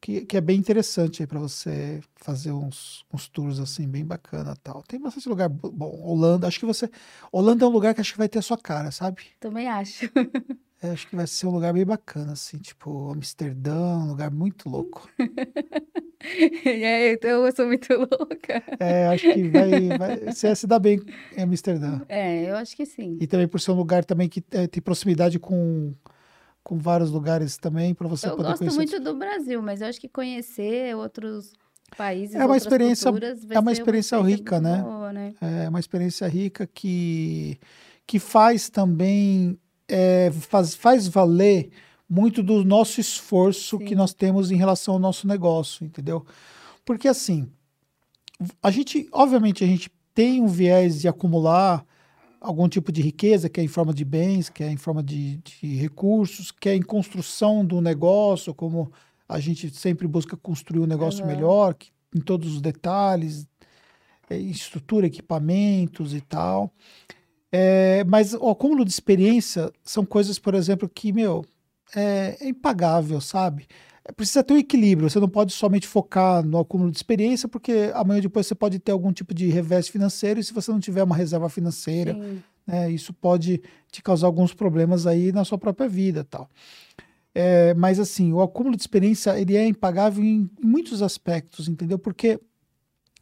[0.00, 4.82] Que, que é bem interessante para você fazer uns, uns tours assim, bem bacana tal.
[4.82, 6.00] Tem bastante lugar bom.
[6.02, 6.88] Holanda, acho que você.
[7.32, 9.22] Holanda é um lugar que acho que vai ter a sua cara, sabe?
[9.40, 10.08] Também acho.
[10.80, 14.68] É, acho que vai ser um lugar bem bacana, assim, tipo Amsterdã, um lugar muito
[14.68, 15.08] louco.
[16.64, 18.62] é, então eu sou muito louca.
[18.78, 21.00] É, acho que vai, vai você se dar bem
[21.36, 22.00] em Amsterdã.
[22.08, 23.18] É, eu acho que sim.
[23.20, 25.92] E também por ser um lugar também que é, tem proximidade com,
[26.68, 28.64] com vários lugares também, para você eu poder conhecer.
[28.64, 31.54] Eu gosto muito do Brasil, mas eu acho que conhecer outros
[31.96, 34.82] países, é uma experiência, é uma experiência uma rica, né?
[34.82, 35.34] Boa, né?
[35.40, 37.58] É uma experiência rica que
[38.06, 39.58] que faz também
[39.88, 41.70] é, faz, faz valer
[42.06, 43.84] muito do nosso esforço Sim.
[43.86, 46.26] que nós temos em relação ao nosso negócio, entendeu?
[46.84, 47.48] Porque assim,
[48.62, 51.82] a gente, obviamente, a gente tem um viés de acumular
[52.40, 55.38] algum tipo de riqueza, que é em forma de bens, que é em forma de,
[55.38, 58.92] de recursos, que é em construção do negócio, como
[59.28, 61.30] a gente sempre busca construir um negócio uhum.
[61.30, 63.46] melhor, que, em todos os detalhes,
[64.30, 66.72] estrutura, equipamentos e tal.
[67.50, 71.44] É, mas o acúmulo de experiência são coisas, por exemplo, que, meu,
[71.94, 73.66] é, é impagável, sabe?
[74.08, 75.08] É, precisa ter um equilíbrio.
[75.08, 78.92] Você não pode somente focar no acúmulo de experiência, porque amanhã depois você pode ter
[78.92, 82.14] algum tipo de revés financeiro, e se você não tiver uma reserva financeira,
[82.66, 86.48] né, isso pode te causar alguns problemas aí na sua própria vida tal.
[87.34, 91.98] É, mas assim, o acúmulo de experiência ele é impagável em, em muitos aspectos, entendeu?
[91.98, 92.40] Porque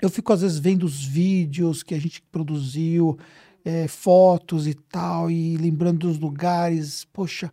[0.01, 3.19] eu fico às vezes vendo os vídeos que a gente produziu,
[3.65, 7.53] é, fotos e tal, e lembrando dos lugares, poxa.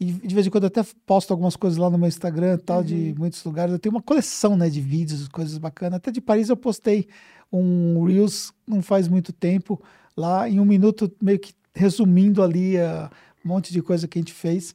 [0.00, 2.78] E de vez em quando eu até posto algumas coisas lá no meu Instagram tal,
[2.78, 2.84] uhum.
[2.84, 3.72] de muitos lugares.
[3.72, 5.98] Eu tenho uma coleção né, de vídeos, coisas bacanas.
[5.98, 7.06] Até de Paris eu postei
[7.52, 9.80] um Reels não faz muito tempo,
[10.16, 13.10] lá em um minuto, meio que resumindo ali uh,
[13.44, 14.74] um monte de coisa que a gente fez.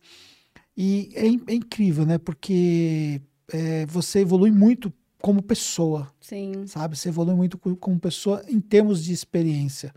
[0.78, 2.18] E é, é incrível, né?
[2.18, 3.22] Porque
[3.52, 6.68] é, você evolui muito como pessoa, Sim.
[6.68, 6.96] sabe?
[6.96, 9.92] Você evolui muito co- como pessoa em termos de experiência.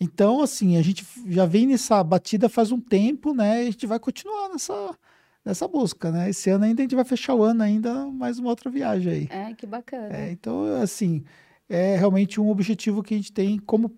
[0.00, 3.64] Então, assim, a gente já vem nessa batida faz um tempo, né?
[3.64, 4.98] E a gente vai continuar nessa,
[5.44, 6.30] nessa busca, né?
[6.30, 9.28] Esse ano ainda a gente vai fechar o ano ainda mais uma outra viagem aí.
[9.30, 10.16] É, que bacana.
[10.16, 11.22] É, então, assim,
[11.68, 13.94] é realmente um objetivo que a gente tem como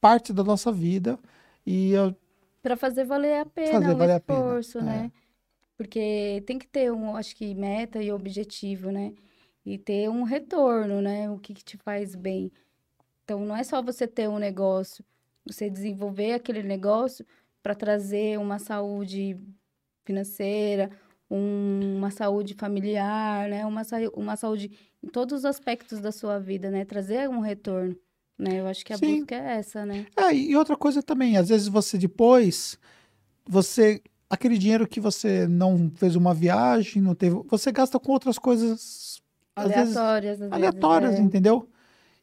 [0.00, 1.18] parte da nossa vida
[1.66, 2.14] e eu-
[2.62, 4.82] Para fazer valer a pena Fazer o valer a pena, esforço, é.
[4.82, 5.12] né?
[5.78, 9.14] Porque tem que ter um, acho que meta e objetivo, né?
[9.64, 11.30] E ter um retorno, né?
[11.30, 12.50] O que, que te faz bem.
[13.24, 15.04] Então não é só você ter um negócio,
[15.46, 17.24] você desenvolver aquele negócio
[17.62, 19.36] para trazer uma saúde
[20.04, 20.90] financeira,
[21.30, 23.64] um- uma saúde familiar, né?
[23.66, 23.82] Uma,
[24.14, 24.70] uma saúde
[25.02, 26.84] em todos os aspectos da sua vida, né?
[26.84, 27.96] Trazer um retorno,
[28.38, 28.60] né?
[28.60, 29.20] Eu acho que a Sim.
[29.20, 30.06] busca é essa, né?
[30.16, 32.78] É, e outra coisa também, às vezes você depois,
[33.46, 38.38] você, aquele dinheiro que você não fez uma viagem, não teve, você gasta com outras
[38.38, 39.20] coisas,
[39.54, 41.22] às vezes, Aleatórias, às vezes, aleatórias, é.
[41.22, 41.68] entendeu?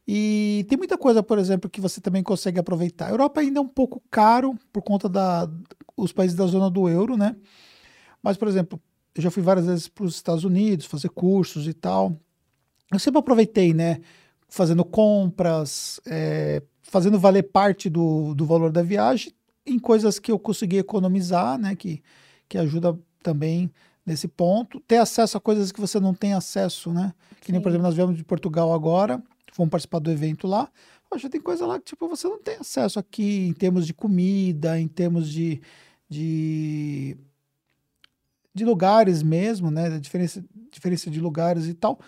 [0.06, 3.08] E tem muita coisa, por exemplo, que você também consegue aproveitar.
[3.08, 5.50] A Europa ainda é um pouco caro por conta da
[5.96, 7.34] os países da zona do euro, né?
[8.22, 8.80] Mas, por exemplo,
[9.14, 12.20] eu já fui várias vezes para os Estados Unidos fazer cursos e tal.
[12.92, 14.00] Eu sempre aproveitei, né?
[14.48, 19.32] Fazendo compras, é, fazendo valer parte do, do valor da viagem
[19.64, 21.74] em coisas que eu consegui economizar, né?
[21.74, 22.02] Que,
[22.48, 23.72] que ajuda também
[24.04, 24.78] nesse ponto.
[24.80, 27.12] Ter acesso a coisas que você não tem acesso, né?
[27.40, 29.20] Que nem, por exemplo, nós viemos de Portugal agora,
[29.56, 30.70] fomos participar do evento lá.
[31.08, 34.78] Poxa, tem coisa lá que tipo, você não tem acesso aqui em termos de comida,
[34.78, 35.62] em termos de,
[36.08, 37.16] de,
[38.54, 39.88] de lugares mesmo, né?
[39.88, 41.98] Da diferença, diferença de lugares e tal.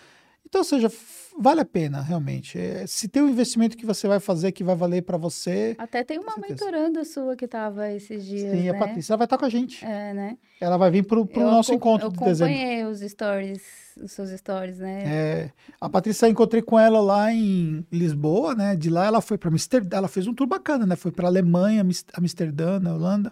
[0.49, 0.91] Então, ou seja,
[1.39, 2.57] vale a pena, realmente.
[2.57, 5.75] É, se tem um investimento que você vai fazer que vai valer para você.
[5.77, 8.79] Até tem uma mentoranda sua que estava esses dias, Sim, a né?
[8.79, 9.85] Patrícia ela vai estar com a gente.
[9.85, 10.37] É, né?
[10.59, 12.51] Ela vai vir pro Eu nosso encontro eu de dezembro.
[12.51, 13.61] acompanhei os stories,
[14.01, 15.03] os seus stories, né?
[15.05, 18.75] É, a Patrícia eu encontrei com ela lá em Lisboa, né?
[18.75, 20.95] De lá ela foi para Amsterdã, ela fez um tour bacana, né?
[20.95, 21.85] Foi para Alemanha,
[22.17, 23.31] Amsterdã, na Holanda,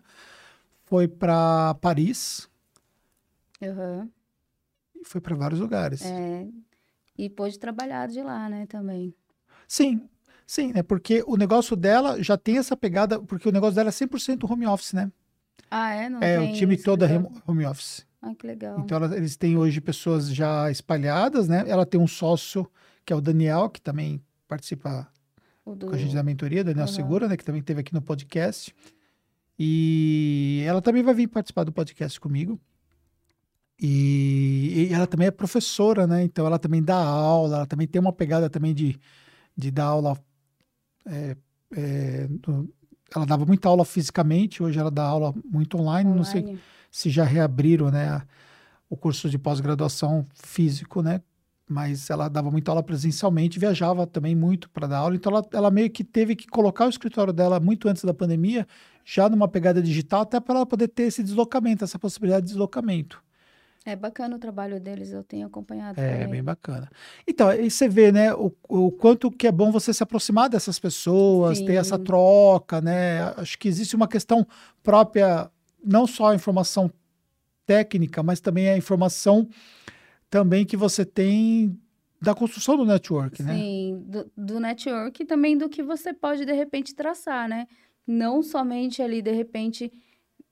[0.86, 2.48] foi para Paris
[3.60, 4.08] Aham.
[4.96, 6.06] e foi para vários lugares.
[6.06, 6.46] É.
[7.18, 9.14] E pôde trabalhar de lá, né, também.
[9.68, 10.08] Sim,
[10.46, 10.84] sim, né?
[10.84, 14.68] Porque o negócio dela já tem essa pegada, porque o negócio dela é 100% home
[14.68, 15.12] office, né?
[15.70, 16.08] Ah, é?
[16.10, 18.06] Não É, o time todo é remo- home office.
[18.22, 18.80] Ah, que legal.
[18.80, 21.64] Então ela- eles têm hoje pessoas já espalhadas, né?
[21.68, 22.70] Ela tem um sócio
[23.06, 25.08] que é o Daniel, que também participa
[25.66, 25.88] do...
[25.88, 26.94] com a gente da mentoria, Daniel Aham.
[26.94, 28.74] Segura, né, que também esteve aqui no podcast.
[29.60, 32.60] E ela também vai vir participar do podcast comigo.
[33.80, 36.24] E, e ela também é professora, né?
[36.24, 39.00] Então ela também dá aula, ela também tem uma pegada também de,
[39.56, 40.18] de dar aula.
[41.06, 41.36] é,
[41.76, 42.28] é,
[43.16, 46.14] ela dava muita aula fisicamente, hoje ela dá aula muito online.
[46.14, 46.60] Não sei online.
[46.92, 48.26] se já reabriram, né, a-
[48.90, 51.22] o curso de pós-graduação físico, né?
[51.70, 55.16] Mas ela dava muita aula presencialmente, viajava também muito para dar aula.
[55.16, 58.66] Então ela, ela meio que teve que colocar o escritório dela muito antes da pandemia,
[59.06, 63.22] já numa pegada digital, até para ela poder ter esse deslocamento, essa possibilidade de deslocamento.
[63.86, 66.28] É bacana o trabalho deles, eu tenho acompanhado É, também.
[66.28, 66.90] bem bacana.
[67.26, 70.78] Então, aí você vê, né, o, o quanto que é bom você se aproximar dessas
[70.78, 72.04] pessoas, ter essa Sim.
[72.04, 73.22] troca, né?
[73.38, 74.46] Acho que existe uma questão
[74.84, 75.50] própria,
[75.84, 76.92] não só a informação
[77.66, 79.48] técnica, mas também a informação
[80.30, 81.80] também que você tem
[82.22, 83.54] da construção do network, né?
[83.56, 87.68] Sim, do, do network e também do que você pode, de repente, traçar, né?
[88.06, 89.94] Não somente ali, de repente,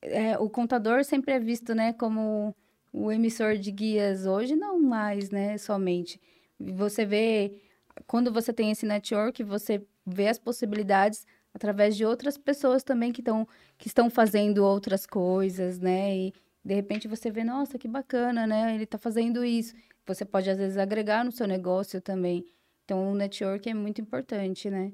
[0.01, 2.55] é, o contador sempre é visto, né, como
[2.95, 6.19] o emissor de guias hoje, não mais, né, somente.
[6.57, 7.59] Você vê,
[8.07, 13.21] quando você tem esse network, você vê as possibilidades através de outras pessoas também que,
[13.21, 13.45] tão,
[13.77, 16.15] que estão fazendo outras coisas, né?
[16.15, 16.33] E,
[16.63, 18.73] de repente, você vê, nossa, que bacana, né?
[18.73, 19.75] Ele está fazendo isso.
[20.07, 22.45] Você pode, às vezes, agregar no seu negócio também.
[22.85, 24.93] Então, o network é muito importante, né?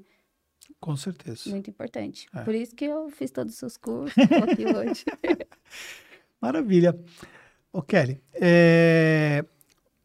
[0.80, 1.48] Com certeza.
[1.50, 2.26] Muito importante.
[2.34, 2.42] É.
[2.42, 5.04] Por isso que eu fiz todos os seus cursos, aqui hoje.
[6.40, 6.98] Maravilha.
[7.72, 9.44] Ô, Kelly, é...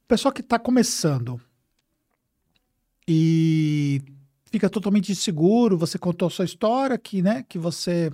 [0.08, 1.42] pessoal que está começando
[3.08, 4.02] e
[4.52, 8.12] fica totalmente inseguro, você contou a sua história, que, né, que você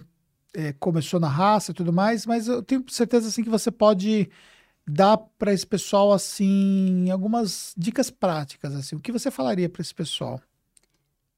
[0.54, 4.30] é, começou na raça e tudo mais, mas eu tenho certeza assim, que você pode
[4.88, 8.76] dar para esse pessoal assim algumas dicas práticas.
[8.76, 8.96] assim.
[8.96, 10.42] O que você falaria para esse pessoal?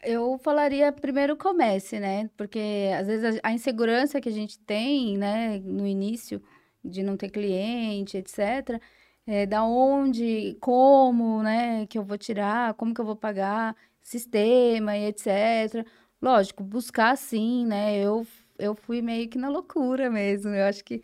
[0.01, 2.29] Eu falaria primeiro comece, né?
[2.37, 6.41] Porque às vezes a insegurança que a gente tem, né, no início,
[6.89, 8.81] de não ter cliente, etc.,
[9.27, 14.95] é, da onde, como, né, que eu vou tirar, como que eu vou pagar, sistema
[14.97, 15.85] e etc.
[16.21, 17.97] Lógico, buscar sim, né?
[17.99, 18.25] Eu,
[18.59, 20.51] eu fui meio que na loucura mesmo.
[20.53, 21.03] Eu acho que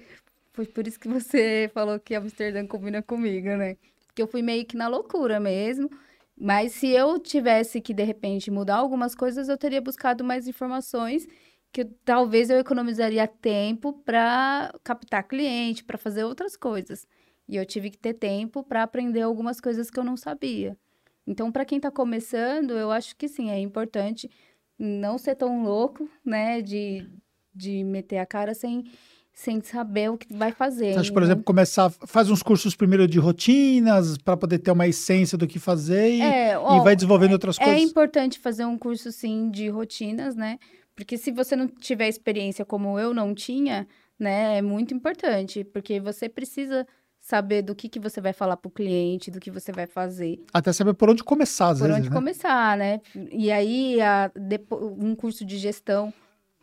[0.54, 3.78] foi por isso que você falou que Amsterdã combina comigo, né?
[4.08, 5.90] Porque eu fui meio que na loucura mesmo
[6.38, 11.28] Mas se eu tivesse que, de repente, mudar algumas coisas, eu teria buscado mais informações
[11.72, 17.08] que talvez eu economizaria tempo para captar cliente, para fazer outras coisas.
[17.48, 20.78] E eu tive que ter tempo para aprender algumas coisas que eu não sabia.
[21.26, 24.30] Então, para quem está começando, eu acho que sim, é importante
[24.78, 27.08] não ser tão louco, né, de,
[27.54, 28.84] de meter a cara sem,
[29.32, 30.94] sem saber o que vai fazer.
[30.94, 34.88] Você acha, por exemplo, começar, faz uns cursos primeiro de rotinas, para poder ter uma
[34.88, 37.82] essência do que fazer e, é, ó, e vai desenvolvendo outras é, coisas?
[37.82, 40.58] É importante fazer um curso, sim, de rotinas, né?
[41.02, 43.88] Porque se você não tiver experiência como eu não tinha,
[44.20, 46.86] né, é muito importante, porque você precisa
[47.20, 50.40] saber do que, que você vai falar para o cliente, do que você vai fazer.
[50.54, 52.16] Até saber por onde começar, às por vezes, onde né?
[52.16, 53.02] começar, né?
[53.32, 54.32] E aí, a,
[54.72, 56.14] um curso de gestão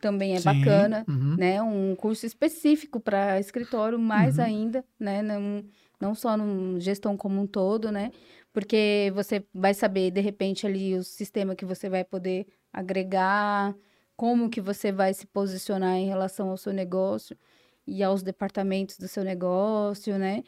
[0.01, 1.37] também é Sim, bacana, uhum.
[1.37, 1.61] né?
[1.61, 4.45] Um curso específico para escritório, mais uhum.
[4.45, 5.21] ainda, né?
[5.21, 5.65] Não,
[6.01, 8.13] não só no gestão como um todo, né?
[8.53, 13.75] Porque você vai saber, de repente, ali o sistema que você vai poder agregar,
[14.19, 17.39] como que você vai se posicionar em relação ao seu negócio
[17.87, 20.43] e aos departamentos do seu negócio, né?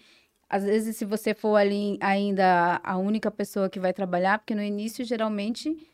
[0.48, 4.62] Às vezes, se você for ali ainda a única pessoa que vai trabalhar, porque no
[4.62, 5.88] início, geralmente,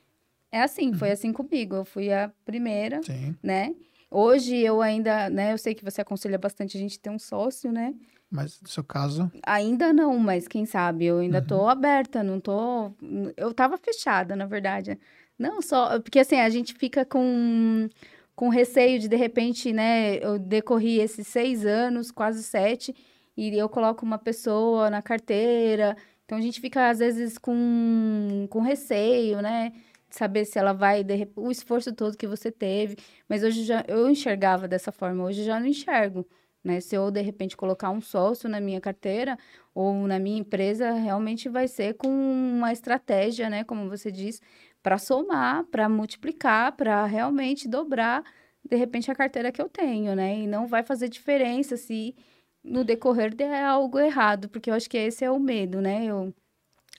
[0.50, 1.76] é assim, foi assim comigo.
[1.76, 3.36] Eu fui a primeira, Sim.
[3.42, 3.74] né?
[4.10, 5.52] Hoje eu ainda, né?
[5.52, 7.94] Eu sei que você aconselha bastante a gente ter um sócio, né?
[8.30, 9.30] Mas no seu caso?
[9.46, 11.04] Ainda não, mas quem sabe?
[11.04, 11.46] Eu ainda uhum.
[11.46, 12.90] tô aberta, não tô.
[13.36, 14.98] Eu tava fechada, na verdade.
[15.38, 16.00] Não só.
[16.00, 17.88] Porque assim, a gente fica com,
[18.34, 20.16] com receio de, de repente, né?
[20.18, 22.94] Eu decorri esses seis anos, quase sete,
[23.36, 25.96] e eu coloco uma pessoa na carteira.
[26.24, 29.72] Então a gente fica, às vezes, com, com receio, né?
[30.10, 31.04] Saber se ela vai.
[31.04, 32.96] De, o esforço todo que você teve.
[33.28, 36.26] Mas hoje já, eu enxergava dessa forma, hoje já não enxergo.
[36.64, 36.80] Né?
[36.80, 39.38] Se eu, de repente, colocar um sócio na minha carteira
[39.72, 43.62] ou na minha empresa, realmente vai ser com uma estratégia, né?
[43.62, 44.40] Como você diz,
[44.86, 48.22] para somar, para multiplicar, para realmente dobrar,
[48.64, 50.38] de repente, a carteira que eu tenho, né?
[50.38, 52.14] E não vai fazer diferença se
[52.62, 56.04] no decorrer der algo errado, porque eu acho que esse é o medo, né?
[56.04, 56.32] Eu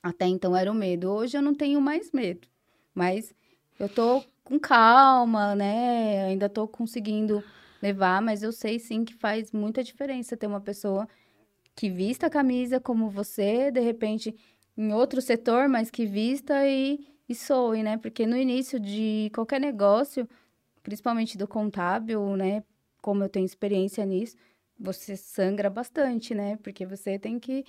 [0.04, 1.10] até então era o medo.
[1.10, 2.46] Hoje eu não tenho mais medo,
[2.94, 3.34] mas
[3.80, 6.26] eu tô com calma, né?
[6.26, 7.42] Ainda tô conseguindo
[7.82, 11.08] levar, mas eu sei sim que faz muita diferença ter uma pessoa
[11.74, 14.36] que vista a camisa como você, de repente
[14.78, 17.98] em outro setor, mas que vista e e soe, né?
[17.98, 20.28] Porque no início de qualquer negócio,
[20.84, 22.64] principalmente do contábil, né?
[23.02, 24.36] Como eu tenho experiência nisso,
[24.80, 26.58] você sangra bastante, né?
[26.58, 27.66] Porque você tem que,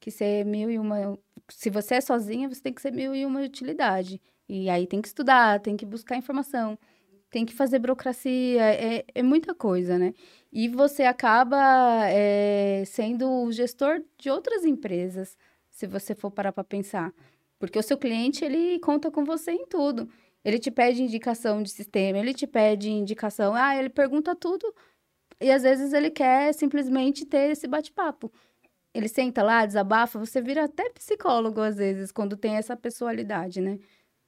[0.00, 1.18] que ser mil e uma.
[1.48, 4.20] Se você é sozinha, você tem que ser mil e uma utilidade.
[4.48, 6.78] E aí tem que estudar, tem que buscar informação,
[7.30, 10.12] tem que fazer burocracia, é, é muita coisa, né?
[10.52, 11.56] E você acaba
[12.08, 15.36] é, sendo o gestor de outras empresas,
[15.70, 17.12] se você for parar para pensar.
[17.62, 20.08] Porque o seu cliente, ele conta com você em tudo.
[20.44, 24.74] Ele te pede indicação de sistema, ele te pede indicação, ah, ele pergunta tudo.
[25.40, 28.32] E às vezes ele quer simplesmente ter esse bate-papo.
[28.92, 33.78] Ele senta lá, desabafa, você vira até psicólogo às vezes, quando tem essa pessoalidade, né?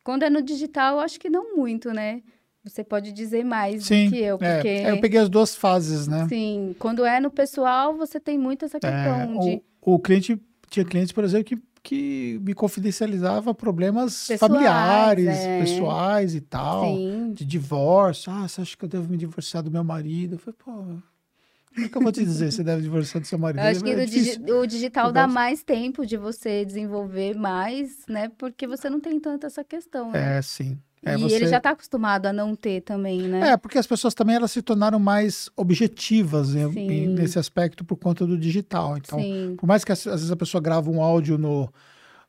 [0.04, 2.22] Quando é no digital, eu acho que não muito, né?
[2.62, 4.68] Você pode dizer mais Sim, do que eu, é, porque...
[4.68, 6.28] É, eu peguei as duas fases, né?
[6.28, 9.62] Sim, quando é no pessoal, você tem muito essa questão é, de...
[9.82, 15.60] O, o cliente, tinha clientes, por exemplo, que que me confidencializava problemas pessoais, familiares, é.
[15.60, 17.32] pessoais e tal, Sim.
[17.34, 18.32] de divórcio.
[18.32, 20.36] Ah, você acha que eu devo me divorciar do meu marido?
[20.36, 23.38] Eu falei, pô, como é que eu vou te dizer você deve divorciar do seu
[23.38, 23.60] marido?
[23.60, 28.30] Eu acho que é digi o digital dá mais tempo de você desenvolver mais, né?
[28.38, 30.10] Porque você não tem tanto essa questão.
[30.10, 30.38] Né?
[30.38, 30.78] É, sim.
[31.04, 31.36] É, e você...
[31.36, 33.50] ele já está acostumado a não ter também, né?
[33.50, 38.26] É, porque as pessoas também elas se tornaram mais objetivas né, nesse aspecto por conta
[38.26, 38.96] do digital.
[38.96, 39.54] Então, Sim.
[39.58, 41.72] por mais que às vezes a pessoa grava um áudio no,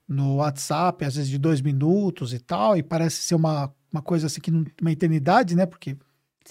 [0.07, 4.27] no WhatsApp, às vezes de dois minutos e tal, e parece ser uma, uma coisa
[4.27, 5.65] assim que não, uma eternidade, né?
[5.65, 5.95] Porque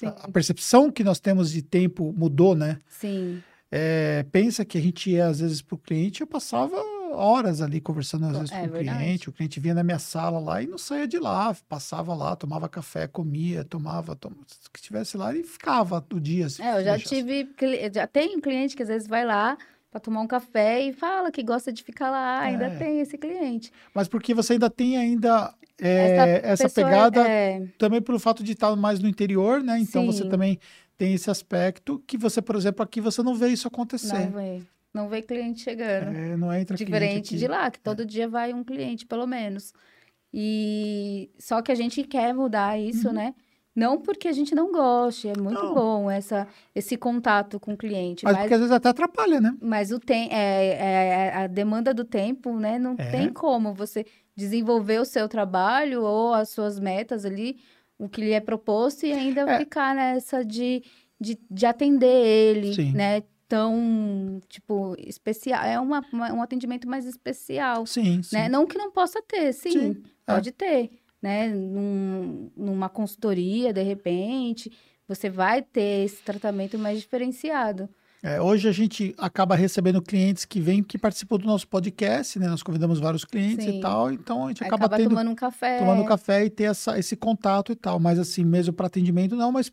[0.02, 2.78] a, a, percepção que nós temos de tempo mudou, né?
[2.88, 3.42] Sim.
[3.70, 6.76] É, pensa que a gente ia, às vezes, para o cliente, eu passava
[7.14, 9.28] horas ali conversando às vezes é, com o cliente.
[9.28, 12.68] O cliente vinha na minha sala lá e não saía de lá, passava lá, tomava
[12.68, 14.28] café, comia, tomava, tom...
[14.28, 16.46] o que estivesse lá e ficava o dia.
[16.46, 17.48] Assim, é, eu já tive,
[17.92, 19.56] já tem um cliente que às vezes vai lá
[19.90, 22.48] para tomar um café e fala que gosta de ficar lá, é.
[22.48, 23.72] ainda tem esse cliente.
[23.94, 27.66] Mas porque você ainda tem ainda é, essa, essa pegada é...
[27.78, 29.78] também pelo fato de estar mais no interior, né?
[29.78, 30.06] Então Sim.
[30.06, 30.58] você também
[30.96, 34.30] tem esse aspecto que você, por exemplo, aqui você não vê isso acontecer.
[34.30, 34.62] Não vê.
[34.94, 36.16] Não vê cliente chegando.
[36.16, 38.06] É, não entra Diferente de lá, que todo é.
[38.06, 39.74] dia vai um cliente, pelo menos.
[40.32, 43.14] E só que a gente quer mudar isso, uhum.
[43.14, 43.34] né?
[43.74, 45.74] Não porque a gente não goste, é muito Não.
[45.74, 48.24] bom essa, esse contato com o cliente.
[48.24, 49.52] Mas Mas, porque às vezes até atrapalha, né?
[49.60, 52.78] mas o tem, é, é- a demanda do tempo, né?
[52.78, 53.10] Não É.
[53.10, 54.06] tem como você
[54.36, 57.56] desenvolver o seu trabalho ou as suas metas ali,
[57.98, 59.58] o que lhe é proposto, e ainda É.
[59.58, 60.84] ficar nessa de,
[61.20, 62.92] de, de atender ele, Sim.
[62.92, 63.24] né?
[63.48, 65.62] Tão, tipo, especial.
[65.64, 68.34] É uma, uma- um atendimento mais especial, Sim, sim.
[68.36, 68.48] né?
[68.48, 70.32] Não que não possa ter, sim, Sim, é.
[70.34, 70.90] pode ter,
[71.22, 71.48] né?
[71.48, 74.72] Num- numa consultoria, de repente,
[75.06, 77.88] você vai ter esse tratamento mais diferenciado.
[78.22, 82.48] É, hoje a gente acaba recebendo clientes que vêm, que participam do nosso podcast, né?
[82.48, 83.76] Nós convidamos vários clientes Sim.
[83.76, 85.78] e tal, então a gente acaba, Acaba tendo, tomando um café.
[85.78, 88.00] tomando café e ter essa, esse contato e tal.
[88.00, 89.70] Mas assim, mesmo para atendimento, não, mas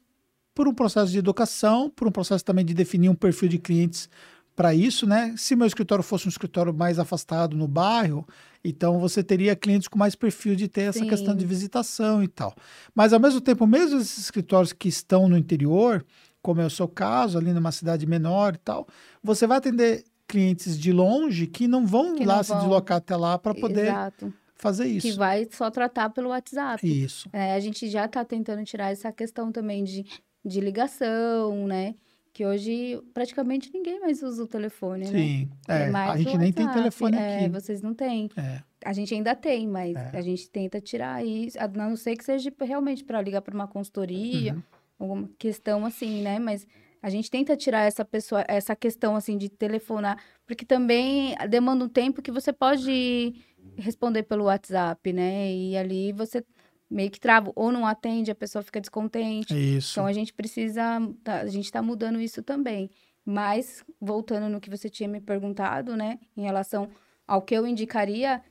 [0.54, 4.10] por um processo de educação, por um processo também de definir um perfil de clientes
[4.56, 5.34] para isso, né?
[5.38, 8.28] Se meu escritório fosse um escritório mais afastado no bairro,
[8.64, 11.08] então você teria clientes com mais perfil de ter essa Sim.
[11.08, 12.54] questão de visitação e tal.
[12.94, 16.06] Mas ao mesmo tempo, mesmo esses escritórios que estão no interior,
[16.42, 18.88] como é o seu caso, ali numa cidade menor e tal,
[19.24, 22.60] você vai atender clientes de longe que não vão Que lá não se vão.
[22.60, 24.34] deslocar até lá para poder Exato.
[24.56, 25.18] fazer Que isso.
[25.18, 26.86] vai só tratar pelo WhatsApp.
[26.86, 27.30] Isso.
[27.32, 30.06] É, a gente já está tentando tirar essa questão também de,
[30.44, 31.96] de ligação, né?
[32.34, 35.12] Que hoje praticamente ninguém mais usa o telefone, né?
[35.20, 35.50] Sim.
[35.68, 37.50] É, mais a gente nem tem telefone É, aqui.
[37.50, 38.30] vocês não têm.
[38.38, 38.62] É.
[38.86, 40.18] A gente ainda tem, mas É.
[40.18, 43.68] a gente tenta tirar isso, a não ser que seja realmente para ligar para uma
[43.68, 44.62] consultoria, Uhum.
[44.98, 46.40] alguma questão assim, né?
[46.40, 46.66] Mas
[47.02, 51.90] a gente tenta tirar essa pessoa, essa questão assim de telefonar, porque também demanda um
[51.90, 53.34] tempo que você pode
[53.76, 55.52] responder pelo WhatsApp, né?
[55.54, 56.44] E ali você
[56.92, 59.56] meio que trava, ou não atende, a pessoa fica descontente.
[59.78, 59.94] Isso.
[59.94, 60.84] Então a gente precisa,
[61.24, 62.90] tá- a gente está mudando isso também.
[63.26, 66.90] Mas voltando no que você tinha me perguntado, né, em relação
[67.28, 68.42] ao que eu indicaria,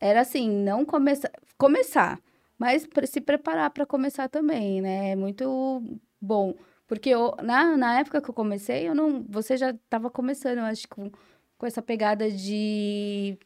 [0.00, 2.20] era assim, não começar, começar,
[2.58, 5.10] mas se preparar para começar também, né?
[5.10, 5.82] É muito
[6.20, 6.54] bom,
[6.86, 10.64] porque eu, na, na época que eu comecei, eu não, você já estava começando, eu
[10.64, 11.10] acho com
[11.58, 13.36] com essa pegada de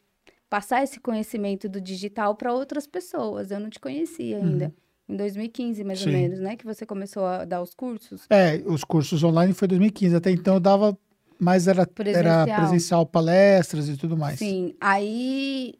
[0.53, 3.49] passar esse conhecimento do digital para outras pessoas.
[3.49, 4.71] Eu não te conhecia ainda.
[5.09, 6.05] Em 2015, mais Uhum.
[6.05, 6.13] Sim.
[6.15, 6.55] ou menos, né?
[6.55, 8.27] Que você começou a dar os cursos.
[8.29, 10.15] É, os cursos online foi 2015.
[10.15, 10.95] Até então eu dava,
[11.39, 12.47] mas era Presencial.
[12.47, 14.37] era presencial, palestras e tudo mais.
[14.37, 14.75] Sim.
[14.79, 15.73] Aí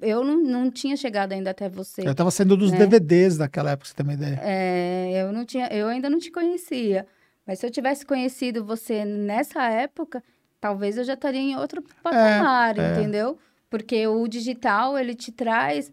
[0.00, 2.00] eu não, não tinha chegado ainda até você.
[2.00, 2.78] Eu tava sendo dos Né?
[2.78, 4.40] DVDs daquela época, você tem uma ideia.
[4.42, 7.06] É, eu não tinha, eu ainda não te conhecia.
[7.46, 10.24] Mas se eu tivesse conhecido você nessa época,
[10.58, 12.92] talvez eu já estaria em outro patamar, é.
[12.92, 13.38] entendeu?
[13.70, 15.90] Porque o digital, ele te traz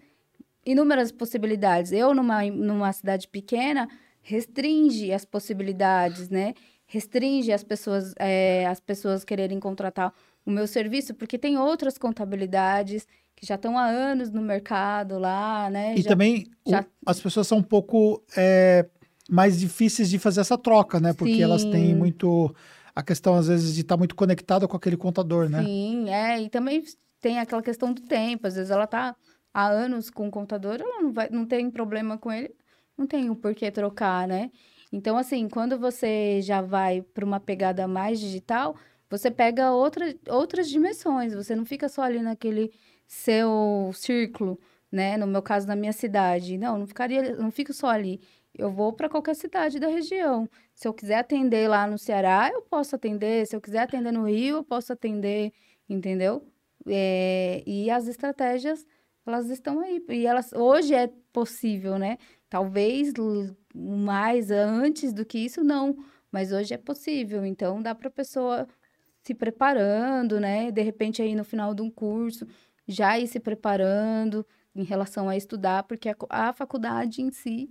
[0.65, 1.91] inúmeras possibilidades.
[1.91, 3.87] Eu, numa, numa cidade pequena,
[4.21, 6.53] restringe as possibilidades, né?
[6.87, 10.11] Restringe as pessoas, é, as pessoas quererem contratar
[10.45, 15.69] o meu serviço, porque tem outras contabilidades que já estão há anos no mercado lá,
[15.69, 15.93] né?
[15.95, 18.85] E Já- também o- já- as pessoas são um pouco é,
[19.29, 21.13] mais difíceis de fazer essa troca, né?
[21.13, 21.95] Porque elas têm Sim.
[21.95, 22.53] muito
[22.95, 25.63] a questão, às vezes, de estar muito conectada com aquele contador, né?
[25.63, 26.83] Sim, é, e também
[27.27, 28.47] tem aquela questão do tempo.
[28.47, 29.13] Às vezes ela tá
[29.53, 32.55] há anos com o computador, ela não vai, não tem problema com ele,
[32.97, 34.49] não tem o porquê trocar, né?
[34.93, 38.77] Então, assim, quando você já vai para uma pegada mais digital,
[39.09, 41.33] você pega outra, outras dimensões.
[41.33, 42.71] Você não fica só ali naquele
[43.05, 44.57] seu círculo,
[44.89, 45.17] né?
[45.17, 46.57] No meu caso, na minha cidade.
[46.57, 48.21] Não, não ficaria, não fico só ali.
[48.53, 50.49] Eu vou para qualquer cidade da região.
[50.73, 53.45] Se eu quiser atender lá no Ceará, eu posso atender.
[53.47, 55.51] Se eu quiser atender no Rio, eu posso atender,
[55.89, 56.41] entendeu?
[56.87, 58.85] É, e as estratégias,
[59.25, 60.03] elas estão aí.
[60.09, 62.17] E elas hoje é possível, né?
[62.49, 63.13] Talvez
[63.73, 65.97] mais antes do que isso, não.
[66.31, 67.45] Mas hoje é possível.
[67.45, 68.67] Então, dá para a pessoa
[69.23, 70.71] se preparando, né?
[70.71, 72.47] De repente, aí no final de um curso,
[72.87, 74.45] já ir se preparando
[74.75, 77.69] em relação a estudar, porque a, a faculdade em si,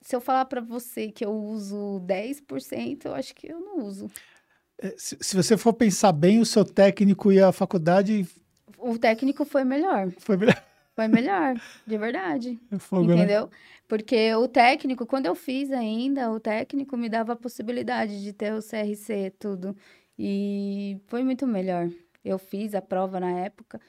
[0.00, 4.08] se eu falar para você que eu uso 10%, eu acho que eu não uso.
[4.80, 8.26] É, Se, se você for pensar bem, o seu técnico e a faculdade
[8.78, 10.10] O técnico foi melhor.
[10.18, 10.56] foi melhor.
[10.98, 11.54] Foi melhor,
[11.86, 12.58] de verdade.
[12.80, 13.14] Fogo, né?
[13.14, 13.48] Entendeu?
[13.86, 18.52] Porque o técnico, quando eu fiz ainda, o técnico me dava a possibilidade de ter
[18.52, 19.76] o CRC, tudo.
[20.18, 21.88] E foi muito melhor.
[22.24, 23.80] Eu fiz a prova na época,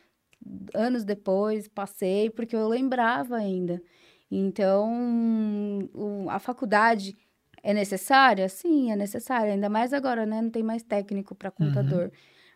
[0.71, 3.81] anos depois, passei, porque eu lembrava ainda.
[4.29, 7.17] Então, o- a faculdade
[7.63, 8.47] é necessária?
[8.49, 9.53] Sim, é necessária.
[9.53, 10.41] Ainda mais agora, né?
[10.41, 12.11] Não tem mais técnico para contador.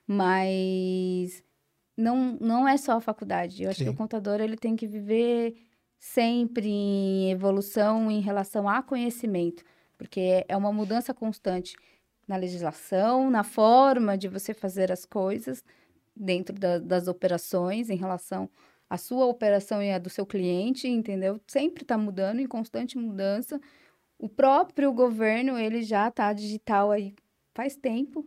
[0.08, 1.44] Mas
[1.98, 3.64] não, não é só a faculdade.
[3.64, 5.56] Eu acho que o contador ele tem que viver
[6.00, 9.64] sempre em evolução em relação a conhecimento,
[9.98, 11.76] porque é uma mudança constante
[12.28, 15.64] na legislação, na forma de você fazer as coisas
[16.16, 18.50] dentro da- das operações em relação
[18.90, 21.40] à sua operação e a do seu cliente, entendeu?
[21.48, 23.60] Sempre está mudando, em constante mudança.
[24.24, 27.14] O próprio governo, ele já está digital aí
[27.54, 28.26] faz tempo,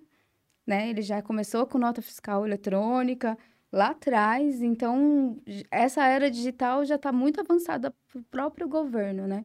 [0.67, 0.91] né?
[0.91, 3.39] Ele já começou com nota fiscal eletrônica
[3.73, 5.41] lá atrás, então
[5.71, 9.43] essa era digital já está muito avançada para o próprio governo, né?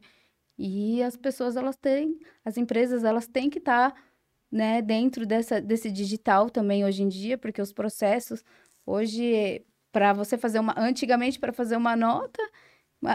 [0.58, 4.02] E as pessoas, elas têm, as empresas, elas têm que estar, tá,
[4.50, 8.44] né, dentro dessa, desse digital também hoje em dia, porque os processos,
[8.84, 12.42] hoje, para você fazer uma, antigamente, para fazer uma nota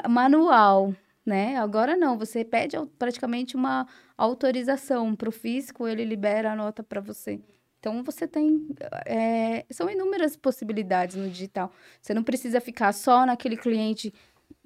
[0.09, 0.91] manual,
[1.27, 1.57] né?
[1.57, 3.85] Agora não, você pede praticamente uma
[4.17, 7.41] autorização para o físico, ele libera a nota para você.
[7.79, 8.65] Então, você tem.
[9.05, 11.71] É, são inúmeras possibilidades no digital.
[12.01, 14.13] Você não precisa ficar só naquele cliente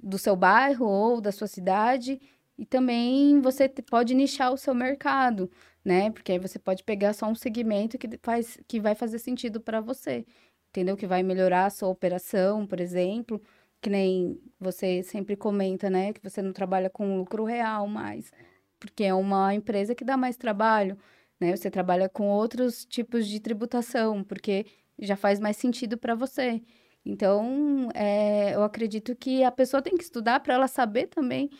[0.00, 2.20] do seu bairro ou da sua cidade
[2.56, 5.50] e também você pode nichar o seu mercado,
[5.84, 6.10] né?
[6.10, 9.80] Porque aí você pode pegar só um segmento que, faz, que vai fazer sentido para
[9.80, 10.24] você,
[10.70, 10.96] entendeu?
[10.96, 13.42] Que vai melhorar a sua operação, por exemplo.
[13.82, 16.14] Que nem você sempre comenta, né?
[16.14, 18.32] Que você não trabalha com lucro real mais,
[18.80, 20.96] porque é uma empresa que dá mais trabalho,
[21.38, 21.54] né?
[21.54, 24.64] Você trabalha com outros tipos de tributação, porque
[24.98, 26.62] já faz mais sentido para você.
[27.04, 31.50] Então, é, eu acredito que a pessoa tem que estudar para ela saber também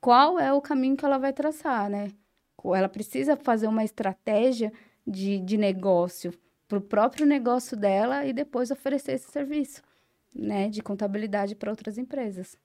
[0.00, 2.08] qual é o caminho que ela vai traçar, né?
[2.64, 4.72] Ela precisa fazer uma estratégia
[5.06, 6.32] de, de negócio
[6.68, 9.82] para o próprio negócio dela e depois oferecer esse serviço,
[10.34, 10.68] né?
[10.68, 12.56] De contabilidade para outras empresas.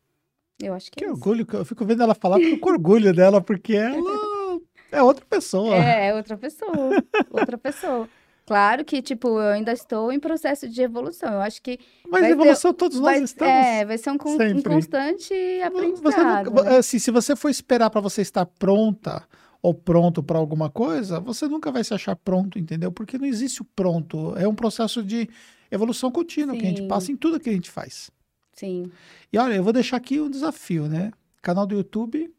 [0.60, 1.58] Eu acho que, que é orgulho, isso.
[1.58, 4.60] eu fico vendo ela falar, fico com orgulho dela, porque ela
[4.92, 5.76] é outra pessoa.
[5.76, 8.10] É, é outra pessoa, outra pessoa.
[8.48, 11.34] Claro que, tipo, eu ainda estou em processo de evolução.
[11.34, 11.78] Eu acho que.
[12.10, 13.54] Mas evolução ter, todos vai, nós estamos.
[13.54, 16.52] É, vai ser um, um constante aprendizado.
[16.52, 16.78] Você né?
[16.78, 19.28] assim, se você for esperar para você estar pronta
[19.62, 22.90] ou pronto para alguma coisa, você nunca vai se achar pronto, entendeu?
[22.90, 24.34] Porque não existe o pronto.
[24.38, 25.30] É um processo de
[25.72, 26.60] evolução contínua Sim.
[26.60, 28.12] que a gente passa em tudo que a gente faz.
[28.54, 28.92] Sim.
[29.32, 31.12] E olha, eu vou deixar aqui um desafio, né?
[31.42, 32.26] Canal do YouTube.
[32.26, 32.32] O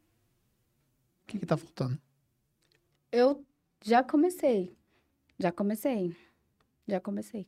[1.26, 1.98] que, que tá faltando?
[3.12, 3.44] Eu
[3.84, 4.76] já comecei.
[5.38, 6.16] Já comecei.
[6.86, 7.46] Já comecei.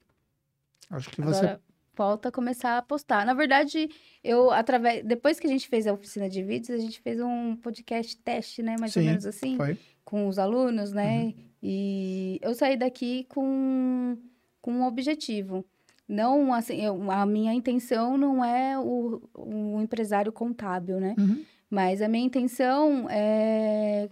[0.89, 1.39] Acho que você.
[1.39, 1.63] Agora,
[1.95, 3.27] falta começar a postar.
[3.27, 3.91] Na verdade,
[4.23, 5.05] eu, através.
[5.05, 8.63] Depois que a gente fez a oficina de vídeos, a gente fez um podcast teste,
[8.63, 8.77] né?
[8.79, 9.57] Mais Sim, ou menos assim.
[9.57, 9.79] Foi.
[10.05, 11.25] Com os alunos, né?
[11.25, 11.35] Uhum.
[11.63, 14.17] E eu saí daqui com,
[14.61, 15.65] com um objetivo.
[16.09, 21.15] Não, assim, eu, a minha intenção não é o, o empresário contábil, né?
[21.19, 21.45] Uhum.
[21.71, 24.09] Mas a minha intenção é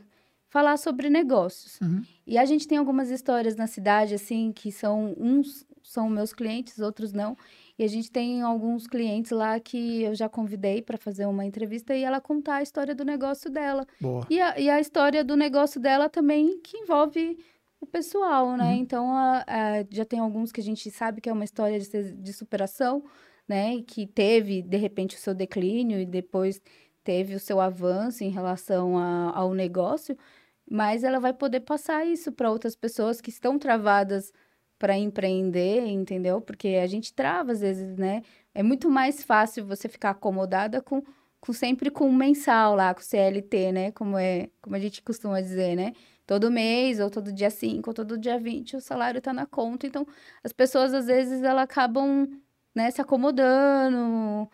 [0.48, 1.80] falar sobre negócios.
[1.80, 2.02] Uhum.
[2.26, 6.78] E a gente tem algumas histórias na cidade, assim, que são uns são meus clientes,
[6.78, 7.36] outros não.
[7.78, 11.94] E a gente tem alguns clientes lá que eu já convidei para fazer uma entrevista
[11.94, 13.86] e ela contar a história do negócio dela.
[13.98, 14.26] Boa.
[14.28, 17.38] E a, e a história do negócio dela também que envolve
[17.80, 18.72] o pessoal, né?
[18.72, 18.76] Uhum.
[18.76, 22.12] Então, a, a, já tem alguns que a gente sabe que é uma história de,
[22.12, 23.04] de superação,
[23.46, 23.82] né?
[23.86, 26.60] Que teve, de repente, o seu declínio e depois
[27.04, 30.16] teve o seu avanço em relação a, ao negócio,
[30.70, 34.32] mas ela vai poder passar isso para outras pessoas que estão travadas
[34.78, 36.40] para empreender, entendeu?
[36.40, 38.22] Porque a gente trava às vezes, né?
[38.54, 41.02] É muito mais fácil você ficar acomodada com,
[41.40, 43.92] com sempre com o mensal lá, com o CLT, né?
[43.92, 45.94] Como é, como a gente costuma dizer, né?
[46.28, 49.86] Todo mês, ou todo dia 5, ou todo dia 20, o salário está na conta.
[49.86, 50.06] Então,
[50.44, 52.28] as pessoas, às vezes, elas acabam
[52.74, 54.46] né, se acomodando,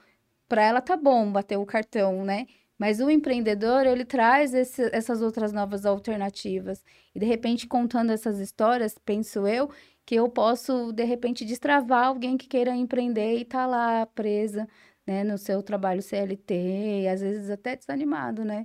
[0.49, 2.47] para ela tá bom bater o cartão, né?
[2.79, 6.85] Mas o empreendedor, ele traz esse, essas outras novas alternativas.
[7.13, 9.69] E, de repente, contando essas histórias, penso eu,
[10.07, 14.69] que eu posso, de repente, destravar alguém que queira empreender e tá lá presa,
[15.05, 18.65] né, no seu trabalho CLT, e às vezes até desanimado, né?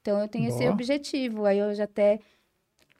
[0.00, 0.58] Então, eu tenho Boa.
[0.58, 1.44] esse objetivo.
[1.46, 2.18] Aí, eu já até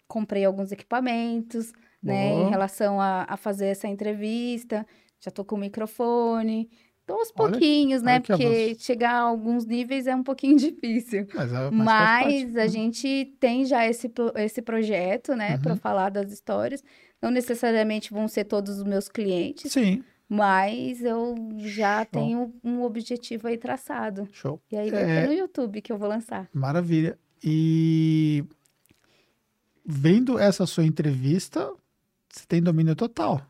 [0.08, 1.70] comprei alguns equipamentos,
[2.02, 2.16] Boa.
[2.16, 4.84] né, em relação a, a fazer essa entrevista.
[5.20, 6.70] Já tô com o microfone,
[7.08, 8.12] então, aos pouquinhos, olha, né?
[8.16, 11.26] Olha Porque chegar a alguns níveis é um pouquinho difícil.
[11.34, 15.54] Mas, é, mas, mas a gente tem já esse, esse projeto, né?
[15.54, 15.62] Uhum.
[15.62, 16.84] Para falar das histórias.
[17.22, 19.72] Não necessariamente vão ser todos os meus clientes.
[19.72, 20.04] Sim.
[20.28, 22.06] Mas eu já Show.
[22.12, 24.28] tenho um objetivo aí traçado.
[24.30, 24.60] Show.
[24.70, 25.26] E aí vai é...
[25.26, 26.46] no YouTube que eu vou lançar.
[26.52, 27.18] Maravilha.
[27.42, 28.44] E
[29.90, 31.72] vendo essa sua entrevista,
[32.28, 33.40] você tem domínio total.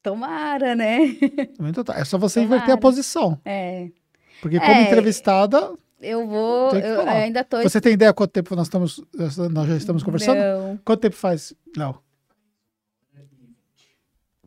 [0.00, 0.98] Tomara, né?
[1.96, 2.56] É só você Tomara.
[2.56, 3.40] inverter a posição.
[3.44, 3.88] É.
[4.40, 5.72] Porque como é, entrevistada.
[6.00, 6.70] Eu vou.
[6.72, 7.60] Eu ainda tô.
[7.62, 9.00] Você tem ideia quanto tempo nós estamos.
[9.52, 10.38] Nós já estamos conversando?
[10.38, 10.80] Não.
[10.84, 11.52] Quanto tempo faz?
[11.76, 11.98] Não.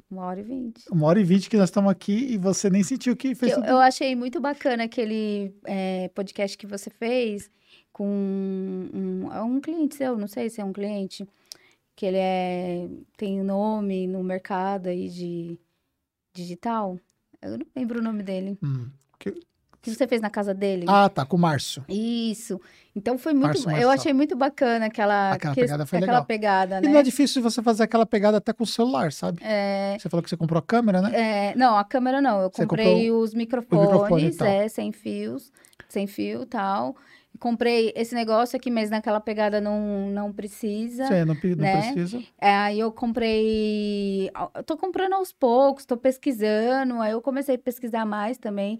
[0.09, 0.83] Uma hora e vinte.
[0.89, 3.53] Uma hora e vinte que nós estamos aqui e você nem sentiu que fez.
[3.53, 7.49] Eu, eu achei muito bacana aquele é, podcast que você fez
[7.95, 8.05] com
[8.93, 11.25] um, um cliente seu, não sei se é um cliente
[11.95, 15.57] que ele é tem nome no mercado aí de
[16.33, 16.99] digital.
[17.41, 18.57] Eu não lembro o nome dele.
[18.61, 18.89] Hum.
[19.17, 19.31] Que,
[19.81, 20.85] que você fez na casa dele.
[20.89, 21.85] Ah, tá, com o Márcio.
[21.87, 22.59] Isso.
[22.93, 23.63] Então foi muito.
[23.63, 25.31] Márcio eu achei muito bacana aquela.
[25.31, 26.25] Aquela que- pegada foi aquela legal.
[26.25, 26.89] pegada, E né?
[26.89, 29.39] não é difícil você fazer aquela pegada até com o celular, sabe?
[29.41, 31.11] É, Você falou que você comprou a câmera, né?
[31.51, 32.41] é, não, a câmera não.
[32.41, 35.49] Eu Você comprei os microfones, e é, sem fios,
[35.87, 36.93] sem fio e tal.
[37.39, 41.05] Comprei esse negócio aqui, mas naquela pegada não, não precisa.
[41.07, 41.91] Você não, não né?
[41.93, 42.23] precisa.
[42.39, 44.29] É, aí eu comprei.
[44.55, 47.01] Eu tô comprando aos poucos, tô pesquisando.
[47.01, 48.79] Aí eu comecei a pesquisar mais também.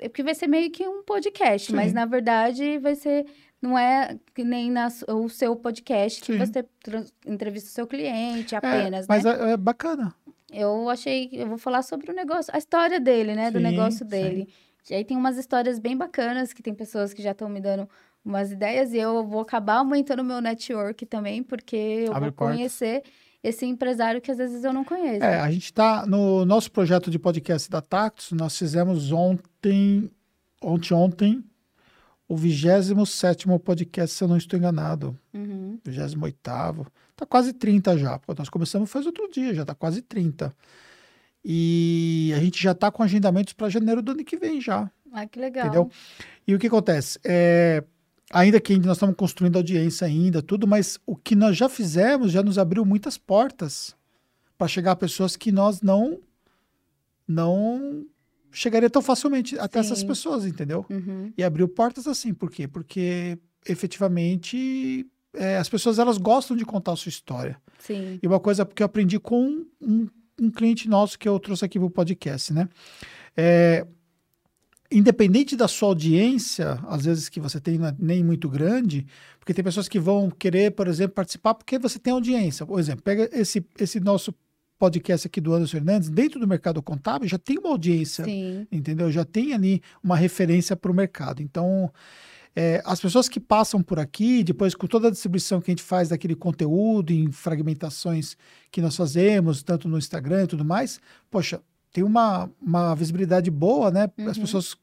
[0.00, 1.76] É Porque vai ser meio que um podcast, Sim.
[1.76, 3.26] mas na verdade vai ser.
[3.60, 6.38] Não é que nem na, o seu podcast que Sim.
[6.38, 9.50] você trans- entrevista o seu cliente É, apenas, mas né?
[9.50, 10.12] é, é bacana.
[10.52, 11.30] Eu achei.
[11.32, 13.50] Eu vou falar sobre o negócio, a história dele, né?
[13.50, 14.46] Do Sim, negócio sim.
[14.90, 17.88] E aí tem umas histórias bem bacanas que tem pessoas que já estão me dando
[18.24, 21.76] umas ideias e eu vou acabar aumentando o meu network também, porque
[22.06, 22.56] eu Abre vou portas.
[22.56, 23.02] conhecer
[23.42, 25.24] esse empresário que às vezes eu não conheço.
[25.24, 30.10] É, a gente está no nosso projeto de podcast da Tactus, nós fizemos ontem,
[30.62, 31.44] ontem, ontem,
[32.28, 35.18] o 27 podcast, se eu não estou enganado.
[35.34, 35.78] Uhum.
[35.84, 36.86] 28
[37.16, 38.18] Tá quase 30 já.
[38.18, 40.54] Pô, nós começamos faz outro dia, já tá quase 30.
[41.44, 44.90] E a gente já tá com agendamentos para janeiro do ano que vem já.
[45.12, 45.66] Ah, que legal.
[45.66, 45.90] Entendeu?
[46.46, 47.18] E o que acontece?
[47.24, 47.84] É,
[48.32, 52.42] ainda que nós estamos construindo audiência ainda, tudo, mas o que nós já fizemos já
[52.42, 53.94] nos abriu muitas portas
[54.56, 56.20] para chegar a pessoas que nós não
[57.26, 58.04] não
[58.50, 60.06] chegaria tão facilmente até essas Sim.
[60.06, 60.84] pessoas, entendeu?
[60.90, 61.32] Uhum.
[61.36, 62.68] E abriu portas assim, por quê?
[62.68, 67.56] Porque efetivamente é, as pessoas elas gostam de contar a sua história.
[67.78, 68.18] Sim.
[68.22, 70.08] E uma coisa que eu aprendi com um,
[70.40, 72.68] um cliente nosso que eu trouxe aqui para o podcast, né?
[73.36, 73.86] É,
[74.90, 79.06] independente da sua audiência, às vezes que você tem é nem muito grande,
[79.38, 82.66] porque tem pessoas que vão querer, por exemplo, participar porque você tem audiência.
[82.66, 84.34] Por exemplo, pega esse, esse nosso
[84.78, 88.66] podcast aqui do Anderson Fernandes, dentro do mercado contábil já tem uma audiência Sim.
[88.70, 89.10] entendeu?
[89.12, 91.40] Já tem ali uma referência para o mercado.
[91.40, 91.90] Então,
[92.54, 95.82] é, as pessoas que passam por aqui, depois com toda a distribuição que a gente
[95.82, 98.36] faz daquele conteúdo em fragmentações
[98.70, 101.00] que nós fazemos, tanto no Instagram e tudo mais,
[101.30, 101.60] poxa,
[101.92, 104.10] tem uma, uma visibilidade boa, né?
[104.26, 104.42] As Uhum.
[104.42, 104.76] pessoas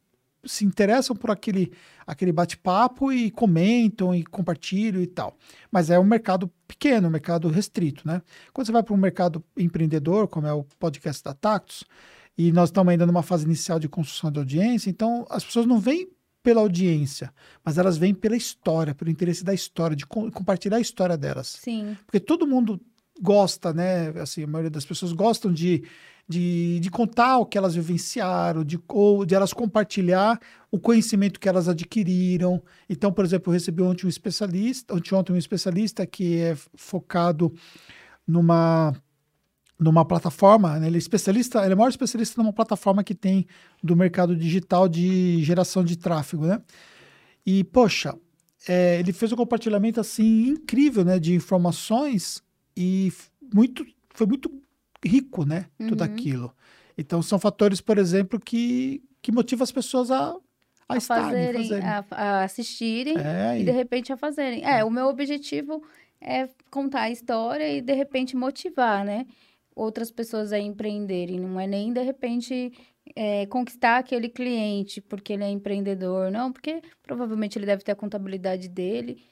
[0.46, 1.72] se interessam por aquele,
[2.08, 5.36] aquele bate-papo e comentam e compartilham e tal.
[5.70, 8.22] Mas é um mercado pequeno, um mercado restrito, né?
[8.54, 11.84] Quando você vai para um mercado empreendedor, como é o podcast da Tactus,
[12.38, 15.78] e nós estamos ainda numa fase inicial de construção de audiência, então as pessoas não
[15.80, 16.08] vêm
[16.42, 17.34] pela audiência,
[17.64, 21.60] mas elas vêm pela história, pelo interesse da história, de co- compartilhar a história delas.
[21.62, 21.98] Sim.
[22.06, 22.80] Porque todo mundo
[23.22, 24.10] gosta, né?
[24.22, 25.84] Assim, a maioria das pessoas gostam de,
[26.28, 30.40] de, de contar o que elas vivenciaram, de, ou de elas compartilhar
[30.72, 32.64] o conhecimento que elas adquiriram.
[32.90, 37.54] Então, por exemplo, eu recebi ontem um especialista, ontem, ontem um especialista que é focado
[38.26, 38.96] numa
[39.80, 40.88] numa plataforma, né?
[40.88, 43.48] ele é especialista, ele é o maior especialista numa plataforma que tem
[43.82, 46.62] do mercado digital de geração de tráfego, né?
[47.46, 48.14] E, poxa,
[48.68, 52.44] é, ele fez um compartilhamento assim incrível, né, de informações
[52.76, 53.12] e
[53.54, 54.52] muito, foi muito
[55.06, 56.06] rico, né, tudo Uhum.
[56.14, 56.54] aquilo.
[56.98, 60.30] Então são fatores, por exemplo, que que motivam as pessoas a,
[60.88, 61.86] a, A estarem, fazerem, fazerem.
[61.90, 64.64] a, a assistirem É, e e- de repente a fazerem.
[64.64, 65.84] É, o meu objetivo
[66.22, 69.26] é contar a história e de repente motivar, né?
[69.80, 71.40] Outras pessoas a empreenderem.
[71.40, 72.72] Não é nem de repente
[73.16, 77.96] é, conquistar aquele cliente porque ele é empreendedor, não, porque provavelmente ele deve ter a
[77.96, 79.24] contabilidade dele,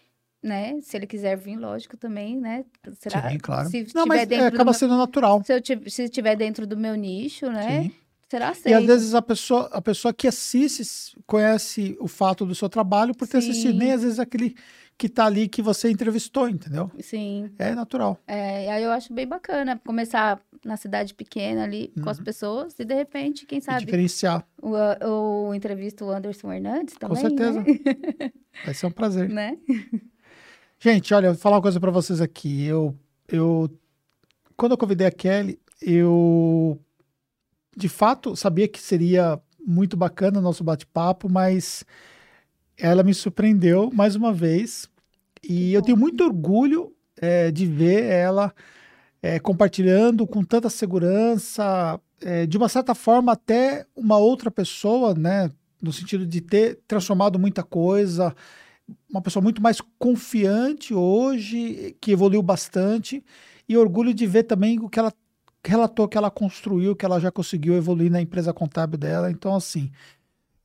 [0.41, 0.79] né?
[0.81, 2.63] Se ele quiser vir, lógico, também, né?
[2.99, 3.29] Será?
[3.29, 3.69] Sim, claro.
[3.69, 5.43] Se Não, mas é, acaba meu- sendo natural.
[5.43, 7.83] se eu se estiver dentro do meu nicho, né?
[7.83, 7.91] Sim.
[8.29, 8.77] Será E aceito.
[8.77, 10.83] às vezes a pessoa, a pessoa que assiste
[11.25, 13.77] conhece o fato do seu trabalho por ter assistido, Sim.
[13.79, 14.53] nem às vezes aquele
[14.97, 16.89] que tá ali que você entrevistou, entendeu?
[16.99, 17.51] Sim.
[17.59, 18.19] É natural.
[18.25, 22.09] É, e aí eu acho bem bacana começar na cidade pequena ali com Uhum.
[22.09, 24.43] as pessoas e de repente, quem E sabe, diferenciar.
[24.61, 24.71] o,
[25.49, 27.59] o entrevista o Anderson Hernandes também, Com certeza.
[27.61, 27.65] né?
[28.65, 29.29] Vai ser um prazer.
[29.29, 29.55] né?
[30.79, 32.65] Gente, olha, vou falar uma coisa pra vocês aqui.
[32.65, 32.95] Eu,
[33.27, 33.69] eu,
[34.55, 36.79] quando eu convidei a Kelly, eu
[37.75, 41.83] de fato sabia que seria muito bacana o nosso bate-papo, mas
[42.77, 44.89] ela me surpreendeu mais uma vez.
[45.43, 48.53] E eu tenho muito orgulho eh, de ver ela
[49.21, 55.51] eh, compartilhando com tanta segurança, eh, de uma certa forma, até uma outra pessoa, né?
[55.81, 58.35] No sentido de ter transformado muita coisa,
[59.09, 63.23] uma pessoa muito mais confiante hoje, que evoluiu bastante,
[63.69, 65.13] e orgulho de ver também o que ela
[65.65, 69.29] relatou que ela construiu, que ela já conseguiu evoluir na empresa contábil dela.
[69.29, 69.91] Então, assim,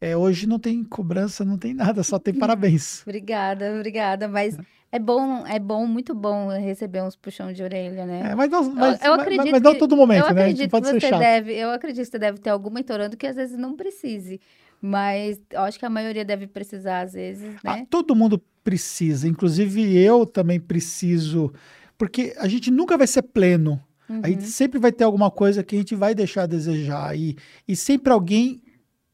[0.03, 3.03] é, hoje não tem cobrança, não tem nada, só tem parabéns.
[3.03, 4.27] Obrigada, obrigada.
[4.27, 4.59] Mas
[4.91, 8.31] é bom, é bom, muito bom receber uns puxão de orelha, né?
[8.33, 10.43] É, mas não, mas, eu mas- acredito mas não que- todo momento, eu né?
[10.43, 11.21] Acredito pode que você chato.
[11.21, 14.41] deve, eu acredito que você deve ter alguma entorando que às vezes não precise.
[14.85, 17.61] Mas eu acho que a maioria deve precisar, às vezes, né?
[17.65, 21.53] Ah, todo mundo precisa, inclusive eu também preciso,
[21.97, 23.81] porque a gente nunca vai ser pleno.
[24.09, 24.21] Uhum.
[24.25, 24.51] A gente uhum.
[24.51, 27.17] sempre vai ter alguma coisa que a gente vai deixar a desejar.
[27.17, 28.62] E, e sempre alguém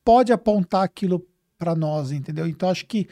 [0.08, 1.22] pode apontar aquilo
[1.58, 2.46] para nós, entendeu?
[2.46, 3.06] Então acho que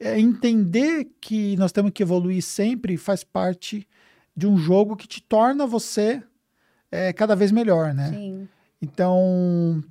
[0.00, 3.86] é, entender que nós temos que evoluir sempre faz parte
[4.34, 6.22] de um jogo que te torna você
[6.90, 8.12] é, cada vez melhor, né?
[8.14, 8.48] Sim.
[8.80, 9.84] Então,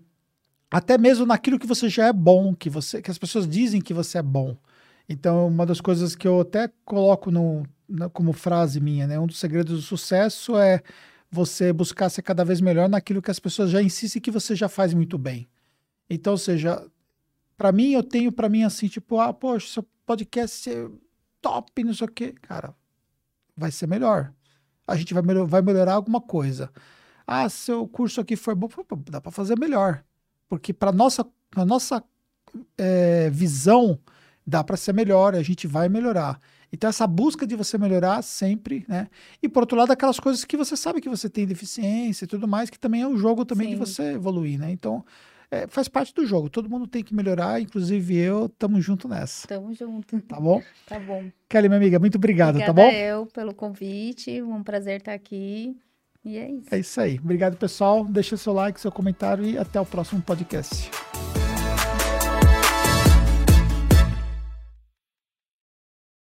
[0.72, 3.94] até mesmo naquilo que você já é bom, que você, que as pessoas dizem que
[3.94, 4.58] você é bom.
[5.08, 9.20] Então, uma das coisas que eu até coloco no, na, como frase minha, né?
[9.20, 10.82] Um dos segredos do sucesso é
[11.30, 14.68] você buscar ser cada vez melhor naquilo que as pessoas já insistem que você já
[14.68, 15.48] faz muito bem.
[16.10, 16.86] Então, ou seja,
[17.58, 20.90] para mim, eu tenho para mim assim, tipo, ah, poxa, seu podcast é
[21.42, 22.34] top, não sei o quê.
[22.42, 22.74] Cara,
[23.56, 24.34] vai ser melhor.
[24.86, 26.72] A gente vai, melhor, vai melhorar alguma coisa.
[27.26, 28.70] Ah, seu curso aqui foi bom,
[29.10, 30.04] dá para fazer melhor.
[30.48, 31.26] Porque para nossa,
[31.56, 32.02] a nossa
[32.78, 34.00] é, visão,
[34.46, 36.40] dá para ser melhor, a gente vai melhorar.
[36.72, 39.08] Então, essa busca de você melhorar sempre, né?
[39.42, 42.48] E por outro lado, aquelas coisas que você sabe que você tem deficiência e tudo
[42.48, 43.74] mais, que também é um jogo também Sim.
[43.74, 44.72] de você evoluir, né?
[44.72, 45.04] Então,
[45.50, 46.50] é, faz parte do jogo.
[46.50, 49.48] Todo mundo tem que melhorar, inclusive eu, tamo junto nessa.
[49.48, 50.20] Tamo junto.
[50.22, 50.62] Tá bom?
[50.86, 51.30] tá bom.
[51.50, 52.98] Kelly, minha amiga, muito obrigado, tá Obrigada tá bom?
[52.98, 55.76] eu pelo convite, um prazer estar aqui.
[56.24, 56.76] E é isso.
[56.76, 57.20] É isso aí.
[57.24, 58.04] Obrigado, pessoal.
[58.04, 60.92] Deixa seu like, seu comentário e até o próximo podcast.